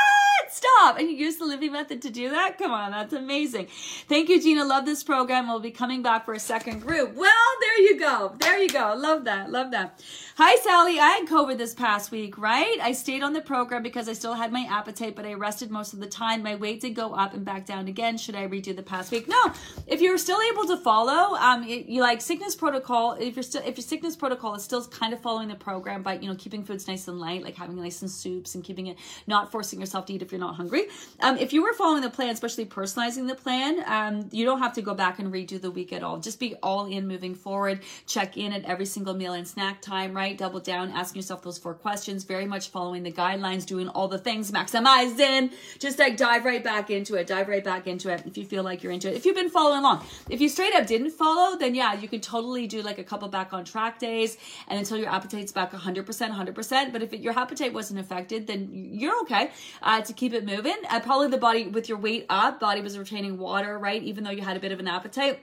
Stop. 0.50 0.98
And 0.98 1.08
you 1.08 1.16
used 1.16 1.40
the 1.40 1.46
Livy 1.46 1.70
Method 1.70 2.02
to 2.02 2.10
do 2.10 2.32
that? 2.32 2.58
Come 2.58 2.72
on, 2.72 2.90
that's 2.92 3.14
amazing. 3.14 3.68
Thank 4.08 4.30
you, 4.30 4.42
Gina. 4.42 4.66
Love 4.66 4.86
this 4.86 5.04
program. 5.04 5.48
We'll 5.48 5.60
be 5.60 5.70
coming 5.70 6.02
back 6.02 6.26
for 6.26 6.34
a 6.34 6.40
second 6.40 6.80
group. 6.80 7.14
Well, 7.16 7.32
there 7.62 7.82
you 7.82 8.00
go. 8.00 8.36
There 8.40 8.58
you 8.58 8.70
go. 8.70 8.96
Love 8.98 9.26
that. 9.26 9.52
Love 9.52 9.70
that. 9.72 10.04
Hi, 10.38 10.56
Sally. 10.56 11.00
I 11.00 11.10
had 11.10 11.28
COVID 11.28 11.60
this 11.60 11.76
past 11.76 12.10
week, 12.10 12.38
right? 12.40 12.78
I 12.82 12.94
stayed 12.94 13.22
on 13.22 13.34
the 13.34 13.42
program 13.42 13.84
because 13.84 14.10
I 14.10 14.14
still 14.14 14.34
had 14.34 14.52
my 14.52 14.66
appetite, 14.68 15.16
but 15.16 15.26
I 15.26 15.36
rested 15.36 15.70
most 15.70 15.94
of 15.94 16.00
the 16.00 16.08
time. 16.08 16.42
My 16.42 16.56
weight 16.56 16.82
did 16.82 16.96
go 16.96 17.14
up 17.14 17.36
and 17.36 17.46
back 17.46 17.68
down 17.68 17.88
again. 17.88 18.18
Should 18.18 18.36
I 18.36 18.48
redo 18.48 18.76
the 18.76 18.82
past 18.82 19.12
week? 19.12 19.28
No. 19.28 19.54
If 19.86 20.02
you're 20.02 20.18
still 20.18 20.40
able 20.52 20.66
to 20.66 20.78
follow, 20.78 21.19
um, 21.36 21.64
you 21.64 22.02
like 22.02 22.22
sickness 22.22 22.56
protocol. 22.56 23.14
If 23.14 23.36
you're 23.36 23.44
still, 23.44 23.62
if 23.66 23.78
your 23.78 23.84
sickness 23.84 24.16
protocol 24.16 24.56
is 24.56 24.64
still 24.64 24.86
kind 24.86 25.14
of 25.14 25.22
following 25.22 25.48
the 25.48 25.56
program, 25.56 26.04
but 26.04 26.22
you 26.22 26.30
know, 26.30 26.36
keeping 26.36 26.64
foods 26.64 26.88
nice 26.88 27.08
and 27.08 27.20
light, 27.20 27.44
like 27.44 27.56
having 27.56 27.76
nice 27.76 28.02
and 28.02 28.12
soups 28.12 28.56
and 28.56 28.64
keeping 28.64 28.88
it, 28.88 28.98
not 29.28 29.52
forcing 29.52 29.80
yourself 29.80 30.06
to 30.08 30.14
eat 30.14 30.22
if 30.22 30.32
you're 30.32 30.40
not 30.40 30.56
hungry. 30.56 30.88
Um, 31.22 31.38
if 31.38 31.54
you 31.54 31.64
were 31.64 31.74
following 31.74 32.02
the 32.02 32.10
plan, 32.10 32.30
especially 32.30 32.66
personalizing 32.66 33.28
the 33.28 33.36
plan, 33.36 33.84
um, 33.86 34.30
you 34.32 34.46
don't 34.46 34.60
have 34.60 34.74
to 34.74 34.82
go 34.82 34.94
back 34.94 35.20
and 35.20 35.32
redo 35.32 35.60
the 35.60 35.72
week 35.72 35.94
at 35.94 36.04
all. 36.04 36.20
Just 36.20 36.40
be 36.40 36.56
all 36.62 36.86
in 36.86 37.08
moving 37.08 37.36
forward. 37.36 37.82
Check 38.08 38.38
in 38.38 38.54
at 38.54 38.66
every 38.66 38.86
single 38.86 39.14
meal 39.14 39.34
and 39.34 39.48
snack 39.48 39.82
time, 39.82 40.14
right? 40.14 40.38
Double 40.38 40.60
down, 40.60 40.92
asking 40.92 41.20
yourself 41.20 41.42
those 41.42 41.58
four 41.58 41.74
questions, 41.74 42.24
very 42.24 42.46
much 42.46 42.70
following 42.70 43.04
the 43.04 43.12
guidelines, 43.12 43.66
doing 43.66 43.90
all 43.90 44.08
the 44.08 44.18
things, 44.18 44.52
maximizing. 44.52 45.52
Just 45.80 46.00
like 46.00 46.18
dive 46.18 46.46
right 46.46 46.64
back 46.64 46.90
into 46.90 47.16
it. 47.16 47.28
Dive 47.28 47.48
right 47.48 47.64
back 47.64 47.88
into 47.88 48.10
it 48.10 48.24
if 48.26 48.38
you 48.38 48.46
feel 48.46 48.64
like 48.64 48.84
you're 48.84 48.92
into 48.92 49.10
it. 49.10 49.16
If 49.16 49.26
you've 49.26 49.36
been 49.36 49.50
following 49.50 49.80
along, 49.80 50.06
if 50.30 50.42
you 50.42 50.50
straight 50.50 50.74
up 50.76 50.88
didn't 50.88 51.09
follow, 51.10 51.58
then 51.58 51.76
yeah, 51.76 51.94
you 51.94 52.08
can 52.08 52.22
totally 52.22 52.68
do 52.68 52.82
like 52.82 52.98
a 52.98 53.04
couple 53.04 53.28
back 53.28 53.54
on 53.54 53.66
track 53.66 54.00
days 54.00 54.38
and 54.68 54.80
until 54.80 54.98
your 54.98 55.10
appetite's 55.10 55.52
back 55.52 55.72
100%, 55.72 56.06
100%. 56.06 56.92
But 56.92 57.02
if 57.02 57.14
it, 57.14 57.22
your 57.22 57.38
appetite 57.38 57.74
wasn't 57.74 58.00
affected, 58.00 58.48
then 58.48 58.70
you're 58.72 59.20
okay 59.22 59.52
uh, 59.82 60.02
to 60.02 60.14
keep 60.14 60.34
it 60.34 60.46
moving. 60.46 60.78
Uh, 60.90 61.00
probably 61.00 61.28
the 61.28 61.38
body 61.38 61.68
with 61.68 61.90
your 61.90 61.98
weight 61.98 62.26
up, 62.30 62.60
body 62.60 62.82
was 62.82 62.98
retaining 62.98 63.38
water, 63.38 63.78
right? 63.78 64.02
Even 64.04 64.24
though 64.24 64.32
you 64.32 64.42
had 64.42 64.58
a 64.58 64.60
bit 64.60 64.72
of 64.72 64.80
an 64.80 64.88
appetite 64.88 65.40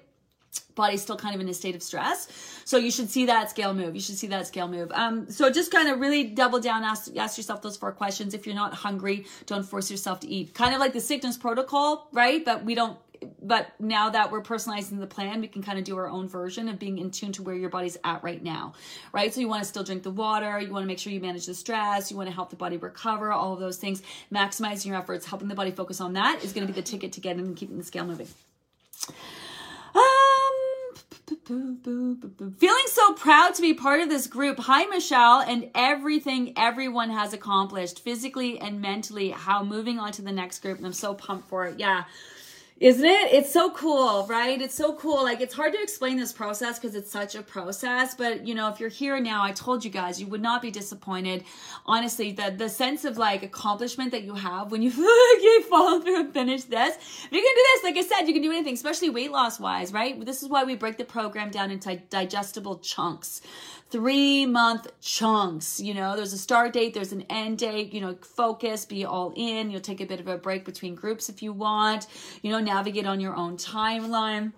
body's 0.74 1.02
still 1.02 1.16
kind 1.16 1.34
of 1.34 1.40
in 1.40 1.48
a 1.48 1.54
state 1.54 1.74
of 1.74 1.82
stress. 1.82 2.28
So 2.64 2.76
you 2.76 2.90
should 2.90 3.10
see 3.10 3.26
that 3.26 3.50
scale 3.50 3.74
move. 3.74 3.94
You 3.94 4.00
should 4.00 4.16
see 4.16 4.26
that 4.28 4.46
scale 4.46 4.68
move. 4.68 4.92
Um, 4.92 5.30
so 5.30 5.50
just 5.50 5.72
kind 5.72 5.88
of 5.88 6.00
really 6.00 6.24
double 6.24 6.60
down, 6.60 6.84
ask, 6.84 7.16
ask 7.16 7.36
yourself 7.36 7.62
those 7.62 7.76
four 7.76 7.92
questions. 7.92 8.34
If 8.34 8.46
you're 8.46 8.54
not 8.54 8.74
hungry, 8.74 9.26
don't 9.46 9.64
force 9.64 9.90
yourself 9.90 10.20
to 10.20 10.28
eat. 10.28 10.54
Kind 10.54 10.74
of 10.74 10.80
like 10.80 10.92
the 10.92 11.00
sickness 11.00 11.36
protocol, 11.36 12.08
right? 12.12 12.44
But 12.44 12.64
we 12.64 12.74
don't, 12.74 12.98
but 13.42 13.68
now 13.78 14.10
that 14.10 14.30
we're 14.30 14.42
personalizing 14.42 14.98
the 14.98 15.06
plan, 15.06 15.40
we 15.40 15.48
can 15.48 15.62
kind 15.62 15.78
of 15.78 15.84
do 15.84 15.96
our 15.96 16.08
own 16.08 16.28
version 16.28 16.68
of 16.68 16.78
being 16.78 16.98
in 16.98 17.10
tune 17.10 17.32
to 17.32 17.42
where 17.42 17.54
your 17.54 17.70
body's 17.70 17.96
at 18.04 18.22
right 18.22 18.42
now, 18.42 18.74
right? 19.12 19.32
So 19.32 19.40
you 19.40 19.48
want 19.48 19.62
to 19.62 19.68
still 19.68 19.84
drink 19.84 20.02
the 20.02 20.10
water, 20.10 20.58
you 20.60 20.72
want 20.72 20.82
to 20.82 20.86
make 20.86 20.98
sure 20.98 21.12
you 21.12 21.20
manage 21.20 21.46
the 21.46 21.54
stress, 21.54 22.10
you 22.10 22.16
want 22.16 22.28
to 22.28 22.34
help 22.34 22.50
the 22.50 22.56
body 22.56 22.76
recover, 22.76 23.32
all 23.32 23.52
of 23.52 23.60
those 23.60 23.76
things. 23.76 24.02
Maximizing 24.32 24.86
your 24.86 24.96
efforts, 24.96 25.26
helping 25.26 25.48
the 25.48 25.54
body 25.54 25.70
focus 25.70 26.00
on 26.00 26.14
that 26.14 26.42
is 26.42 26.52
going 26.52 26.66
to 26.66 26.72
be 26.72 26.78
the 26.78 26.86
ticket 26.86 27.12
to 27.12 27.20
getting 27.20 27.46
and 27.46 27.56
keeping 27.56 27.78
the 27.78 27.84
scale 27.84 28.04
moving. 28.04 28.28
Um, 29.94 30.02
feeling 32.58 32.84
so 32.86 33.12
proud 33.14 33.54
to 33.54 33.62
be 33.62 33.74
part 33.74 34.00
of 34.00 34.08
this 34.08 34.26
group. 34.26 34.58
Hi, 34.60 34.84
Michelle, 34.86 35.40
and 35.40 35.70
everything 35.74 36.52
everyone 36.56 37.10
has 37.10 37.32
accomplished 37.32 38.00
physically 38.00 38.58
and 38.58 38.80
mentally. 38.80 39.30
How 39.30 39.62
moving 39.62 39.98
on 39.98 40.12
to 40.12 40.22
the 40.22 40.32
next 40.32 40.60
group, 40.60 40.78
and 40.78 40.86
I'm 40.86 40.92
so 40.92 41.14
pumped 41.14 41.48
for 41.48 41.66
it. 41.66 41.78
Yeah. 41.78 42.04
Isn't 42.78 43.06
it? 43.06 43.32
It's 43.32 43.50
so 43.50 43.70
cool, 43.70 44.26
right? 44.26 44.60
It's 44.60 44.74
so 44.74 44.92
cool. 44.96 45.24
Like 45.24 45.40
it's 45.40 45.54
hard 45.54 45.72
to 45.72 45.82
explain 45.82 46.18
this 46.18 46.30
process 46.30 46.78
because 46.78 46.94
it's 46.94 47.10
such 47.10 47.34
a 47.34 47.42
process, 47.42 48.14
but 48.14 48.46
you 48.46 48.54
know, 48.54 48.68
if 48.68 48.78
you're 48.80 48.90
here 48.90 49.18
now, 49.18 49.42
I 49.42 49.52
told 49.52 49.82
you 49.82 49.90
guys, 49.90 50.20
you 50.20 50.26
would 50.26 50.42
not 50.42 50.60
be 50.60 50.70
disappointed. 50.70 51.44
Honestly, 51.86 52.32
the 52.32 52.54
the 52.54 52.68
sense 52.68 53.06
of 53.06 53.16
like 53.16 53.42
accomplishment 53.42 54.10
that 54.10 54.24
you 54.24 54.34
have 54.34 54.72
when 54.72 54.82
you 54.82 54.90
you 54.90 55.62
follow 55.70 56.00
through 56.00 56.20
and 56.20 56.34
finish 56.34 56.64
this. 56.64 56.98
You 57.30 57.40
can 57.40 57.54
do 57.54 57.64
this, 57.72 57.84
like 57.84 57.96
I 57.96 58.02
said, 58.02 58.26
you 58.28 58.34
can 58.34 58.42
do 58.42 58.52
anything, 58.52 58.74
especially 58.74 59.08
weight 59.08 59.32
loss 59.32 59.58
wise, 59.58 59.90
right? 59.90 60.22
This 60.26 60.42
is 60.42 60.50
why 60.50 60.64
we 60.64 60.76
break 60.76 60.98
the 60.98 61.06
program 61.06 61.50
down 61.50 61.70
into 61.70 61.96
digestible 62.10 62.80
chunks 62.80 63.40
three 63.90 64.46
month 64.46 64.88
chunks. 65.00 65.80
You 65.80 65.94
know, 65.94 66.16
there's 66.16 66.32
a 66.32 66.38
start 66.38 66.72
date, 66.72 66.94
there's 66.94 67.12
an 67.12 67.22
end 67.30 67.58
date. 67.58 67.92
You 67.92 68.00
know, 68.00 68.16
focus, 68.20 68.84
be 68.84 69.04
all 69.04 69.32
in. 69.36 69.70
You'll 69.70 69.80
take 69.80 70.00
a 70.00 70.06
bit 70.06 70.20
of 70.20 70.28
a 70.28 70.36
break 70.36 70.64
between 70.64 70.94
groups 70.94 71.28
if 71.28 71.42
you 71.42 71.52
want. 71.52 72.06
You 72.42 72.52
know, 72.52 72.58
navigate 72.66 73.06
on 73.06 73.20
your 73.20 73.34
own 73.34 73.56
timeline. 73.56 74.52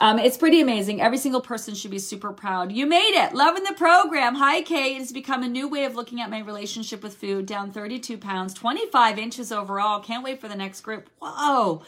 Um, 0.00 0.18
it's 0.18 0.36
pretty 0.36 0.60
amazing. 0.60 1.00
Every 1.00 1.18
single 1.18 1.40
person 1.40 1.74
should 1.74 1.90
be 1.90 1.98
super 1.98 2.32
proud. 2.32 2.70
You 2.70 2.86
made 2.86 3.14
it. 3.14 3.34
Loving 3.34 3.64
the 3.64 3.74
program. 3.74 4.36
Hi, 4.36 4.62
Kay. 4.62 4.94
It 4.94 4.98
has 4.98 5.12
become 5.12 5.42
a 5.42 5.48
new 5.48 5.68
way 5.68 5.84
of 5.84 5.96
looking 5.96 6.20
at 6.20 6.30
my 6.30 6.38
relationship 6.38 7.02
with 7.02 7.14
food. 7.14 7.46
Down 7.46 7.72
32 7.72 8.16
pounds, 8.16 8.54
25 8.54 9.18
inches 9.18 9.50
overall. 9.50 10.00
Can't 10.00 10.22
wait 10.22 10.40
for 10.40 10.46
the 10.46 10.54
next 10.54 10.82
group. 10.82 11.10
Whoa. 11.20 11.82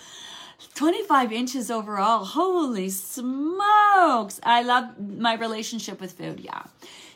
25 0.74 1.32
inches 1.32 1.70
overall. 1.70 2.24
Holy 2.24 2.90
smokes. 2.90 4.40
I 4.42 4.62
love 4.62 4.98
my 4.98 5.34
relationship 5.34 6.00
with 6.00 6.12
food. 6.12 6.40
Yeah. 6.40 6.62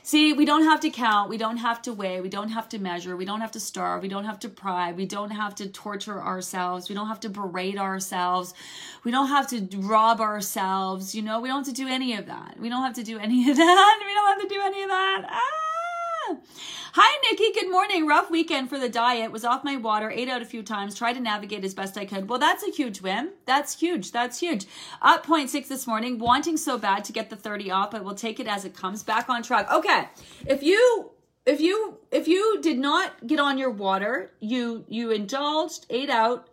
See, 0.07 0.35
we 0.35 0.45
don't 0.45 0.65
have 0.65 0.81
to 0.81 0.91
count. 0.91 1.31
We 1.31 1.39
don't 1.39 1.57
have 1.57 1.81
to 1.81 1.95
weigh. 1.95 2.21
We 2.21 2.29
don't 2.29 2.51
have 2.51 2.69
to 2.69 2.79
measure. 2.79 3.17
We 3.17 3.25
don't 3.25 3.41
have 3.41 3.53
to 3.53 3.61
starve. 3.61 4.03
We 4.03 4.09
don't 4.09 4.27
have 4.27 4.39
to 4.41 4.51
pry. 4.51 4.93
We 4.93 5.07
don't 5.07 5.31
have 5.31 5.55
to 5.55 5.67
torture 5.67 6.21
ourselves. 6.21 6.91
We 6.91 6.95
don't 6.95 7.09
have 7.09 7.21
to 7.21 7.31
berate 7.31 7.79
ourselves. 7.79 8.53
We 9.03 9.11
don't 9.11 9.29
have 9.29 9.47
to 9.49 9.67
rob 9.79 10.21
ourselves. 10.21 11.15
You 11.15 11.23
know, 11.23 11.41
we 11.41 11.49
don't 11.49 11.65
have 11.65 11.75
to 11.75 11.83
do 11.83 11.89
any 11.89 12.13
of 12.17 12.27
that. 12.27 12.61
We 12.61 12.69
don't 12.69 12.83
have 12.83 12.93
to 12.97 13.03
do 13.03 13.19
any 13.19 13.49
of 13.51 13.57
that. 13.57 14.03
We 14.07 14.13
don't 14.13 14.29
have 14.29 14.43
to 14.43 14.55
do 14.55 14.61
any 14.61 14.83
of 14.83 14.91
that. 14.91 15.25
Ah! 15.27 15.74
Hi, 16.27 17.19
Nikki. 17.31 17.53
Good 17.53 17.71
morning. 17.71 18.07
Rough 18.07 18.31
weekend 18.31 18.69
for 18.69 18.79
the 18.79 18.89
diet. 18.89 19.33
Was 19.33 19.45
off 19.45 19.65
my 19.65 19.77
water, 19.77 20.11
ate 20.11 20.29
out 20.29 20.43
a 20.43 20.47
few 20.47 20.63
times, 20.63 20.95
tried 20.95 21.15
to 21.15 21.21
navigate 21.21 21.65
as 21.65 21.75
best 21.75 21.99
I 21.99 22.07
could. 22.07 22.29
Well, 22.29 22.39
that's 22.39 22.63
a 22.67 22.71
huge 22.71 23.03
win. 23.03 23.33
That's 23.47 23.79
huge. 23.79 24.13
That's 24.13 24.41
huge. 24.41 24.67
Up 25.03 25.27
0.6 25.27 25.69
this 25.69 25.87
morning, 25.87 26.19
wanting 26.19 26.57
so 26.57 26.79
bad 26.79 27.05
to 27.05 27.13
get 27.13 27.31
the 27.31 27.37
30 27.37 27.71
off, 27.71 27.91
but 27.91 28.05
we'll 28.05 28.15
take 28.15 28.41
it 28.41 28.47
as 28.47 28.65
it 28.65 28.75
comes 28.75 29.03
back 29.03 29.29
on 29.29 29.43
track. 29.43 29.71
Okay. 29.71 30.09
If 30.47 30.63
you 30.63 31.11
if 31.47 31.61
you 31.61 31.99
if 32.11 32.27
you 32.27 32.61
did 32.63 32.79
not 32.79 33.27
get 33.27 33.39
on 33.39 33.59
your 33.59 33.71
water, 33.71 34.33
you 34.41 34.85
you 34.89 35.11
indulged, 35.11 35.87
ate 35.91 36.11
out, 36.11 36.49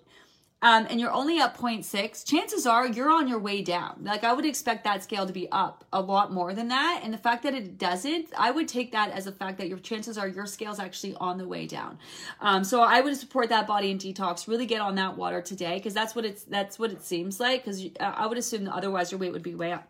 um, 0.63 0.86
and 0.89 1.00
you're 1.00 1.12
only 1.12 1.39
up 1.39 1.58
0.6, 1.58 2.26
chances 2.26 2.67
are 2.67 2.88
you're 2.88 3.10
on 3.10 3.28
your 3.28 3.39
way 3.39 3.63
down. 3.63 4.02
Like 4.04 4.24
I 4.24 4.34
would 4.34 4.45
expect 4.45 4.84
that 4.84 5.04
scale 5.04 5.26
to 5.26 5.34
be 5.34 5.52
up 5.52 5.84
a 5.91 6.00
lot 6.00 6.32
more 6.32 6.54
than 6.54 6.67
that. 6.67 7.02
And 7.04 7.12
the 7.12 7.17
fact 7.17 7.43
that 7.43 7.56
it 7.56 7.80
doesn't, 7.80 8.28
I 8.38 8.52
would 8.52 8.67
take 8.67 8.91
that 8.91 9.10
as 9.12 9.26
a 9.26 9.32
fact 9.32 9.58
that 9.58 9.67
your 9.67 9.80
chances 9.80 10.17
are 10.19 10.28
your 10.28 10.45
scale's 10.45 10.80
actually 10.80 11.15
on 11.15 11.39
the 11.39 11.47
way 11.47 11.65
down. 11.65 11.97
Um, 12.41 12.63
so 12.63 12.82
I 12.82 13.02
would 13.02 13.17
support 13.17 13.50
that 13.50 13.65
body 13.65 13.89
and 13.91 14.00
detox. 14.00 14.47
Really 14.47 14.67
get 14.67 14.82
on 14.82 14.95
that 14.95 15.17
water 15.17 15.41
today 15.41 15.78
because 15.78 15.95
that's 15.95 16.15
what 16.15 16.26
it's 16.26 16.43
that's 16.43 16.78
what 16.78 16.91
it 16.91 17.02
seems 17.02 17.39
like. 17.39 17.65
Because 17.65 17.84
I 18.00 18.28
would 18.28 18.38
assume 18.38 18.65
that 18.65 18.74
otherwise 18.74 19.12
your 19.12 19.19
weight 19.19 19.32
would 19.32 19.43
be 19.43 19.56
way 19.56 19.71
up, 19.71 19.88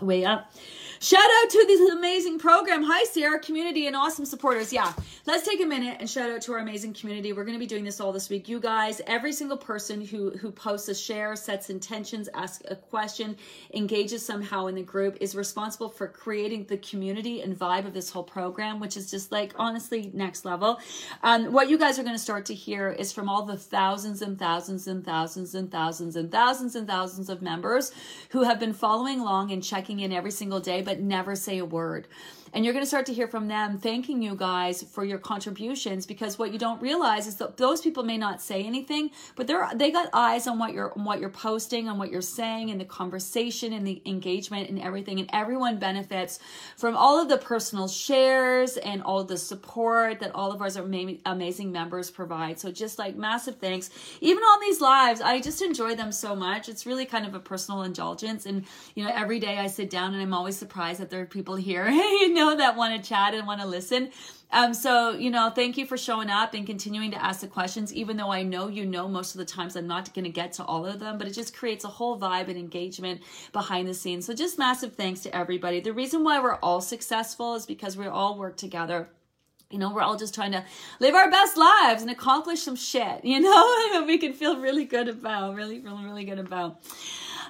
way 0.00 0.24
up. 0.24 0.50
Shout 1.02 1.22
out 1.24 1.48
to 1.48 1.64
this 1.66 1.92
amazing 1.92 2.38
program. 2.38 2.82
Hi, 2.82 3.04
Sarah, 3.04 3.40
community 3.40 3.86
and 3.86 3.96
awesome 3.96 4.26
supporters. 4.26 4.70
Yeah, 4.70 4.92
let's 5.24 5.48
take 5.48 5.62
a 5.62 5.64
minute 5.64 5.96
and 5.98 6.10
shout 6.10 6.30
out 6.30 6.42
to 6.42 6.52
our 6.52 6.58
amazing 6.58 6.92
community. 6.92 7.32
We're 7.32 7.46
going 7.46 7.54
to 7.54 7.58
be 7.58 7.66
doing 7.66 7.84
this 7.84 8.00
all 8.00 8.12
this 8.12 8.28
week. 8.28 8.50
You 8.50 8.60
guys, 8.60 9.00
every 9.06 9.32
single 9.32 9.56
person 9.56 10.04
who 10.04 10.32
who 10.32 10.52
posts 10.52 10.90
a 10.90 10.94
share, 10.94 11.36
sets 11.36 11.70
intentions, 11.70 12.28
asks 12.34 12.62
a 12.70 12.76
question, 12.76 13.38
engages 13.72 14.22
somehow 14.26 14.66
in 14.66 14.74
the 14.74 14.82
group 14.82 15.16
is 15.22 15.34
responsible 15.34 15.88
for 15.88 16.06
creating 16.06 16.66
the 16.66 16.76
community 16.76 17.40
and 17.40 17.58
vibe 17.58 17.86
of 17.86 17.94
this 17.94 18.10
whole 18.10 18.22
program, 18.22 18.78
which 18.78 18.98
is 18.98 19.10
just 19.10 19.32
like 19.32 19.54
honestly 19.56 20.10
next 20.12 20.44
level. 20.44 20.80
Um, 21.22 21.50
what 21.50 21.70
you 21.70 21.78
guys 21.78 21.98
are 21.98 22.02
going 22.02 22.14
to 22.14 22.22
start 22.22 22.44
to 22.44 22.54
hear 22.54 22.90
is 22.90 23.10
from 23.10 23.26
all 23.26 23.46
the 23.46 23.56
thousands 23.56 24.20
and 24.20 24.38
thousands 24.38 24.86
and 24.86 25.02
thousands 25.02 25.54
and 25.54 25.72
thousands 25.72 26.14
and 26.14 26.30
thousands 26.30 26.76
and 26.76 26.86
thousands 26.86 27.30
of 27.30 27.40
members 27.40 27.90
who 28.32 28.42
have 28.42 28.60
been 28.60 28.74
following 28.74 29.18
along 29.18 29.50
and 29.50 29.64
checking 29.64 30.00
in 30.00 30.12
every 30.12 30.30
single 30.30 30.60
day 30.60 30.82
but 30.89 30.89
never 30.98 31.36
say 31.36 31.58
a 31.58 31.64
word. 31.64 32.08
And 32.52 32.64
you're 32.64 32.74
going 32.74 32.84
to 32.84 32.88
start 32.88 33.06
to 33.06 33.14
hear 33.14 33.28
from 33.28 33.48
them 33.48 33.78
thanking 33.78 34.22
you 34.22 34.34
guys 34.34 34.82
for 34.82 35.04
your 35.04 35.18
contributions 35.18 36.06
because 36.06 36.38
what 36.38 36.52
you 36.52 36.58
don't 36.58 36.82
realize 36.82 37.26
is 37.26 37.36
that 37.36 37.56
those 37.56 37.80
people 37.80 38.02
may 38.02 38.18
not 38.18 38.42
say 38.42 38.64
anything, 38.64 39.10
but 39.36 39.46
they're 39.46 39.68
they 39.74 39.90
got 39.90 40.08
eyes 40.12 40.46
on 40.46 40.58
what 40.58 40.72
you're 40.72 40.92
on 40.98 41.04
what 41.04 41.20
you're 41.20 41.30
posting, 41.30 41.88
on 41.88 41.98
what 41.98 42.10
you're 42.10 42.20
saying, 42.20 42.70
and 42.70 42.80
the 42.80 42.84
conversation 42.84 43.72
and 43.72 43.86
the 43.86 44.02
engagement 44.04 44.68
and 44.68 44.80
everything. 44.80 45.20
And 45.20 45.30
everyone 45.32 45.78
benefits 45.78 46.40
from 46.76 46.96
all 46.96 47.20
of 47.20 47.28
the 47.28 47.38
personal 47.38 47.86
shares 47.86 48.76
and 48.78 49.02
all 49.02 49.22
the 49.22 49.38
support 49.38 50.20
that 50.20 50.34
all 50.34 50.50
of 50.50 50.60
our 50.60 50.70
amazing 51.26 51.72
members 51.72 52.10
provide. 52.10 52.58
So 52.58 52.72
just 52.72 52.98
like 52.98 53.16
massive 53.16 53.58
thanks. 53.58 53.90
Even 54.20 54.42
on 54.42 54.60
these 54.60 54.80
lives, 54.80 55.20
I 55.20 55.40
just 55.40 55.62
enjoy 55.62 55.94
them 55.94 56.12
so 56.12 56.34
much. 56.34 56.68
It's 56.68 56.86
really 56.86 57.06
kind 57.06 57.26
of 57.26 57.34
a 57.34 57.40
personal 57.40 57.82
indulgence. 57.82 58.46
And 58.46 58.64
you 58.94 59.04
know, 59.04 59.10
every 59.14 59.38
day 59.38 59.58
I 59.58 59.68
sit 59.68 59.90
down 59.90 60.14
and 60.14 60.22
I'm 60.22 60.34
always 60.34 60.56
surprised 60.56 61.00
that 61.00 61.10
there 61.10 61.20
are 61.20 61.26
people 61.26 61.56
here. 61.56 61.88
you 61.90 62.34
know, 62.34 62.39
know 62.40 62.56
that 62.56 62.76
want 62.76 63.02
to 63.02 63.08
chat 63.08 63.34
and 63.34 63.46
want 63.46 63.60
to 63.60 63.66
listen. 63.66 64.10
Um, 64.52 64.74
so, 64.74 65.12
you 65.12 65.30
know, 65.30 65.52
thank 65.54 65.76
you 65.76 65.86
for 65.86 65.96
showing 65.96 66.28
up 66.28 66.54
and 66.54 66.66
continuing 66.66 67.12
to 67.12 67.24
ask 67.24 67.40
the 67.40 67.46
questions, 67.46 67.94
even 67.94 68.16
though 68.16 68.32
I 68.32 68.42
know 68.42 68.66
you 68.66 68.84
know 68.84 69.06
most 69.06 69.34
of 69.34 69.38
the 69.38 69.44
times 69.44 69.76
I'm 69.76 69.86
not 69.86 70.12
going 70.12 70.24
to 70.24 70.30
get 70.30 70.52
to 70.54 70.64
all 70.64 70.86
of 70.86 70.98
them, 70.98 71.18
but 71.18 71.28
it 71.28 71.34
just 71.34 71.54
creates 71.54 71.84
a 71.84 71.88
whole 71.88 72.18
vibe 72.18 72.48
and 72.48 72.58
engagement 72.58 73.20
behind 73.52 73.86
the 73.86 73.94
scenes. 73.94 74.26
So, 74.26 74.34
just 74.34 74.58
massive 74.58 74.94
thanks 74.96 75.20
to 75.20 75.36
everybody. 75.36 75.80
The 75.80 75.92
reason 75.92 76.24
why 76.24 76.40
we're 76.40 76.56
all 76.56 76.80
successful 76.80 77.54
is 77.54 77.64
because 77.64 77.96
we 77.96 78.06
all 78.06 78.36
work 78.38 78.56
together 78.56 79.08
you 79.70 79.78
know, 79.78 79.94
we're 79.94 80.02
all 80.02 80.16
just 80.16 80.34
trying 80.34 80.50
to 80.50 80.64
live 80.98 81.14
our 81.14 81.30
best 81.30 81.56
lives 81.56 82.02
and 82.02 82.10
accomplish 82.10 82.60
some 82.60 82.74
shit, 82.74 83.24
you 83.24 83.38
know, 83.38 83.90
that 83.92 84.04
we 84.04 84.18
can 84.18 84.32
feel 84.32 84.58
really 84.58 84.84
good 84.84 85.06
about, 85.06 85.54
really, 85.54 85.78
really, 85.78 86.04
really 86.04 86.24
good 86.24 86.40
about. 86.40 86.80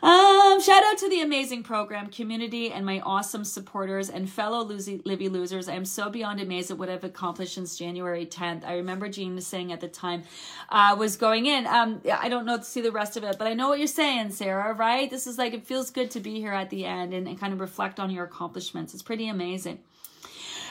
Um, 0.03 0.63
shout 0.63 0.83
out 0.83 0.97
to 0.99 1.11
the 1.11 1.21
amazing 1.21 1.63
program 1.63 2.07
community 2.07 2.73
and 2.73 2.87
my 2.87 3.01
awesome 3.01 3.45
supporters 3.45 4.09
and 4.09 4.31
fellow 4.31 4.63
Livy 4.65 5.29
losers. 5.29 5.69
I 5.69 5.75
am 5.75 5.85
so 5.85 6.09
beyond 6.09 6.41
amazed 6.41 6.71
at 6.71 6.79
what 6.79 6.89
I've 6.89 7.05
accomplished 7.05 7.55
since 7.55 7.77
January 7.77 8.25
10th. 8.25 8.65
I 8.65 8.77
remember 8.77 9.11
Jean 9.11 9.39
saying 9.43 9.73
at 9.73 9.81
the 9.81 9.89
time 9.89 10.23
uh, 10.71 10.97
was 10.99 11.17
going 11.17 11.45
in. 11.45 11.67
Um, 11.67 12.01
I 12.11 12.31
don't 12.31 12.47
know 12.47 12.57
to 12.57 12.65
see 12.65 12.81
the 12.81 12.93
rest 12.93 13.19
of 13.19 13.25
it, 13.25 13.37
but 13.39 13.47
I 13.47 13.53
know 13.53 13.69
what 13.69 13.79
you're 13.79 13.87
saying, 13.87 14.31
Sarah, 14.31 14.73
right? 14.73 15.11
This 15.11 15.27
is 15.27 15.37
like, 15.37 15.53
it 15.53 15.67
feels 15.67 15.91
good 15.91 16.11
to 16.13 16.21
be 16.21 16.37
here 16.37 16.55
at 16.55 16.71
the 16.71 16.87
end 16.87 17.13
and, 17.13 17.29
and 17.29 17.39
kind 17.39 17.53
of 17.53 17.61
reflect 17.61 18.01
on 18.01 18.11
your 18.11 18.25
accomplishments. 18.25 18.95
It's 18.95 19.03
pretty 19.03 19.29
amazing. 19.29 19.81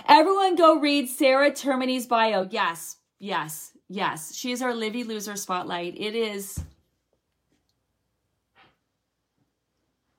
Everyone 0.07 0.55
go 0.55 0.79
read 0.79 1.07
Sarah 1.07 1.51
Termini's 1.51 2.07
bio. 2.07 2.47
Yes, 2.49 2.97
yes, 3.19 3.73
yes. 3.89 4.33
She 4.33 4.51
is 4.51 4.63
our 4.63 4.73
Livy 4.73 5.03
Loser 5.03 5.35
Spotlight. 5.35 5.93
It 5.97 6.15
is 6.15 6.59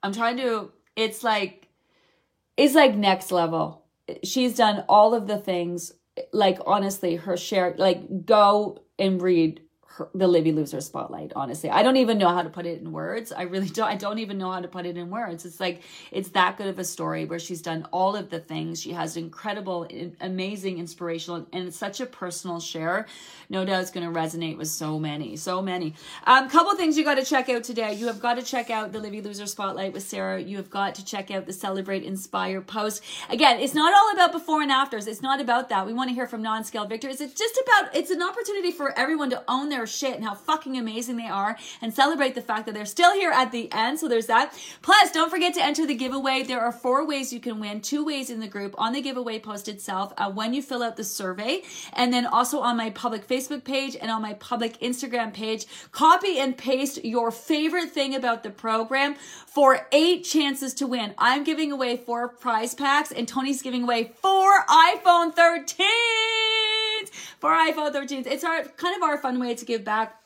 I'm 0.02 0.12
trying 0.12 0.36
to, 0.38 0.72
it's 0.96 1.22
like, 1.22 1.68
it's 2.56 2.74
like 2.74 2.94
next 2.94 3.32
level. 3.32 3.84
She's 4.24 4.56
done 4.56 4.84
all 4.88 5.14
of 5.14 5.26
the 5.26 5.38
things, 5.38 5.92
like 6.32 6.58
honestly, 6.66 7.16
her 7.16 7.36
share, 7.36 7.74
like 7.78 8.24
go 8.24 8.84
and 8.98 9.20
read 9.22 9.62
her, 9.96 10.08
the 10.14 10.28
Livy 10.28 10.52
Loser 10.52 10.80
spotlight, 10.80 11.32
honestly. 11.34 11.70
I 11.70 11.82
don't 11.82 11.96
even 11.96 12.18
know 12.18 12.28
how 12.28 12.42
to 12.42 12.48
put 12.48 12.66
it 12.66 12.80
in 12.80 12.92
words. 12.92 13.32
I 13.32 13.42
really 13.42 13.68
don't. 13.78 13.88
I 13.88 13.96
don't 13.96 14.18
even 14.18 14.38
know 14.38 14.50
how 14.50 14.60
to 14.60 14.68
put 14.68 14.86
it 14.86 14.96
in 14.96 15.10
words. 15.10 15.44
It's 15.44 15.60
like, 15.60 15.82
it's 16.10 16.30
that 16.30 16.56
good 16.56 16.68
of 16.68 16.78
a 16.78 16.84
story 16.84 17.24
where 17.24 17.38
she's 17.38 17.62
done 17.62 17.86
all 17.92 18.16
of 18.16 18.30
the 18.30 18.38
things. 18.38 18.80
She 18.80 18.92
has 18.92 19.16
incredible, 19.16 19.88
amazing, 20.20 20.78
inspirational, 20.78 21.46
and 21.52 21.68
it's 21.68 21.76
such 21.76 22.00
a 22.00 22.06
personal 22.06 22.60
share. 22.60 23.06
No 23.48 23.64
doubt 23.64 23.82
it's 23.82 23.90
going 23.90 24.06
to 24.12 24.18
resonate 24.18 24.56
with 24.56 24.68
so 24.68 24.98
many, 24.98 25.36
so 25.36 25.60
many. 25.60 25.94
Um, 26.24 26.48
couple 26.48 26.74
things 26.76 26.96
you 26.96 27.04
got 27.04 27.16
to 27.16 27.24
check 27.24 27.48
out 27.48 27.64
today. 27.64 27.94
You 27.94 28.06
have 28.06 28.20
got 28.20 28.34
to 28.34 28.42
check 28.42 28.70
out 28.70 28.92
the 28.92 29.00
Livy 29.00 29.20
Loser 29.20 29.46
spotlight 29.46 29.92
with 29.92 30.04
Sarah. 30.04 30.40
You 30.40 30.56
have 30.56 30.70
got 30.70 30.94
to 30.96 31.04
check 31.04 31.30
out 31.30 31.46
the 31.46 31.52
Celebrate 31.52 32.04
Inspire 32.04 32.60
post. 32.60 33.02
Again, 33.28 33.58
it's 33.60 33.74
not 33.74 33.92
all 33.92 34.12
about 34.12 34.32
before 34.32 34.62
and 34.62 34.70
afters. 34.70 35.06
It's 35.06 35.22
not 35.22 35.40
about 35.40 35.68
that. 35.68 35.86
We 35.86 35.92
want 35.92 36.10
to 36.10 36.14
hear 36.14 36.26
from 36.26 36.42
non-scale 36.42 36.86
victors. 36.86 37.20
It's 37.20 37.34
just 37.34 37.60
about, 37.64 37.94
it's 37.94 38.10
an 38.10 38.22
opportunity 38.22 38.70
for 38.70 38.96
everyone 38.98 39.30
to 39.30 39.42
own 39.48 39.68
their 39.68 39.86
shit 39.90 40.14
and 40.14 40.24
how 40.24 40.34
fucking 40.34 40.76
amazing 40.76 41.16
they 41.16 41.26
are 41.28 41.56
and 41.82 41.92
celebrate 41.92 42.34
the 42.34 42.42
fact 42.42 42.66
that 42.66 42.74
they're 42.74 42.84
still 42.84 43.14
here 43.14 43.30
at 43.30 43.52
the 43.52 43.70
end. 43.72 43.98
So 43.98 44.08
there's 44.08 44.26
that. 44.26 44.54
Plus, 44.82 45.10
don't 45.12 45.30
forget 45.30 45.54
to 45.54 45.62
enter 45.62 45.86
the 45.86 45.94
giveaway. 45.94 46.42
There 46.42 46.60
are 46.60 46.72
four 46.72 47.06
ways 47.06 47.32
you 47.32 47.40
can 47.40 47.60
win, 47.60 47.80
two 47.80 48.04
ways 48.04 48.30
in 48.30 48.40
the 48.40 48.48
group 48.48 48.74
on 48.78 48.92
the 48.92 49.00
giveaway 49.00 49.38
post 49.38 49.68
itself 49.68 50.12
uh, 50.16 50.30
when 50.30 50.54
you 50.54 50.62
fill 50.62 50.82
out 50.82 50.96
the 50.96 51.04
survey, 51.04 51.62
and 51.92 52.12
then 52.12 52.26
also 52.26 52.60
on 52.60 52.76
my 52.76 52.90
public 52.90 53.26
Facebook 53.26 53.64
page 53.64 53.96
and 54.00 54.10
on 54.10 54.22
my 54.22 54.34
public 54.34 54.78
Instagram 54.80 55.32
page. 55.32 55.66
Copy 55.92 56.38
and 56.38 56.56
paste 56.56 57.04
your 57.04 57.30
favorite 57.30 57.90
thing 57.90 58.14
about 58.14 58.42
the 58.42 58.50
program 58.50 59.14
for 59.46 59.88
eight 59.92 60.24
chances 60.24 60.74
to 60.74 60.86
win. 60.86 61.14
I'm 61.18 61.44
giving 61.44 61.72
away 61.72 61.96
four 61.96 62.28
prize 62.28 62.74
packs, 62.74 63.12
and 63.12 63.26
Tony's 63.26 63.62
giving 63.62 63.82
away 63.82 64.12
four 64.22 64.64
iPhone 64.68 65.34
13 65.34 66.39
for 67.40 67.50
iPhone 67.50 67.92
13s. 67.92 68.26
It's 68.26 68.44
our 68.44 68.62
kind 68.62 68.94
of 68.94 69.02
our 69.02 69.18
fun 69.18 69.40
way 69.40 69.54
to 69.54 69.64
give 69.64 69.82
back 69.82 70.19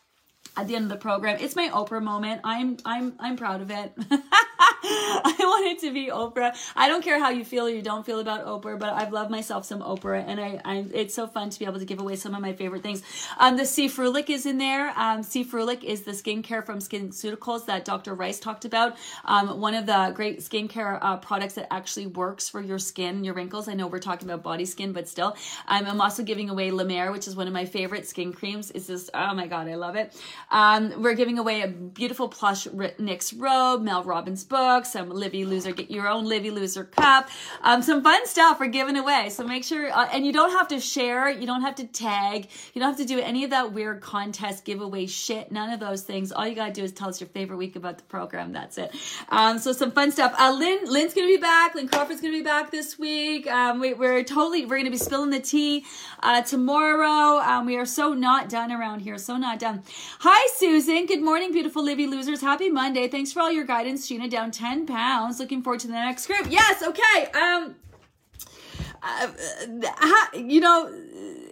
at 0.56 0.68
the 0.68 0.76
end 0.76 0.84
of 0.84 0.90
the 0.90 0.96
program. 0.96 1.38
It's 1.40 1.56
my 1.56 1.68
Oprah 1.68 2.02
moment. 2.02 2.40
I'm 2.44 2.76
I'm 2.84 3.14
I'm 3.18 3.36
proud 3.36 3.60
of 3.60 3.70
it. 3.70 3.92
I 4.86 5.34
want 5.38 5.66
it 5.66 5.80
to 5.80 5.92
be 5.92 6.08
Oprah. 6.08 6.54
I 6.76 6.88
don't 6.88 7.02
care 7.02 7.18
how 7.18 7.30
you 7.30 7.44
feel 7.44 7.66
or 7.66 7.70
you 7.70 7.82
don't 7.82 8.04
feel 8.04 8.20
about 8.20 8.44
Oprah, 8.46 8.78
but 8.78 8.92
I've 8.92 9.12
loved 9.12 9.30
myself 9.30 9.64
some 9.64 9.80
Oprah, 9.80 10.24
and 10.26 10.40
I, 10.40 10.60
I 10.64 10.84
it's 10.92 11.14
so 11.14 11.26
fun 11.26 11.50
to 11.50 11.58
be 11.58 11.64
able 11.64 11.78
to 11.78 11.84
give 11.84 12.00
away 12.00 12.16
some 12.16 12.34
of 12.34 12.40
my 12.40 12.52
favorite 12.52 12.82
things. 12.82 13.02
Um, 13.38 13.56
the 13.56 13.64
C. 13.64 13.88
Ferulic 13.88 14.28
is 14.28 14.46
in 14.46 14.58
there. 14.58 14.92
Um, 14.96 15.22
C. 15.22 15.44
Ferulic 15.44 15.82
is 15.82 16.02
the 16.02 16.12
skincare 16.12 16.64
from 16.64 16.80
SkinCeuticals 16.80 17.66
that 17.66 17.84
Dr. 17.84 18.14
Rice 18.14 18.38
talked 18.38 18.64
about. 18.64 18.96
Um, 19.24 19.60
one 19.60 19.74
of 19.74 19.86
the 19.86 20.12
great 20.14 20.40
skincare 20.40 20.98
uh, 21.00 21.16
products 21.16 21.54
that 21.54 21.72
actually 21.72 22.06
works 22.06 22.48
for 22.48 22.60
your 22.60 22.78
skin, 22.78 23.24
your 23.24 23.34
wrinkles. 23.34 23.68
I 23.68 23.74
know 23.74 23.86
we're 23.86 23.98
talking 23.98 24.28
about 24.28 24.42
body 24.42 24.66
skin, 24.66 24.92
but 24.92 25.08
still, 25.08 25.36
um, 25.68 25.86
I'm 25.86 26.00
also 26.00 26.22
giving 26.22 26.50
away 26.50 26.70
La 26.70 26.84
Mer, 26.84 27.10
which 27.10 27.26
is 27.26 27.34
one 27.34 27.46
of 27.46 27.52
my 27.52 27.64
favorite 27.64 28.06
skin 28.06 28.32
creams. 28.32 28.70
It's 28.70 28.86
just 28.86 29.10
oh 29.14 29.34
my 29.34 29.46
god, 29.46 29.68
I 29.68 29.76
love 29.76 29.96
it. 29.96 30.14
Um, 30.50 31.02
we're 31.02 31.14
giving 31.14 31.38
away 31.38 31.62
a 31.62 31.68
beautiful 31.68 32.28
plush 32.28 32.66
NYX 32.66 33.34
robe, 33.36 33.82
Mel 33.82 34.02
Robbins 34.04 34.44
book, 34.44 34.84
some 34.86 35.10
Livy 35.10 35.44
Loser, 35.44 35.72
get 35.72 35.90
your 35.90 36.08
own 36.08 36.24
Livy 36.24 36.50
Loser 36.50 36.84
cup, 36.84 37.28
um, 37.62 37.82
some 37.82 38.02
fun 38.02 38.26
stuff 38.26 38.60
we're 38.60 38.66
giving 38.66 38.96
away. 38.96 39.30
So 39.30 39.44
make 39.44 39.64
sure, 39.64 39.90
uh, 39.92 40.08
and 40.12 40.24
you 40.24 40.32
don't 40.32 40.52
have 40.52 40.68
to 40.68 40.80
share, 40.80 41.28
you 41.28 41.46
don't 41.46 41.62
have 41.62 41.76
to 41.76 41.86
tag, 41.86 42.48
you 42.72 42.80
don't 42.80 42.90
have 42.90 42.98
to 42.98 43.04
do 43.04 43.18
any 43.20 43.44
of 43.44 43.50
that 43.50 43.72
weird 43.72 44.00
contest 44.00 44.64
giveaway 44.64 45.06
shit, 45.06 45.50
none 45.50 45.70
of 45.70 45.80
those 45.80 46.02
things. 46.02 46.32
All 46.32 46.46
you 46.46 46.54
gotta 46.54 46.72
do 46.72 46.82
is 46.82 46.92
tell 46.92 47.08
us 47.08 47.20
your 47.20 47.28
favorite 47.28 47.56
week 47.56 47.76
about 47.76 47.98
the 47.98 48.04
program. 48.04 48.52
That's 48.52 48.78
it. 48.78 48.94
Um, 49.28 49.58
so 49.58 49.72
some 49.72 49.90
fun 49.90 50.12
stuff. 50.12 50.34
Uh, 50.38 50.52
Lynn, 50.52 50.84
Lynn's 50.86 51.14
gonna 51.14 51.26
be 51.26 51.36
back. 51.36 51.74
Lynn 51.74 51.88
Crawford's 51.88 52.20
gonna 52.20 52.32
be 52.32 52.42
back 52.42 52.70
this 52.70 52.98
week. 52.98 53.46
Um, 53.46 53.80
we, 53.80 53.92
are 53.92 54.22
totally, 54.22 54.66
we're 54.66 54.78
gonna 54.78 54.90
be 54.90 54.96
spilling 54.96 55.30
the 55.30 55.40
tea 55.40 55.84
uh, 56.22 56.42
tomorrow. 56.42 57.40
Um, 57.40 57.66
we 57.66 57.76
are 57.76 57.86
so 57.86 58.14
not 58.14 58.48
done 58.48 58.72
around 58.72 59.00
here, 59.00 59.18
so 59.18 59.36
not 59.36 59.58
done. 59.58 59.82
Hi, 60.20 60.33
Susan. 60.56 61.06
Good 61.06 61.22
morning, 61.22 61.52
beautiful 61.52 61.82
Livy 61.82 62.06
losers. 62.06 62.40
Happy 62.40 62.70
Monday. 62.70 63.08
Thanks 63.08 63.32
for 63.32 63.40
all 63.40 63.52
your 63.52 63.64
guidance, 63.64 64.08
Gina. 64.08 64.28
Down 64.28 64.50
10 64.50 64.86
pounds. 64.86 65.38
Looking 65.38 65.62
forward 65.62 65.80
to 65.80 65.86
the 65.86 65.92
next 65.92 66.26
group. 66.26 66.46
Yes, 66.48 66.82
okay. 66.82 67.30
Um, 67.32 67.76
uh, 69.04 70.38
you 70.38 70.60
know, 70.60 70.90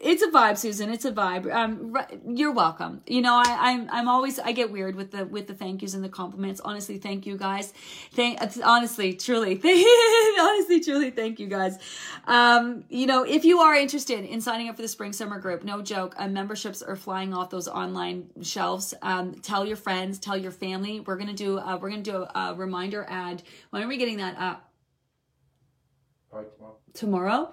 it's 0.02 0.22
a 0.22 0.28
vibe, 0.28 0.58
Susan. 0.58 0.90
It's 0.90 1.04
a 1.04 1.12
vibe. 1.12 1.52
Um, 1.52 1.96
you're 2.26 2.52
welcome. 2.52 3.02
You 3.06 3.20
know, 3.20 3.34
I, 3.34 3.70
I'm 3.70 3.88
I'm 3.90 4.08
always 4.08 4.38
I 4.38 4.52
get 4.52 4.72
weird 4.72 4.96
with 4.96 5.12
the 5.12 5.26
with 5.26 5.46
the 5.46 5.54
thank 5.54 5.82
yous 5.82 5.94
and 5.94 6.02
the 6.02 6.08
compliments. 6.08 6.60
Honestly, 6.64 6.98
thank 6.98 7.26
you 7.26 7.36
guys. 7.36 7.72
Thank 8.12 8.40
honestly, 8.64 9.14
truly, 9.14 9.60
honestly, 10.40 10.80
truly, 10.80 11.10
thank 11.10 11.38
you 11.38 11.46
guys. 11.46 11.78
Um, 12.26 12.84
you 12.88 13.06
know, 13.06 13.22
if 13.22 13.44
you 13.44 13.60
are 13.60 13.74
interested 13.74 14.24
in 14.24 14.40
signing 14.40 14.68
up 14.68 14.76
for 14.76 14.82
the 14.82 14.88
spring 14.88 15.12
summer 15.12 15.38
group, 15.38 15.62
no 15.62 15.82
joke, 15.82 16.14
uh, 16.18 16.28
memberships 16.28 16.82
are 16.82 16.96
flying 16.96 17.34
off 17.34 17.50
those 17.50 17.68
online 17.68 18.30
shelves. 18.42 18.94
Um, 19.02 19.34
tell 19.34 19.66
your 19.66 19.76
friends, 19.76 20.18
tell 20.18 20.36
your 20.36 20.52
family. 20.52 21.00
We're 21.00 21.16
gonna 21.16 21.32
do 21.34 21.58
uh, 21.58 21.78
we're 21.80 21.90
gonna 21.90 22.02
do 22.02 22.26
a, 22.34 22.38
a 22.50 22.54
reminder 22.54 23.06
ad. 23.08 23.42
When 23.70 23.82
are 23.82 23.88
we 23.88 23.98
getting 23.98 24.16
that 24.16 24.36
up? 24.38 24.71
Probably 26.32 26.50
tomorrow. 26.56 26.76
Tomorrow 26.94 27.52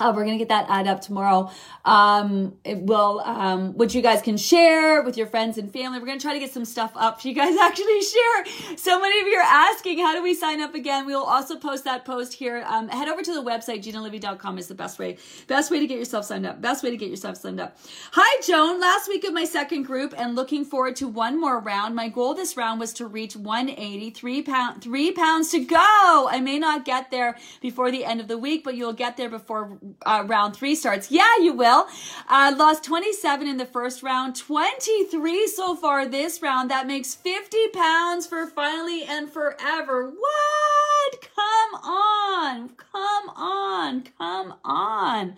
uh, 0.00 0.12
we're 0.14 0.24
gonna 0.24 0.38
get 0.38 0.48
that 0.48 0.66
ad 0.68 0.86
up 0.86 1.00
tomorrow. 1.00 1.50
Um, 1.84 2.54
it 2.64 2.78
will, 2.78 3.20
um, 3.20 3.76
which 3.76 3.94
you 3.94 4.02
guys 4.02 4.22
can 4.22 4.36
share 4.36 5.02
with 5.02 5.16
your 5.16 5.26
friends 5.26 5.58
and 5.58 5.70
family. 5.70 5.98
We're 5.98 6.06
gonna 6.06 6.20
try 6.20 6.32
to 6.32 6.38
get 6.38 6.50
some 6.50 6.64
stuff 6.64 6.92
up 6.96 7.24
you 7.24 7.34
guys 7.34 7.56
actually 7.60 8.00
share. 8.00 8.76
So 8.76 9.00
many 9.00 9.20
of 9.20 9.26
you 9.26 9.36
are 9.36 9.42
asking, 9.42 9.98
how 9.98 10.14
do 10.14 10.22
we 10.22 10.34
sign 10.34 10.60
up 10.60 10.74
again? 10.74 11.06
We 11.06 11.14
will 11.14 11.24
also 11.24 11.56
post 11.56 11.84
that 11.84 12.04
post 12.04 12.32
here. 12.32 12.64
Um, 12.66 12.88
head 12.88 13.08
over 13.08 13.22
to 13.22 13.34
the 13.34 13.42
website, 13.42 13.82
ginalivy.com 13.82 14.58
is 14.58 14.68
the 14.68 14.74
best 14.74 14.98
way. 14.98 15.18
Best 15.46 15.70
way 15.70 15.80
to 15.80 15.86
get 15.86 15.98
yourself 15.98 16.24
signed 16.24 16.46
up. 16.46 16.60
Best 16.60 16.82
way 16.82 16.90
to 16.90 16.96
get 16.96 17.10
yourself 17.10 17.36
signed 17.36 17.60
up. 17.60 17.76
Hi, 18.12 18.40
Joan. 18.42 18.80
Last 18.80 19.08
week 19.08 19.24
of 19.24 19.32
my 19.32 19.44
second 19.44 19.82
group 19.82 20.14
and 20.16 20.34
looking 20.34 20.64
forward 20.64 20.96
to 20.96 21.08
one 21.08 21.38
more 21.38 21.58
round. 21.58 21.94
My 21.94 22.08
goal 22.08 22.34
this 22.34 22.56
round 22.56 22.80
was 22.80 22.92
to 22.94 23.06
reach 23.06 23.36
180, 23.36 24.10
three 24.10 24.42
pound, 24.42 24.82
three 24.82 25.12
pounds 25.12 25.50
to 25.50 25.60
go. 25.60 26.28
I 26.30 26.40
may 26.40 26.58
not 26.58 26.84
get 26.84 27.10
there 27.10 27.36
before 27.60 27.90
the 27.90 28.04
end 28.04 28.20
of 28.20 28.28
the 28.28 28.38
week, 28.38 28.64
but 28.64 28.74
you'll 28.74 28.92
get 28.92 29.16
there 29.16 29.28
before 29.28 29.69
uh, 30.06 30.24
round 30.26 30.56
three 30.56 30.74
starts. 30.74 31.10
Yeah, 31.10 31.36
you 31.40 31.52
will. 31.54 31.86
Uh, 32.28 32.54
lost 32.56 32.84
27 32.84 33.46
in 33.48 33.56
the 33.56 33.66
first 33.66 34.02
round, 34.02 34.36
23 34.36 35.46
so 35.48 35.74
far 35.76 36.06
this 36.06 36.42
round. 36.42 36.70
That 36.70 36.86
makes 36.86 37.14
50 37.14 37.68
pounds 37.68 38.26
for 38.26 38.46
finally 38.46 39.04
and 39.04 39.30
forever. 39.30 40.10
What? 40.10 41.28
Come 41.34 41.80
on. 41.82 42.70
Come 42.70 43.28
on. 43.36 44.04
Come 44.18 44.54
on. 44.64 45.36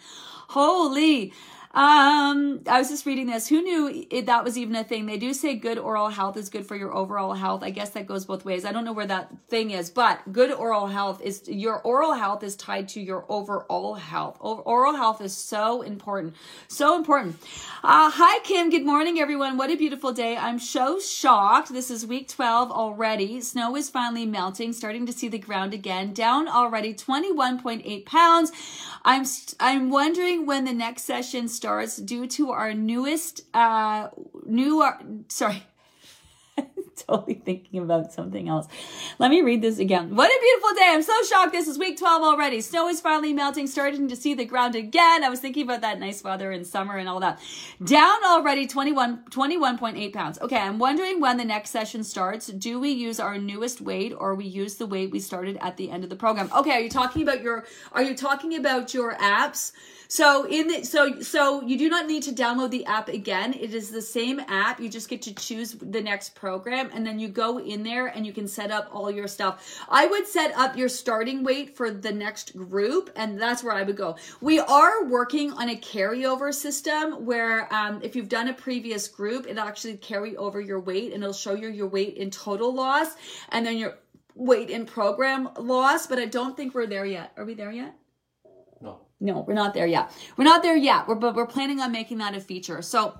Holy. 0.49 1.33
Um, 1.75 2.61
I 2.69 2.79
was 2.79 2.91
just 2.91 3.07
reading 3.07 3.29
this. 3.29 3.49
Who 3.49 3.63
knew 3.63 4.07
it, 4.11 4.27
that 4.27 4.45
was 4.45 4.59
even 4.59 4.77
a 4.77 4.85
thing? 4.85 5.07
They 5.07 5.17
do 5.17 5.33
say 5.33 5.55
good 5.55 5.79
oral 5.79 6.11
health 6.11 6.37
is 6.37 6.51
good 6.51 6.67
for 6.67 6.77
your 6.77 6.95
overall 6.95 7.33
health. 7.33 7.63
I 7.63 7.71
guess 7.71 7.91
that 7.91 8.07
goes 8.07 8.27
both 8.27 8.45
ways. 8.45 8.67
I 8.67 8.73
don't 8.73 8.85
know 8.85 8.93
where 8.93 9.07
that 9.07 9.31
thing 9.49 9.71
is, 9.71 9.89
but 9.89 10.21
good 10.33 10.53
oral 10.53 10.87
health 10.89 11.23
is 11.23 11.49
your 11.49 11.81
oral 11.81 12.13
health 12.13 12.43
is 12.43 12.57
tied 12.57 12.89
to 12.91 13.01
your 13.01 13.25
overall 13.31 13.95
health. 13.95 14.37
oral 14.41 14.97
health 14.97 15.23
is 15.23 15.35
so 15.35 15.81
important, 15.81 16.35
so 16.69 16.95
important. 16.95 17.37
Uh, 17.83 18.11
hi 18.11 18.41
Kim. 18.41 18.69
Good 18.69 18.85
morning, 18.85 19.19
everyone. 19.19 19.57
What 19.57 19.71
a 19.71 19.77
beautiful 19.77 20.13
day. 20.13 20.37
I'm 20.37 20.59
so 20.59 21.01
shocked. 21.01 21.73
This 21.73 21.91
is 21.91 22.07
week 22.07 22.29
12 22.29 22.71
already. 22.71 23.41
Snow 23.41 23.77
is 23.77 23.89
finally 23.89 24.27
melting, 24.27 24.75
starting 24.75 25.07
to 25.07 25.13
see 25.13 25.29
the 25.29 25.39
ground 25.39 25.73
again. 25.73 26.13
Down 26.13 26.49
already 26.49 26.93
21.8 26.93 28.05
pounds. 28.05 28.53
I'm 29.07 29.25
I'm 29.59 29.89
wondering 29.89 30.45
when 30.45 30.67
the 30.67 30.75
next 30.75 31.05
session 31.05 31.49
starts 31.49 31.62
due 31.97 32.27
to 32.27 32.51
our 32.51 32.75
newest 32.75 33.43
uh 33.55 34.09
new 34.47 34.83
uh, 34.83 34.97
sorry 35.29 35.63
totally 37.07 37.35
thinking 37.35 37.81
about 37.81 38.13
something 38.13 38.49
else. 38.49 38.67
Let 39.19 39.31
me 39.31 39.43
read 39.43 39.63
this 39.63 39.79
again. 39.79 40.15
What 40.15 40.31
a 40.31 40.41
beautiful 40.41 40.75
day. 40.75 40.89
I'm 40.89 41.03
so 41.03 41.13
shocked. 41.29 41.53
This 41.53 41.69
is 41.69 41.79
week 41.79 41.99
12 41.99 42.23
already. 42.23 42.61
Snow 42.61 42.89
is 42.89 43.01
finally 43.01 43.33
melting, 43.33 43.67
starting 43.67 44.09
to 44.09 44.17
see 44.17 44.35
the 44.35 44.45
ground 44.45 44.75
again. 44.75 45.25
I 45.25 45.29
was 45.29 45.41
thinking 45.41 45.65
about 45.65 45.81
that 45.81 45.99
nice 45.99 46.23
weather 46.23 46.53
in 46.53 46.65
summer 46.65 46.97
and 46.97 47.09
all 47.09 47.21
that. 47.21 47.41
Down 47.83 48.25
already 48.25 48.67
21, 48.67 49.25
21.8 49.31 50.13
pounds. 50.13 50.39
Okay. 50.41 50.59
I'm 50.59 50.79
wondering 50.79 51.21
when 51.21 51.37
the 51.37 51.45
next 51.45 51.71
session 51.71 52.05
starts. 52.05 52.47
Do 52.47 52.79
we 52.79 52.91
use 52.91 53.21
our 53.21 53.39
newest 53.39 53.81
weight 53.81 54.13
or 54.17 54.35
we 54.35 54.45
use 54.45 54.77
the 54.77 54.87
weight 54.87 55.11
we 55.11 55.21
started 55.21 55.59
at 55.61 55.77
the 55.77 55.91
end 55.91 56.05
of 56.05 56.11
the 56.11 56.17
program? 56.17 56.51
Okay. 56.55 56.73
Are 56.73 56.81
you 56.81 56.91
talking 56.91 57.23
about 57.23 57.43
your, 57.43 57.65
are 57.93 58.03
you 58.03 58.17
talking 58.17 58.57
about 58.57 58.95
your 58.95 59.15
apps? 59.17 59.73
So 60.13 60.45
in 60.47 60.69
the 60.69 60.85
so 60.85 61.23
so 61.23 61.63
you 61.63 61.79
do 61.79 61.89
not 61.89 62.07
need 62.07 62.23
to 62.25 62.33
download 62.33 62.71
the 62.71 62.85
app 62.85 63.09
again. 63.09 63.55
It 63.55 63.73
is 63.73 63.91
the 63.91 64.03
same 64.03 64.41
app. 64.47 64.79
You 64.79 64.91
just 64.91 65.09
get 65.09 65.23
to 65.23 65.35
choose 65.35 65.73
the 65.73 66.03
next 66.03 66.35
program 66.35 66.82
and 66.93 67.07
then 67.07 67.19
you 67.19 67.29
go 67.29 67.59
in 67.59 67.83
there 67.83 68.07
and 68.07 68.27
you 68.27 68.33
can 68.33 68.49
set 68.49 68.71
up 68.71 68.89
all 68.93 69.11
your 69.11 69.29
stuff. 69.29 69.79
I 69.89 70.07
would 70.07 70.27
set 70.27 70.57
up 70.57 70.77
your 70.77 70.89
starting 70.89 71.43
weight 71.45 71.77
for 71.77 71.91
the 71.91 72.13
next 72.13 72.57
group 72.57 73.11
and 73.17 73.41
that's 73.41 73.63
where 73.63 73.75
I 73.75 73.83
would 73.83 73.97
go. 73.97 74.17
We 74.41 74.59
are 74.59 75.05
working 75.05 75.53
on 75.53 75.69
a 75.69 75.77
carryover 75.77 76.53
system 76.53 77.25
where 77.25 77.73
um, 77.73 78.01
if 78.03 78.17
you've 78.17 78.29
done 78.29 78.49
a 78.49 78.55
previous 78.55 79.09
group, 79.09 79.47
it'll 79.49 79.65
actually 79.65 79.97
carry 79.97 80.37
over 80.37 80.61
your 80.61 80.81
weight 80.81 81.13
and 81.13 81.23
it'll 81.23 81.33
show 81.33 81.55
you 81.55 81.69
your 81.69 81.89
weight 81.89 82.17
in 82.17 82.31
total 82.31 82.75
loss 82.75 83.09
and 83.51 83.67
then 83.67 83.77
your 83.77 83.99
weight 84.35 84.71
in 84.71 84.87
program 84.87 85.49
loss, 85.59 86.07
but 86.07 86.19
I 86.19 86.27
don't 86.27 86.57
think 86.57 86.75
we're 86.75 86.87
there 86.87 87.05
yet. 87.05 87.33
Are 87.37 87.45
we 87.45 87.55
there 87.55 87.73
yet? 87.73 87.95
No. 88.81 89.01
No, 89.21 89.45
we're 89.47 89.55
not 89.55 89.75
there 89.75 89.87
yet. 89.87 90.11
We're 90.37 90.45
not 90.45 90.63
there 90.63 90.77
yet. 90.77 91.07
We're, 91.07 91.15
but 91.15 91.35
we're 91.35 91.47
planning 91.47 91.81
on 91.81 91.93
making 91.93 92.19
that 92.19 92.35
a 92.35 92.41
feature. 92.41 92.83
So 92.83 93.19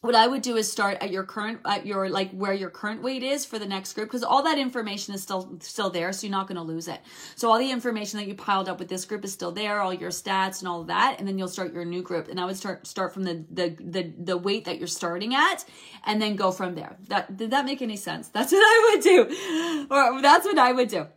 what 0.00 0.14
I 0.14 0.28
would 0.28 0.42
do 0.42 0.56
is 0.56 0.70
start 0.70 0.98
at 1.00 1.10
your 1.10 1.24
current, 1.24 1.60
at 1.64 1.84
your, 1.84 2.08
like 2.08 2.30
where 2.30 2.52
your 2.52 2.70
current 2.70 3.02
weight 3.02 3.24
is 3.24 3.44
for 3.44 3.58
the 3.58 3.66
next 3.66 3.94
group. 3.94 4.08
Cause 4.08 4.22
all 4.22 4.44
that 4.44 4.56
information 4.56 5.12
is 5.12 5.22
still, 5.22 5.58
still 5.60 5.90
there. 5.90 6.12
So 6.12 6.26
you're 6.26 6.30
not 6.30 6.46
going 6.46 6.56
to 6.56 6.62
lose 6.62 6.86
it. 6.86 7.00
So 7.34 7.50
all 7.50 7.58
the 7.58 7.70
information 7.70 8.20
that 8.20 8.28
you 8.28 8.36
piled 8.36 8.68
up 8.68 8.78
with 8.78 8.88
this 8.88 9.04
group 9.04 9.24
is 9.24 9.32
still 9.32 9.50
there, 9.50 9.80
all 9.80 9.92
your 9.92 10.10
stats 10.10 10.60
and 10.60 10.68
all 10.68 10.84
that. 10.84 11.16
And 11.18 11.26
then 11.26 11.36
you'll 11.36 11.48
start 11.48 11.72
your 11.72 11.84
new 11.84 12.02
group. 12.02 12.28
And 12.28 12.38
I 12.38 12.44
would 12.44 12.56
start, 12.56 12.86
start 12.86 13.12
from 13.12 13.24
the, 13.24 13.44
the, 13.50 13.76
the, 13.80 14.12
the 14.16 14.36
weight 14.36 14.66
that 14.66 14.78
you're 14.78 14.86
starting 14.86 15.34
at 15.34 15.64
and 16.04 16.22
then 16.22 16.36
go 16.36 16.52
from 16.52 16.76
there. 16.76 16.96
That, 17.08 17.36
did 17.36 17.50
that 17.50 17.64
make 17.64 17.82
any 17.82 17.96
sense? 17.96 18.28
That's 18.28 18.52
what 18.52 18.60
I 18.60 18.90
would 18.94 19.02
do. 19.02 19.86
Or 19.90 20.22
that's 20.22 20.44
what 20.44 20.58
I 20.58 20.72
would 20.72 20.88
do. 20.88 21.08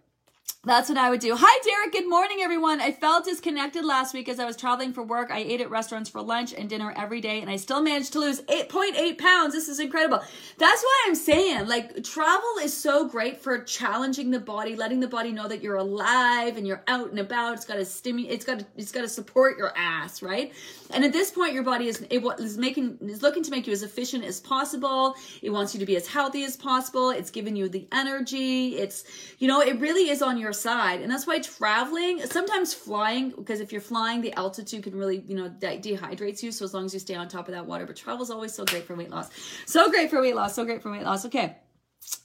That's 0.64 0.90
what 0.90 0.98
I 1.00 1.10
would 1.10 1.22
do. 1.22 1.36
Hi, 1.36 1.60
Derek. 1.64 1.92
Good 1.92 2.08
morning, 2.08 2.42
everyone. 2.42 2.82
I 2.82 2.92
felt 2.92 3.26
disconnected 3.26 3.84
last 3.84 4.14
week 4.14 4.30
as 4.30 4.40
I 4.40 4.46
was 4.46 4.56
traveling 4.56 4.94
for 4.94 5.02
work. 5.02 5.32
I 5.32 5.40
ate 5.40 5.60
at 5.60 5.72
restaurants 5.72 6.08
for 6.08 6.22
lunch 6.22 6.54
and 6.54 6.70
dinner 6.70 6.94
every 6.96 7.20
day, 7.20 7.42
and 7.42 7.50
I 7.50 7.56
still 7.56 7.82
managed 7.82 8.14
to 8.14 8.20
lose 8.20 8.42
8.8 8.44 9.18
pounds. 9.18 9.56
This 9.56 9.68
is 9.68 9.80
incredible. 9.80 10.20
That's 10.60 10.84
why 10.84 11.06
I'm 11.08 11.16
saying, 11.16 11.68
like, 11.68 12.04
travel 12.04 12.58
is 12.62 12.78
so 12.78 13.08
great 13.08 13.42
for 13.42 13.64
challenging 13.64 14.30
the 14.30 14.40
body, 14.40 14.76
letting 14.76 15.00
the 15.00 15.08
body 15.08 15.32
know 15.32 15.48
that 15.48 15.64
you're 15.64 15.78
alive 15.78 16.58
and 16.58 16.68
you're 16.68 16.84
out 16.88 17.10
and 17.10 17.18
about. 17.18 17.56
It's 17.56 17.66
got 17.66 17.78
to 17.78 17.86
stimulate. 17.86 18.32
It's 18.32 18.46
got 18.46 18.60
to. 18.60 18.66
It's 18.78 18.92
got 18.92 19.02
to 19.02 19.10
support 19.10 19.58
your 19.58 19.76
ass, 19.76 20.22
right? 20.22 20.54
And 20.92 21.04
at 21.04 21.12
this 21.12 21.32
point, 21.32 21.54
your 21.54 21.64
body 21.64 21.88
is 21.88 22.06
able 22.12 22.32
is 22.34 22.60
making 22.60 23.00
is 23.02 23.24
looking 23.24 23.42
to 23.42 23.50
make 23.50 23.66
you 23.66 23.74
as 23.74 23.82
efficient 23.82 24.24
as 24.26 24.40
possible. 24.40 25.16
It 25.42 25.50
wants 25.50 25.74
you 25.74 25.80
to 25.80 25.88
be 25.88 25.96
as 25.96 26.06
healthy 26.06 26.44
as 26.44 26.56
possible. 26.56 27.10
It's 27.10 27.32
giving 27.32 27.56
you 27.56 27.68
the 27.68 27.88
energy. 27.92 28.76
It's 28.76 29.06
you 29.40 29.48
know, 29.48 29.60
it 29.62 29.80
really 29.80 30.12
is 30.12 30.22
on 30.22 30.38
your 30.38 30.51
side. 30.54 31.02
And 31.02 31.12
that's 31.12 31.28
why 31.28 31.40
traveling, 31.40 32.20
sometimes 32.26 32.74
flying, 32.74 33.32
because 33.32 33.60
if 33.60 33.72
you're 33.72 33.82
flying, 33.82 34.22
the 34.22 34.34
altitude 34.34 34.84
can 34.84 34.96
really, 34.96 35.24
you 35.28 35.36
know, 35.36 35.50
de- 35.50 35.80
dehydrates 35.80 36.44
you. 36.44 36.52
So 36.52 36.66
as 36.66 36.74
long 36.74 36.86
as 36.86 36.94
you 36.94 37.00
stay 37.00 37.16
on 37.16 37.28
top 37.28 37.48
of 37.48 37.54
that 37.54 37.66
water, 37.66 37.86
but 37.86 37.96
travel 37.96 38.24
is 38.24 38.30
always 38.30 38.54
so 38.54 38.66
great 38.66 38.86
for 38.86 38.96
weight 38.96 39.10
loss. 39.10 39.30
So 39.66 39.90
great 39.90 40.10
for 40.10 40.22
weight 40.22 40.36
loss. 40.36 40.56
So 40.56 40.66
great 40.66 40.82
for 40.82 40.92
weight 40.92 41.04
loss. 41.04 41.26
Okay. 41.26 41.58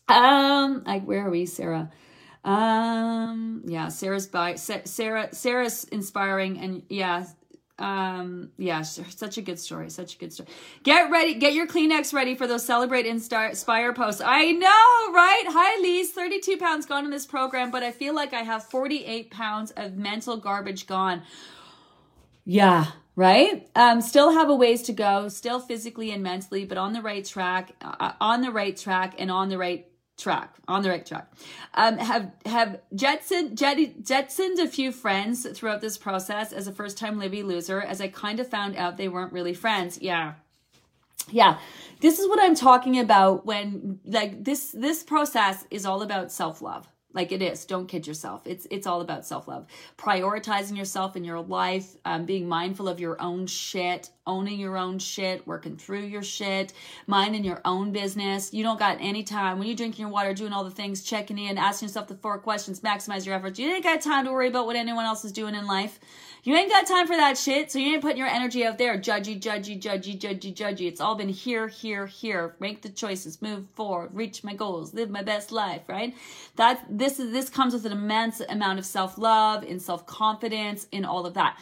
Um, 0.09 0.85
like, 0.87 1.05
where 1.05 1.27
are 1.27 1.31
we, 1.31 1.47
Sarah? 1.47 1.91
Um, 2.45 3.63
yeah, 3.67 3.89
Sarah's 3.89 4.29
by 4.29 4.55
Sarah, 4.55 5.35
Sarah's 5.35 5.85
inspiring 5.85 6.59
and 6.59 6.83
yeah, 6.89 7.27
um 7.79 8.51
yeah 8.57 8.81
such 8.81 9.37
a 9.37 9.43
good 9.43 9.59
story 9.59 9.91
such 9.91 10.15
a 10.15 10.19
good 10.19 10.33
story. 10.33 10.49
Get 10.83 11.11
ready 11.11 11.35
get 11.35 11.53
your 11.53 11.67
kleenex 11.67 12.15
ready 12.15 12.35
for 12.35 12.47
those 12.47 12.65
celebrate 12.65 13.07
and 13.07 13.21
start 13.21 13.51
inspire 13.51 13.93
posts. 13.93 14.23
I 14.25 14.53
know 14.53 15.13
right? 15.13 15.45
Hi 15.49 15.81
lise. 15.83 16.11
32 16.11 16.57
pounds 16.57 16.87
gone 16.87 17.05
in 17.05 17.11
this 17.11 17.27
program 17.27 17.71
but 17.71 17.83
i 17.83 17.91
feel 17.91 18.15
like 18.15 18.33
i 18.33 18.43
have 18.43 18.65
48 18.65 19.31
pounds 19.31 19.73
of 19.73 19.97
mental 19.97 20.39
garbage 20.39 20.87
gone. 20.87 21.23
Yeah 22.45 22.87
right? 23.15 23.69
Um 23.75 24.01
still 24.01 24.33
have 24.33 24.49
a 24.49 24.55
ways 24.55 24.83
to 24.85 24.93
go 24.93 25.29
still 25.29 25.61
physically 25.61 26.13
and 26.13 26.23
mentally 26.23 26.65
but 26.65 26.79
on 26.79 26.95
the 26.95 27.03
right 27.03 27.25
track 27.25 27.73
uh, 27.83 28.13
on 28.21 28.41
the 28.41 28.51
right 28.51 28.77
track 28.77 29.17
and 29.19 29.31
on 29.31 29.49
the 29.51 29.59
right 29.59 29.87
track 30.17 30.55
on 30.67 30.83
the 30.83 30.89
right 30.89 31.05
track. 31.05 31.31
Um 31.75 31.99
have 31.99 32.33
have 32.47 32.81
jetson 32.95 33.55
jet, 33.55 33.77
jetsoned 34.03 34.59
a 34.59 34.69
few 34.69 34.93
friends 34.93 35.47
throughout 35.55 35.81
this 35.81 35.99
process 35.99 36.53
as 36.53 36.67
a 36.67 36.73
first 36.73 36.97
time 36.99 37.19
Livy 37.19 37.43
loser 37.43 37.81
as 37.81 38.01
i 38.01 38.09
kind 38.09 38.41
of 38.41 38.49
found 38.49 38.77
out 38.77 38.97
they 38.97 39.09
weren't 39.09 39.33
really 39.33 39.55
friends. 39.55 39.99
Yeah. 40.01 40.35
Yeah. 41.31 41.59
This 42.01 42.19
is 42.19 42.29
what 42.29 42.41
i'm 42.41 42.55
talking 42.55 42.99
about 42.99 43.47
when 43.47 44.01
like 44.05 44.45
this 44.45 44.71
this 44.73 45.03
process 45.03 45.65
is 45.71 45.85
all 45.87 46.03
about 46.03 46.33
self-love 46.33 46.89
like 47.17 47.33
it 47.33 47.43
is 47.43 47.65
don't 47.65 47.89
kid 47.89 48.07
yourself 48.07 48.47
it's 48.47 48.67
it's 48.71 48.87
all 48.87 49.01
about 49.01 49.27
self-love 49.27 49.67
prioritizing 49.99 50.77
yourself 50.77 51.17
in 51.17 51.25
your 51.25 51.41
life 51.41 51.97
um, 52.05 52.25
being 52.25 52.49
mindful 52.49 52.89
of 52.89 53.01
your 53.01 53.21
own 53.21 53.47
shit 53.47 54.11
owning 54.27 54.59
your 54.59 54.77
own 54.77 54.99
shit, 54.99 55.47
working 55.47 55.77
through 55.77 56.01
your 56.01 56.23
shit, 56.23 56.73
minding 57.07 57.45
your 57.45 57.61
own 57.65 57.93
business. 57.93 58.53
You 58.53 58.65
don't 58.65 58.79
got 58.79 58.99
any 59.01 59.23
time 59.23 59.59
when 59.59 59.69
you're 59.69 59.77
drinking 59.77 60.03
your 60.03 60.11
water, 60.11 60.35
doing 60.35 60.53
all 60.53 60.65
the 60.65 60.71
things, 60.71 61.03
checking 61.03 61.39
in, 61.39 61.57
asking 61.57 61.89
yourself 61.89 62.09
the 62.09 62.17
four 62.17 62.39
questions, 62.39 62.81
maximize 62.81 63.25
your 63.25 63.37
efforts. 63.37 63.59
You 63.59 63.73
ain't 63.73 63.85
got 63.85 64.01
time 64.01 64.25
to 64.25 64.33
worry 64.33 64.49
about 64.49 64.67
what 64.67 64.77
anyone 64.77 65.05
else 65.05 65.25
is 65.25 65.33
doing 65.33 65.55
in 65.55 65.67
life. 65.67 66.01
You 66.47 66.55
ain't 66.55 66.71
got 66.71 66.87
time 66.87 67.09
for 67.09 67.17
that 67.17 67.37
shit, 67.37 67.73
so 67.73 67.81
you 67.81 67.95
ain't 67.95 68.03
putting 68.03 68.19
your 68.19 68.29
energy 68.29 68.65
out 68.65 68.79
there. 68.79 68.97
Judgy, 68.97 69.37
judgy, 69.41 69.83
judgy, 69.83 70.17
judgy, 70.17 70.55
judgy. 70.55 70.87
It's 70.87 71.01
all 71.01 71.17
been 71.17 71.29
here, 71.29 71.67
here, 71.67 72.07
here. 72.07 72.55
Make 72.61 72.83
the 72.83 72.89
choices, 72.89 73.43
move 73.43 73.65
forward, 73.75 74.11
reach 74.13 74.45
my 74.45 74.55
goals, 74.55 74.95
live 74.95 75.11
my 75.11 75.25
best 75.25 75.51
life, 75.51 75.83
right? 75.89 76.15
That 76.55 76.85
this 76.89 77.19
is 77.19 77.33
this 77.33 77.49
comes 77.49 77.75
with 77.75 77.85
an 77.85 77.91
immense 77.91 78.39
amount 78.39 78.79
of 78.79 78.87
self-love 78.87 79.65
and 79.65 79.83
self-confidence 79.83 80.87
in 80.93 81.05
all 81.05 81.27
of 81.27 81.35
that 81.35 81.59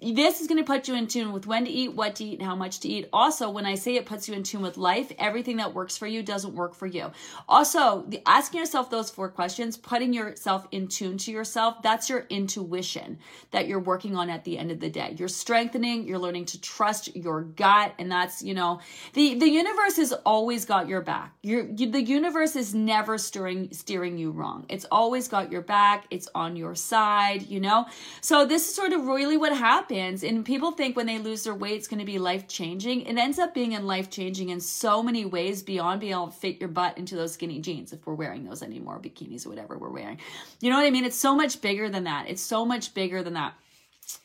this 0.00 0.40
is 0.40 0.46
going 0.46 0.58
to 0.58 0.64
put 0.64 0.88
you 0.88 0.94
in 0.94 1.06
tune 1.06 1.32
with 1.32 1.46
when 1.46 1.64
to 1.64 1.70
eat, 1.70 1.94
what 1.94 2.16
to 2.16 2.24
eat, 2.24 2.38
and 2.38 2.46
how 2.46 2.54
much 2.54 2.80
to 2.80 2.88
eat. 2.88 3.08
Also, 3.12 3.50
when 3.50 3.66
I 3.66 3.74
say 3.74 3.96
it 3.96 4.06
puts 4.06 4.28
you 4.28 4.34
in 4.34 4.42
tune 4.42 4.62
with 4.62 4.76
life, 4.76 5.12
everything 5.18 5.56
that 5.56 5.74
works 5.74 5.96
for 5.96 6.06
you 6.06 6.22
doesn't 6.22 6.54
work 6.54 6.74
for 6.74 6.86
you. 6.86 7.10
Also, 7.48 8.04
the, 8.08 8.22
asking 8.26 8.60
yourself 8.60 8.90
those 8.90 9.10
four 9.10 9.28
questions, 9.28 9.76
putting 9.76 10.12
yourself 10.12 10.66
in 10.70 10.86
tune 10.86 11.18
to 11.18 11.32
yourself, 11.32 11.82
that's 11.82 12.08
your 12.08 12.26
intuition 12.30 13.18
that 13.50 13.66
you're 13.66 13.80
working 13.80 14.16
on 14.16 14.30
at 14.30 14.44
the 14.44 14.58
end 14.58 14.70
of 14.70 14.80
the 14.80 14.90
day. 14.90 15.14
You're 15.18 15.28
strengthening, 15.28 16.06
you're 16.06 16.18
learning 16.18 16.44
to 16.46 16.60
trust 16.60 17.16
your 17.16 17.42
gut, 17.42 17.94
and 17.98 18.10
that's, 18.12 18.42
you 18.42 18.54
know, 18.54 18.80
the, 19.14 19.34
the 19.34 19.48
universe 19.48 19.96
has 19.96 20.12
always 20.24 20.64
got 20.64 20.88
your 20.88 21.00
back. 21.00 21.34
You're, 21.42 21.66
you, 21.66 21.90
the 21.90 22.02
universe 22.02 22.54
is 22.54 22.74
never 22.74 23.18
steering, 23.18 23.72
steering 23.72 24.18
you 24.18 24.30
wrong. 24.30 24.66
It's 24.68 24.86
always 24.90 25.26
got 25.26 25.50
your 25.50 25.62
back. 25.62 26.06
It's 26.10 26.28
on 26.34 26.56
your 26.56 26.74
side, 26.74 27.42
you 27.42 27.60
know? 27.60 27.86
So 28.20 28.46
this 28.46 28.68
is 28.68 28.74
sort 28.74 28.92
of 28.92 29.06
really 29.06 29.36
what 29.36 29.52
happens. 29.56 29.79
And 29.90 30.44
people 30.44 30.72
think 30.72 30.96
when 30.96 31.06
they 31.06 31.18
lose 31.18 31.44
their 31.44 31.54
weight, 31.54 31.76
it's 31.76 31.88
going 31.88 32.00
to 32.00 32.04
be 32.06 32.18
life 32.18 32.46
changing. 32.46 33.02
It 33.02 33.16
ends 33.16 33.38
up 33.38 33.54
being 33.54 33.72
in 33.72 33.86
life 33.86 34.10
changing 34.10 34.50
in 34.50 34.60
so 34.60 35.02
many 35.02 35.24
ways 35.24 35.62
beyond 35.62 36.00
being 36.00 36.12
able 36.12 36.28
to 36.28 36.32
fit 36.32 36.60
your 36.60 36.68
butt 36.68 36.98
into 36.98 37.16
those 37.16 37.32
skinny 37.32 37.60
jeans 37.60 37.92
if 37.92 38.06
we're 38.06 38.14
wearing 38.14 38.44
those 38.44 38.62
anymore, 38.62 39.00
bikinis 39.00 39.46
or 39.46 39.48
whatever 39.48 39.78
we're 39.78 39.90
wearing. 39.90 40.18
You 40.60 40.70
know 40.70 40.76
what 40.76 40.86
I 40.86 40.90
mean? 40.90 41.04
It's 41.04 41.16
so 41.16 41.34
much 41.34 41.60
bigger 41.60 41.88
than 41.88 42.04
that. 42.04 42.28
It's 42.28 42.42
so 42.42 42.64
much 42.64 42.94
bigger 42.94 43.22
than 43.22 43.34
that. 43.34 43.54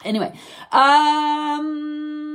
Anyway, 0.03 0.33
um, 0.71 2.34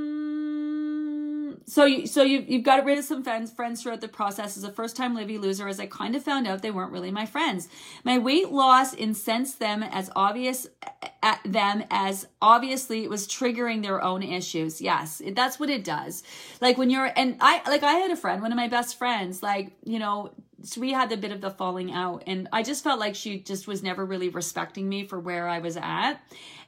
so 1.71 1.85
you, 1.85 2.05
so 2.05 2.23
you, 2.25 2.45
you've 2.49 2.65
got 2.65 2.85
rid 2.85 2.99
of 2.99 3.05
some 3.05 3.23
friends, 3.23 3.53
friends 3.53 3.81
throughout 3.81 4.01
the 4.01 4.09
process. 4.09 4.57
As 4.57 4.65
a 4.65 4.73
first 4.73 4.97
time 4.97 5.15
Livy 5.15 5.39
loser, 5.39 5.69
as 5.69 5.79
I 5.79 5.87
kind 5.87 6.17
of 6.17 6.25
found 6.25 6.49
out 6.49 6.63
they 6.63 6.73
weren't 6.73 6.91
really 6.91 7.13
my 7.13 7.27
friends. 7.27 7.69
My 8.03 8.19
weight 8.19 8.51
loss 8.51 8.93
incensed 8.93 9.61
them 9.61 9.85
as 9.85 10.11
obvious 10.17 10.67
at 11.23 11.41
them 11.45 11.85
as 11.89 12.27
obviously 12.43 13.05
it 13.05 13.09
was 13.09 13.29
triggering 13.29 13.83
their 13.83 14.03
own 14.03 14.25
issues. 14.25 14.81
Yes, 14.81 15.23
that's 15.33 15.61
what 15.61 15.71
it 15.71 15.85
does. 15.85 16.25
Like 16.61 16.77
when 16.77 16.91
you're, 16.91 17.13
and 17.17 17.37
I, 17.41 17.63
like 17.71 17.85
I 17.85 17.93
had 17.93 18.11
a 18.11 18.17
friend, 18.17 18.43
one 18.43 18.51
of 18.51 18.57
my 18.57 18.67
best 18.69 18.99
friends, 18.99 19.41
like, 19.41 19.71
you 19.85 20.01
know, 20.01 20.33
so 20.63 20.81
we 20.81 20.93
had 20.93 21.13
a 21.13 21.17
bit 21.17 21.31
of 21.31 21.41
the 21.41 21.51
falling 21.51 21.93
out 21.93 22.25
and 22.27 22.49
I 22.53 22.65
just 22.65 22.83
felt 22.83 22.99
like 22.99 23.15
she 23.15 23.39
just 23.39 23.69
was 23.69 23.83
never 23.83 24.05
really 24.05 24.29
respecting 24.29 24.89
me 24.89 25.07
for 25.07 25.21
where 25.21 25.47
I 25.47 25.61
was 25.61 25.77
at. 25.77 26.21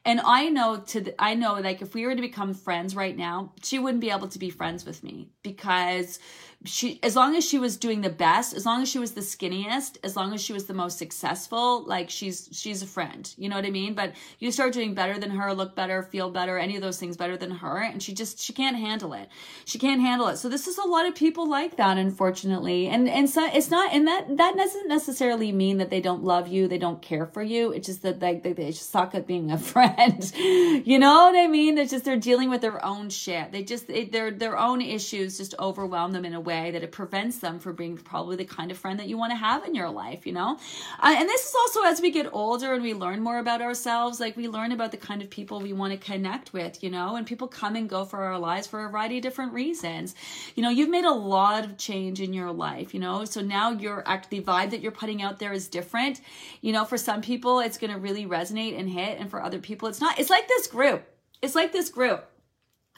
And 0.04 0.20
I 0.24 0.48
know 0.48 0.78
to 0.78 1.00
the, 1.00 1.22
I 1.22 1.34
know 1.34 1.54
like 1.54 1.80
if 1.80 1.94
we 1.94 2.06
were 2.06 2.14
to 2.14 2.20
become 2.20 2.54
friends 2.54 2.96
right 2.96 3.16
now, 3.16 3.52
she 3.62 3.78
wouldn't 3.78 4.00
be 4.00 4.10
able 4.10 4.28
to 4.28 4.38
be 4.38 4.50
friends 4.50 4.84
with 4.84 5.04
me 5.04 5.28
because 5.42 6.18
she 6.64 7.00
as 7.02 7.16
long 7.16 7.34
as 7.34 7.44
she 7.44 7.58
was 7.58 7.76
doing 7.76 8.02
the 8.02 8.10
best 8.10 8.54
as 8.54 8.64
long 8.64 8.82
as 8.82 8.88
she 8.88 8.98
was 8.98 9.12
the 9.12 9.20
skinniest 9.20 9.98
as 10.04 10.14
long 10.14 10.32
as 10.32 10.40
she 10.40 10.52
was 10.52 10.66
the 10.66 10.74
most 10.74 10.96
successful 10.96 11.84
like 11.84 12.08
she's 12.08 12.48
she's 12.52 12.82
a 12.82 12.86
friend. 12.86 13.34
You 13.36 13.48
know 13.48 13.56
what 13.56 13.64
i 13.64 13.70
mean? 13.70 13.94
But 13.94 14.12
you 14.38 14.52
start 14.52 14.72
doing 14.72 14.94
better 14.94 15.18
than 15.18 15.30
her 15.30 15.52
look 15.54 15.74
better 15.74 16.02
feel 16.02 16.30
better 16.30 16.58
any 16.58 16.76
of 16.76 16.82
those 16.82 16.98
things 16.98 17.16
better 17.16 17.36
than 17.36 17.50
her 17.50 17.78
and 17.78 18.02
she 18.02 18.12
just 18.12 18.38
she 18.38 18.52
can't 18.52 18.76
handle 18.76 19.12
it. 19.12 19.28
She 19.64 19.78
can't 19.78 20.00
handle 20.00 20.28
it. 20.28 20.36
So 20.36 20.48
this 20.48 20.66
is 20.66 20.78
a 20.78 20.86
lot 20.86 21.06
of 21.06 21.14
people 21.14 21.48
like 21.48 21.76
that 21.76 21.98
unfortunately. 21.98 22.88
And 22.88 23.08
and 23.08 23.28
so 23.28 23.48
it's 23.52 23.70
not 23.70 23.92
and 23.92 24.06
that 24.06 24.36
that 24.36 24.56
doesn't 24.56 24.88
necessarily 24.88 25.52
mean 25.52 25.78
that 25.78 25.90
they 25.90 26.00
don't 26.00 26.22
love 26.22 26.48
you 26.48 26.68
they 26.68 26.78
don't 26.78 27.02
care 27.02 27.26
for 27.26 27.42
you. 27.42 27.72
It's 27.72 27.86
just 27.86 28.02
that 28.02 28.20
like 28.20 28.42
they, 28.42 28.52
they 28.52 28.70
just 28.70 28.90
suck 28.90 29.14
at 29.14 29.26
being 29.26 29.50
a 29.50 29.58
friend 29.72 29.91
you 30.36 30.98
know 30.98 31.24
what 31.24 31.36
i 31.36 31.46
mean 31.48 31.76
it's 31.76 31.90
just 31.90 32.04
they're 32.04 32.16
dealing 32.16 32.50
with 32.50 32.60
their 32.60 32.84
own 32.84 33.10
shit 33.10 33.50
they 33.52 33.62
just 33.62 33.88
they, 33.88 34.04
their 34.04 34.30
their 34.30 34.58
own 34.58 34.80
issues 34.80 35.38
just 35.38 35.54
overwhelm 35.58 36.12
them 36.12 36.24
in 36.24 36.34
a 36.34 36.40
way 36.40 36.52
way 36.52 36.70
that 36.70 36.82
it 36.82 36.92
prevents 36.92 37.38
them 37.38 37.58
from 37.58 37.74
being 37.74 37.96
probably 37.96 38.36
the 38.36 38.44
kind 38.44 38.70
of 38.70 38.78
friend 38.78 38.98
that 39.00 39.08
you 39.08 39.16
want 39.16 39.30
to 39.32 39.36
have 39.36 39.64
in 39.64 39.74
your 39.74 39.88
life, 39.88 40.26
you 40.26 40.32
know? 40.32 40.58
Uh, 41.00 41.14
and 41.18 41.28
this 41.28 41.48
is 41.48 41.54
also 41.54 41.82
as 41.84 42.00
we 42.00 42.10
get 42.10 42.28
older 42.32 42.74
and 42.74 42.82
we 42.82 42.94
learn 42.94 43.20
more 43.20 43.38
about 43.38 43.62
ourselves, 43.62 44.20
like 44.20 44.36
we 44.36 44.48
learn 44.48 44.72
about 44.72 44.90
the 44.90 44.96
kind 44.96 45.22
of 45.22 45.30
people 45.30 45.60
we 45.60 45.72
want 45.72 45.92
to 45.92 45.98
connect 45.98 46.52
with, 46.52 46.82
you 46.82 46.90
know? 46.90 47.16
And 47.16 47.26
people 47.26 47.48
come 47.48 47.76
and 47.76 47.88
go 47.88 48.04
for 48.04 48.22
our 48.22 48.38
lives 48.38 48.66
for 48.66 48.84
a 48.84 48.88
variety 48.88 49.18
of 49.18 49.22
different 49.22 49.52
reasons. 49.52 50.14
You 50.54 50.62
know, 50.62 50.70
you've 50.70 50.90
made 50.90 51.04
a 51.04 51.12
lot 51.12 51.64
of 51.64 51.76
change 51.78 52.20
in 52.20 52.32
your 52.32 52.52
life, 52.52 52.92
you 52.94 53.00
know? 53.00 53.24
So 53.24 53.40
now 53.40 53.70
your 53.70 54.02
act, 54.06 54.30
the 54.30 54.42
vibe 54.42 54.70
that 54.70 54.80
you're 54.80 54.92
putting 54.92 55.22
out 55.22 55.38
there 55.38 55.52
is 55.52 55.68
different. 55.68 56.20
You 56.60 56.72
know, 56.72 56.84
for 56.84 56.98
some 56.98 57.22
people, 57.22 57.60
it's 57.60 57.78
going 57.78 57.92
to 57.92 57.98
really 57.98 58.26
resonate 58.26 58.78
and 58.78 58.88
hit. 58.88 59.18
And 59.18 59.30
for 59.30 59.42
other 59.42 59.58
people, 59.58 59.81
it's 59.88 60.00
not. 60.00 60.18
It's 60.18 60.30
like 60.30 60.48
this 60.48 60.66
group. 60.66 61.04
It's 61.40 61.54
like 61.54 61.72
this 61.72 61.88
group 61.88 62.28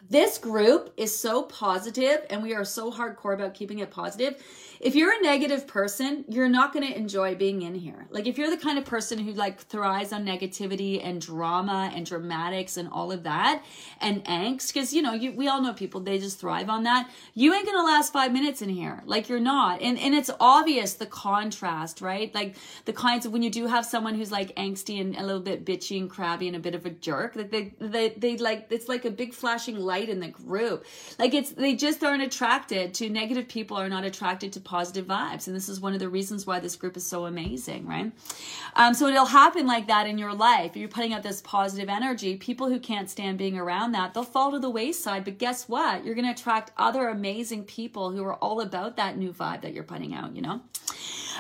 this 0.09 0.39
group 0.39 0.93
is 0.97 1.17
so 1.17 1.43
positive 1.45 2.27
and 2.29 2.43
we 2.43 2.55
are 2.55 2.65
so 2.65 2.91
hardcore 2.91 3.35
about 3.35 3.55
keeping 3.55 3.79
it 3.79 3.91
positive 3.91 4.43
if 4.85 4.95
you're 4.95 5.19
a 5.19 5.23
negative 5.23 5.67
person, 5.67 6.27
you're 6.29 6.47
not 6.47 6.75
going 6.75 6.87
to 6.87 6.95
enjoy 6.95 7.35
being 7.35 7.63
in 7.63 7.75
here. 7.75 8.07
Like 8.11 8.27
if 8.27 8.37
you're 8.37 8.51
the 8.51 8.59
kind 8.59 8.79
of 8.79 8.85
person 8.85 9.19
who 9.19 9.33
like 9.33 9.59
thrives 9.59 10.13
on 10.13 10.27
negativity 10.27 11.01
and 11.03 11.23
drama 11.23 11.91
and 11.95 12.05
dramatics 12.05 12.77
and 12.77 12.91
all 12.91 13.11
of 13.11 13.23
that 13.23 13.65
and 14.03 14.23
angst, 14.27 14.75
because 14.75 14.93
you 14.93 15.01
know, 15.01 15.15
you, 15.15 15.33
we 15.33 15.49
all 15.49 15.63
know 15.63 15.73
people, 15.73 16.03
they 16.03 16.19
just 16.19 16.39
thrive 16.39 16.69
on 16.69 16.83
that. 16.83 17.11
You 17.33 17.55
ain't 17.55 17.65
going 17.65 17.79
to 17.79 17.83
last 17.83 18.13
five 18.13 18.31
minutes 18.31 18.61
in 18.61 18.69
here. 18.69 19.03
Like 19.07 19.31
you're 19.31 19.41
not. 19.41 19.81
And, 19.81 19.99
and 19.99 20.15
it's 20.15 20.31
obvious 20.39 20.93
the 20.93 21.07
contrast, 21.07 22.03
right? 22.03 22.33
Like 22.35 22.57
the 22.85 22.93
kinds 22.93 23.25
of, 23.25 23.33
when 23.33 23.43
you 23.43 23.51
do 23.51 23.67
have 23.67 23.87
someone 23.87 24.15
who's 24.15 24.31
like 24.31 24.55
angsty 24.57 25.01
and 25.01 25.17
a 25.17 25.25
little 25.25 25.41
bit 25.41 25.65
bitchy 25.65 25.99
and 25.99 26.11
crabby 26.11 26.47
and 26.47 26.57
a 26.57 26.61
bit 26.61 26.75
of 26.75 26.85
a 26.85 26.91
jerk, 26.91 27.33
that 27.35 27.51
they, 27.51 27.73
they, 27.81 28.11
they 28.11 28.37
like, 28.37 28.67
it's 28.69 28.91
like 28.91 29.07
a 29.07 29.11
big 29.11 29.33
flashing 29.33 29.79
light 29.79 30.11
in 30.11 30.21
the 30.21 30.29
group. 30.29 30.85
Like 31.19 31.33
it's, 31.33 31.53
they 31.53 31.75
just 31.75 32.05
aren't 32.05 32.23
attracted 32.23 32.93
to 32.95 33.09
negative 33.09 33.49
people 33.49 33.79
are 33.79 33.89
not 33.89 34.05
attracted 34.05 34.53
to 34.53 34.61
positive 34.75 35.07
vibes. 35.07 35.47
And 35.47 35.55
this 35.55 35.69
is 35.69 35.81
one 35.81 35.95
of 35.95 36.01
the 36.01 36.09
reasons 36.09 36.49
why 36.49 36.59
this 36.59 36.75
group 36.75 36.97
is 36.97 37.07
so 37.07 37.27
amazing, 37.27 37.87
right? 37.87 38.11
Um, 38.75 38.93
so 38.93 39.07
it'll 39.07 39.25
happen 39.25 39.69
like 39.69 39.87
that 39.87 40.09
in 40.09 40.19
your 40.19 40.35
life. 40.35 40.77
You're 40.77 40.89
putting 40.89 41.13
out 41.13 41.23
this 41.23 41.41
positive 41.43 41.89
energy, 41.89 42.37
people 42.37 42.69
who 42.69 42.81
can't 42.81 43.09
stand 43.09 43.39
being 43.39 43.57
around 43.57 43.93
that, 43.93 44.15
they'll 44.15 44.25
fall 44.25 44.51
to 44.51 44.59
the 44.59 44.69
wayside. 44.69 45.23
But 45.25 45.39
guess 45.39 45.69
what? 45.69 46.05
You're 46.05 46.17
going 46.17 46.25
to 46.25 46.33
attract 46.33 46.73
other 46.77 47.07
amazing 47.07 47.63
people 47.67 48.11
who 48.11 48.25
are 48.25 48.35
all 48.35 48.61
about 48.61 48.97
that 48.97 49.17
new 49.17 49.33
vibe 49.33 49.63
that 49.63 49.75
you're 49.75 49.85
putting 49.85 50.13
out, 50.13 50.35
you 50.35 50.43
know? 50.43 50.61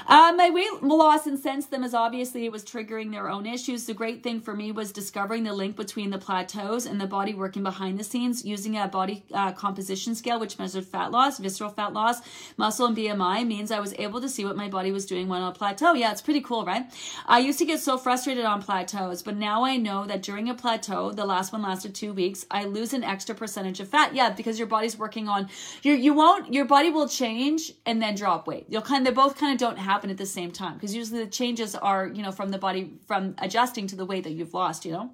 My 0.09 0.51
weight 0.51 0.83
loss 0.83 1.27
incensed 1.27 1.71
them 1.71 1.85
as 1.85 1.95
obviously 1.95 2.45
it 2.45 2.53
was 2.53 2.65
triggering 2.65 3.11
their 3.11 3.29
own 3.29 3.47
issues. 3.47 3.87
The 3.87 3.95
great 3.95 4.23
thing 4.23 4.41
for 4.41 4.55
me 4.55 4.73
was 4.73 4.93
discovering 4.93 5.45
the 5.45 5.53
link 5.53 5.77
between 5.77 6.11
the 6.11 6.19
plateaus 6.19 6.87
and 6.87 7.01
the 7.01 7.07
body 7.07 7.35
working 7.35 7.63
behind 7.63 7.99
the 7.99 8.05
scenes 8.05 8.45
using 8.45 8.77
a 8.77 8.89
body 8.89 9.25
uh, 9.33 9.53
composition 9.53 10.15
scale, 10.15 10.39
which 10.41 10.59
measured 10.59 10.85
fat 10.85 11.11
loss, 11.11 11.39
visceral 11.39 11.71
fat 11.71 11.93
loss, 11.93 12.21
muscle, 12.57 12.87
and 12.87 12.97
BMI, 12.97 13.47
means 13.47 13.71
I 13.71 13.81
was 13.81 13.95
able 13.99 14.21
to 14.21 14.29
see 14.29 14.45
what 14.45 14.57
my 14.57 14.69
body 14.69 14.93
was 14.93 15.07
doing 15.07 15.29
when 15.29 15.43
on 15.43 15.53
a 15.53 15.55
plateau. 15.55 15.95
Yeah, 15.95 16.13
it's 16.13 16.23
pretty 16.23 16.41
cool, 16.41 16.65
right? 16.65 16.87
I 17.27 17.39
used 17.39 17.59
to 17.61 17.65
get 17.65 17.81
so 17.81 17.97
frustrated 17.97 18.45
on 18.45 18.63
plateaus, 18.63 19.23
but 19.23 19.37
now 19.37 19.65
I 19.65 19.77
know 19.77 20.05
that 20.07 20.23
during 20.23 20.49
a 20.49 20.55
plateau, 20.55 21.13
the 21.13 21.25
last 21.25 21.53
one 21.53 21.63
lasted 21.63 21.95
two 21.95 22.13
weeks, 22.13 22.47
I 22.51 22.65
lose 22.65 22.93
an 22.93 23.05
extra 23.05 23.35
percentage 23.35 23.81
of 23.81 23.89
fat. 23.89 24.15
Yeah, 24.15 24.31
because 24.31 24.59
your 24.59 24.69
body's 24.69 24.99
working 24.99 25.29
on 25.29 25.49
you. 25.83 25.95
You 25.95 26.15
won't. 26.15 26.53
Your 26.53 26.65
body 26.65 26.91
will 26.91 27.09
change 27.09 27.73
and 27.87 28.03
then 28.03 28.15
drop 28.15 28.47
weight. 28.47 28.67
You'll 28.69 28.83
kind. 28.83 29.07
They 29.07 29.11
both 29.11 29.39
kind 29.39 29.53
of 29.53 29.59
don't 29.59 29.79
happen 29.85 30.11
at 30.11 30.17
the 30.17 30.27
same 30.27 30.51
time. 30.51 30.75
Because 30.75 30.95
usually 30.95 31.25
the 31.25 31.31
changes 31.31 31.75
are 31.75 32.09
you 32.09 32.23
know 32.23 32.33
from 32.33 32.51
the 32.51 32.59
body 32.59 32.93
from 33.07 33.35
adjusting 33.39 33.87
to 33.89 33.97
the 33.97 34.05
weight 34.05 34.25
that 34.25 34.33
you've 34.33 34.55
lost 34.55 34.85
you 34.85 34.93
know 34.93 35.11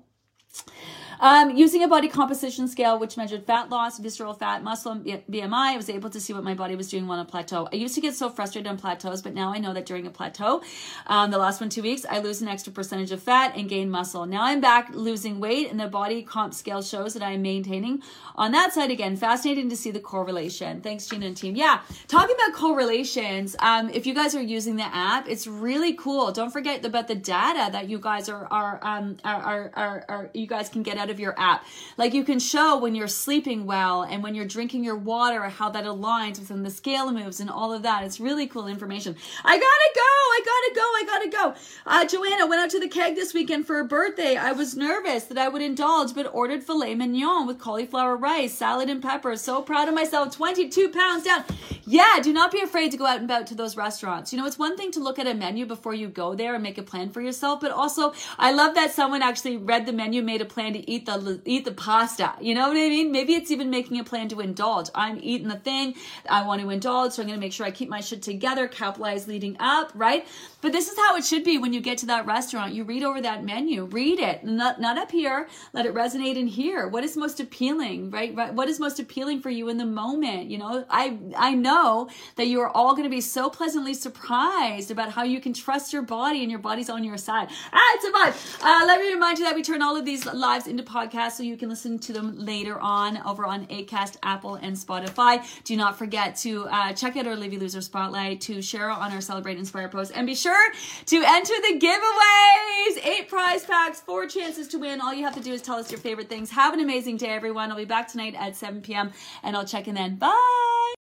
um, 1.20 1.54
using 1.54 1.82
a 1.82 1.88
body 1.88 2.08
composition 2.08 2.66
scale, 2.66 2.98
which 2.98 3.16
measured 3.16 3.44
fat 3.44 3.68
loss, 3.68 3.98
visceral 3.98 4.32
fat, 4.32 4.62
muscle, 4.62 4.92
and 4.92 5.04
BMI, 5.04 5.52
I 5.52 5.76
was 5.76 5.90
able 5.90 6.08
to 6.10 6.20
see 6.20 6.32
what 6.32 6.42
my 6.42 6.54
body 6.54 6.76
was 6.76 6.88
doing 6.88 7.08
on 7.08 7.18
a 7.18 7.24
plateau. 7.24 7.68
I 7.72 7.76
used 7.76 7.94
to 7.94 8.00
get 8.00 8.14
so 8.14 8.30
frustrated 8.30 8.70
on 8.70 8.78
plateaus, 8.78 9.20
but 9.20 9.34
now 9.34 9.52
I 9.52 9.58
know 9.58 9.74
that 9.74 9.84
during 9.84 10.06
a 10.06 10.10
plateau, 10.10 10.62
um, 11.06 11.30
the 11.30 11.38
last 11.38 11.60
one, 11.60 11.68
two 11.68 11.82
weeks, 11.82 12.06
I 12.08 12.20
lose 12.20 12.40
an 12.40 12.48
extra 12.48 12.72
percentage 12.72 13.12
of 13.12 13.22
fat 13.22 13.52
and 13.54 13.68
gain 13.68 13.90
muscle. 13.90 14.24
Now 14.24 14.44
I'm 14.44 14.60
back 14.60 14.90
losing 14.94 15.40
weight, 15.40 15.70
and 15.70 15.78
the 15.78 15.88
body 15.88 16.22
comp 16.22 16.54
scale 16.54 16.80
shows 16.80 17.12
that 17.14 17.22
I'm 17.22 17.42
maintaining 17.42 18.02
on 18.34 18.52
that 18.52 18.72
side 18.72 18.90
again. 18.90 19.16
Fascinating 19.16 19.68
to 19.68 19.76
see 19.76 19.90
the 19.90 20.00
correlation. 20.00 20.80
Thanks, 20.80 21.06
Gina 21.06 21.26
and 21.26 21.36
team. 21.36 21.54
Yeah, 21.54 21.80
talking 22.08 22.34
about 22.34 22.58
correlations, 22.58 23.56
um, 23.58 23.90
if 23.90 24.06
you 24.06 24.14
guys 24.14 24.34
are 24.34 24.40
using 24.40 24.76
the 24.76 24.84
app, 24.84 25.28
it's 25.28 25.46
really 25.46 25.92
cool. 25.92 26.32
Don't 26.32 26.50
forget 26.50 26.82
about 26.84 27.08
the 27.08 27.14
data 27.14 27.70
that 27.72 27.90
you 27.90 27.98
guys 27.98 28.30
are, 28.30 28.46
are, 28.50 28.78
um, 28.82 29.18
are, 29.22 29.42
are, 29.42 29.72
are, 29.74 30.04
are 30.08 30.30
you 30.32 30.46
guys 30.46 30.70
can 30.70 30.82
get 30.82 30.96
out 30.96 31.09
of 31.10 31.20
your 31.20 31.38
app. 31.38 31.64
Like 31.96 32.14
you 32.14 32.24
can 32.24 32.38
show 32.38 32.78
when 32.78 32.94
you're 32.94 33.08
sleeping 33.08 33.66
well 33.66 34.02
and 34.02 34.22
when 34.22 34.34
you're 34.34 34.46
drinking 34.46 34.84
your 34.84 34.96
water, 34.96 35.42
how 35.48 35.68
that 35.70 35.84
aligns 35.84 36.38
within 36.38 36.62
the 36.62 36.70
scale 36.70 37.10
moves 37.12 37.40
and 37.40 37.50
all 37.50 37.72
of 37.72 37.82
that. 37.82 38.04
It's 38.04 38.20
really 38.20 38.46
cool 38.46 38.66
information. 38.66 39.16
I 39.44 39.58
gotta 39.58 39.90
go. 39.94 40.00
I 40.00 40.40
gotta 40.44 40.74
go. 40.74 40.82
I 40.82 41.04
gotta 41.06 41.30
go. 41.30 41.60
Uh, 41.86 42.04
Joanna 42.06 42.46
went 42.46 42.62
out 42.62 42.70
to 42.70 42.80
the 42.80 42.88
keg 42.88 43.14
this 43.14 43.34
weekend 43.34 43.66
for 43.66 43.76
her 43.76 43.84
birthday. 43.84 44.36
I 44.36 44.52
was 44.52 44.76
nervous 44.76 45.24
that 45.24 45.38
I 45.38 45.48
would 45.48 45.62
indulge, 45.62 46.14
but 46.14 46.32
ordered 46.32 46.64
filet 46.64 46.94
mignon 46.94 47.46
with 47.46 47.58
cauliflower 47.58 48.16
rice, 48.16 48.54
salad, 48.54 48.88
and 48.88 49.02
peppers. 49.02 49.40
So 49.40 49.62
proud 49.62 49.88
of 49.88 49.94
myself. 49.94 50.34
22 50.36 50.90
pounds 50.90 51.24
down. 51.24 51.44
Yeah, 51.84 52.20
do 52.22 52.32
not 52.32 52.52
be 52.52 52.60
afraid 52.60 52.92
to 52.92 52.96
go 52.96 53.06
out 53.06 53.16
and 53.16 53.24
about 53.24 53.48
to 53.48 53.54
those 53.54 53.76
restaurants. 53.76 54.32
You 54.32 54.38
know, 54.38 54.46
it's 54.46 54.58
one 54.58 54.76
thing 54.76 54.92
to 54.92 55.00
look 55.00 55.18
at 55.18 55.26
a 55.26 55.34
menu 55.34 55.66
before 55.66 55.94
you 55.94 56.08
go 56.08 56.34
there 56.34 56.54
and 56.54 56.62
make 56.62 56.78
a 56.78 56.82
plan 56.82 57.10
for 57.10 57.20
yourself, 57.20 57.60
but 57.60 57.72
also 57.72 58.12
I 58.38 58.52
love 58.52 58.74
that 58.74 58.92
someone 58.92 59.22
actually 59.22 59.56
read 59.56 59.86
the 59.86 59.92
menu, 59.92 60.22
made 60.22 60.40
a 60.40 60.44
plan 60.44 60.72
to 60.74 60.90
eat 60.90 60.99
the 61.06 61.40
eat 61.44 61.64
the 61.64 61.72
pasta. 61.72 62.34
You 62.40 62.54
know 62.54 62.68
what 62.68 62.76
I 62.76 62.88
mean? 62.88 63.12
Maybe 63.12 63.34
it's 63.34 63.50
even 63.50 63.70
making 63.70 63.98
a 63.98 64.04
plan 64.04 64.28
to 64.28 64.40
indulge. 64.40 64.88
I'm 64.94 65.18
eating 65.22 65.48
the 65.48 65.56
thing 65.56 65.94
I 66.28 66.46
want 66.46 66.60
to 66.60 66.70
indulge, 66.70 67.12
so 67.12 67.22
I'm 67.22 67.28
going 67.28 67.38
to 67.38 67.44
make 67.44 67.52
sure 67.52 67.66
I 67.66 67.70
keep 67.70 67.88
my 67.88 68.00
shit 68.00 68.22
together, 68.22 68.68
capitalize 68.68 69.26
leading 69.28 69.56
up, 69.58 69.92
right? 69.94 70.26
But 70.60 70.72
this 70.72 70.88
is 70.88 70.98
how 70.98 71.16
it 71.16 71.24
should 71.24 71.44
be 71.44 71.58
when 71.58 71.72
you 71.72 71.80
get 71.80 71.98
to 71.98 72.06
that 72.06 72.26
restaurant. 72.26 72.74
You 72.74 72.84
read 72.84 73.02
over 73.02 73.20
that 73.20 73.44
menu, 73.44 73.84
read 73.84 74.18
it, 74.18 74.44
not 74.44 74.80
not 74.80 74.98
up 74.98 75.10
here. 75.10 75.48
Let 75.72 75.86
it 75.86 75.94
resonate 75.94 76.36
in 76.36 76.46
here. 76.46 76.88
What 76.88 77.04
is 77.04 77.16
most 77.16 77.40
appealing, 77.40 78.10
right? 78.10 78.34
What 78.54 78.68
is 78.68 78.78
most 78.78 79.00
appealing 79.00 79.40
for 79.40 79.50
you 79.50 79.68
in 79.68 79.78
the 79.78 79.86
moment? 79.86 80.50
You 80.50 80.58
know, 80.58 80.84
I 80.90 81.18
I 81.36 81.54
know 81.54 82.08
that 82.36 82.46
you 82.46 82.60
are 82.60 82.68
all 82.68 82.92
going 82.92 83.04
to 83.04 83.10
be 83.10 83.20
so 83.20 83.48
pleasantly 83.48 83.94
surprised 83.94 84.90
about 84.90 85.12
how 85.12 85.22
you 85.22 85.40
can 85.40 85.52
trust 85.52 85.92
your 85.92 86.02
body 86.02 86.42
and 86.42 86.50
your 86.50 86.60
body's 86.60 86.90
on 86.90 87.04
your 87.04 87.16
side. 87.16 87.48
Ah, 87.72 87.94
it's 87.94 88.04
a 88.04 88.10
vibe. 88.10 88.62
Uh, 88.62 88.86
let 88.86 89.00
me 89.00 89.12
remind 89.12 89.38
you 89.38 89.44
that 89.44 89.54
we 89.54 89.62
turn 89.62 89.82
all 89.82 89.96
of 89.96 90.04
these 90.04 90.26
lives 90.26 90.66
into 90.66 90.82
podcasts 90.90 91.32
so 91.32 91.42
you 91.42 91.56
can 91.56 91.68
listen 91.68 91.98
to 92.00 92.12
them 92.12 92.38
later 92.38 92.78
on 92.80 93.18
over 93.26 93.46
on 93.46 93.66
Acast, 93.66 94.16
Apple, 94.22 94.56
and 94.56 94.76
Spotify. 94.76 95.44
Do 95.64 95.76
not 95.76 95.96
forget 95.96 96.36
to 96.36 96.66
uh, 96.68 96.92
check 96.92 97.16
out 97.16 97.26
our 97.26 97.36
Livy 97.36 97.58
Loser 97.58 97.80
Spotlight, 97.80 98.40
to 98.42 98.60
share 98.60 98.90
on 98.90 99.12
our 99.12 99.20
Celebrate 99.20 99.58
Inspire 99.58 99.88
post, 99.88 100.12
and 100.14 100.26
be 100.26 100.34
sure 100.34 100.72
to 101.06 101.22
enter 101.24 101.54
the 101.62 101.78
giveaways. 101.78 103.04
Eight 103.04 103.28
prize 103.28 103.64
packs, 103.64 104.00
four 104.00 104.26
chances 104.26 104.68
to 104.68 104.78
win. 104.78 105.00
All 105.00 105.14
you 105.14 105.24
have 105.24 105.34
to 105.36 105.42
do 105.42 105.52
is 105.52 105.62
tell 105.62 105.76
us 105.76 105.90
your 105.90 106.00
favorite 106.00 106.28
things. 106.28 106.50
Have 106.50 106.74
an 106.74 106.80
amazing 106.80 107.16
day, 107.16 107.28
everyone. 107.30 107.70
I'll 107.70 107.76
be 107.76 107.84
back 107.84 108.08
tonight 108.08 108.34
at 108.36 108.56
7 108.56 108.80
p.m. 108.82 109.12
and 109.42 109.56
I'll 109.56 109.66
check 109.66 109.88
in 109.88 109.94
then. 109.94 110.16
Bye. 110.16 110.94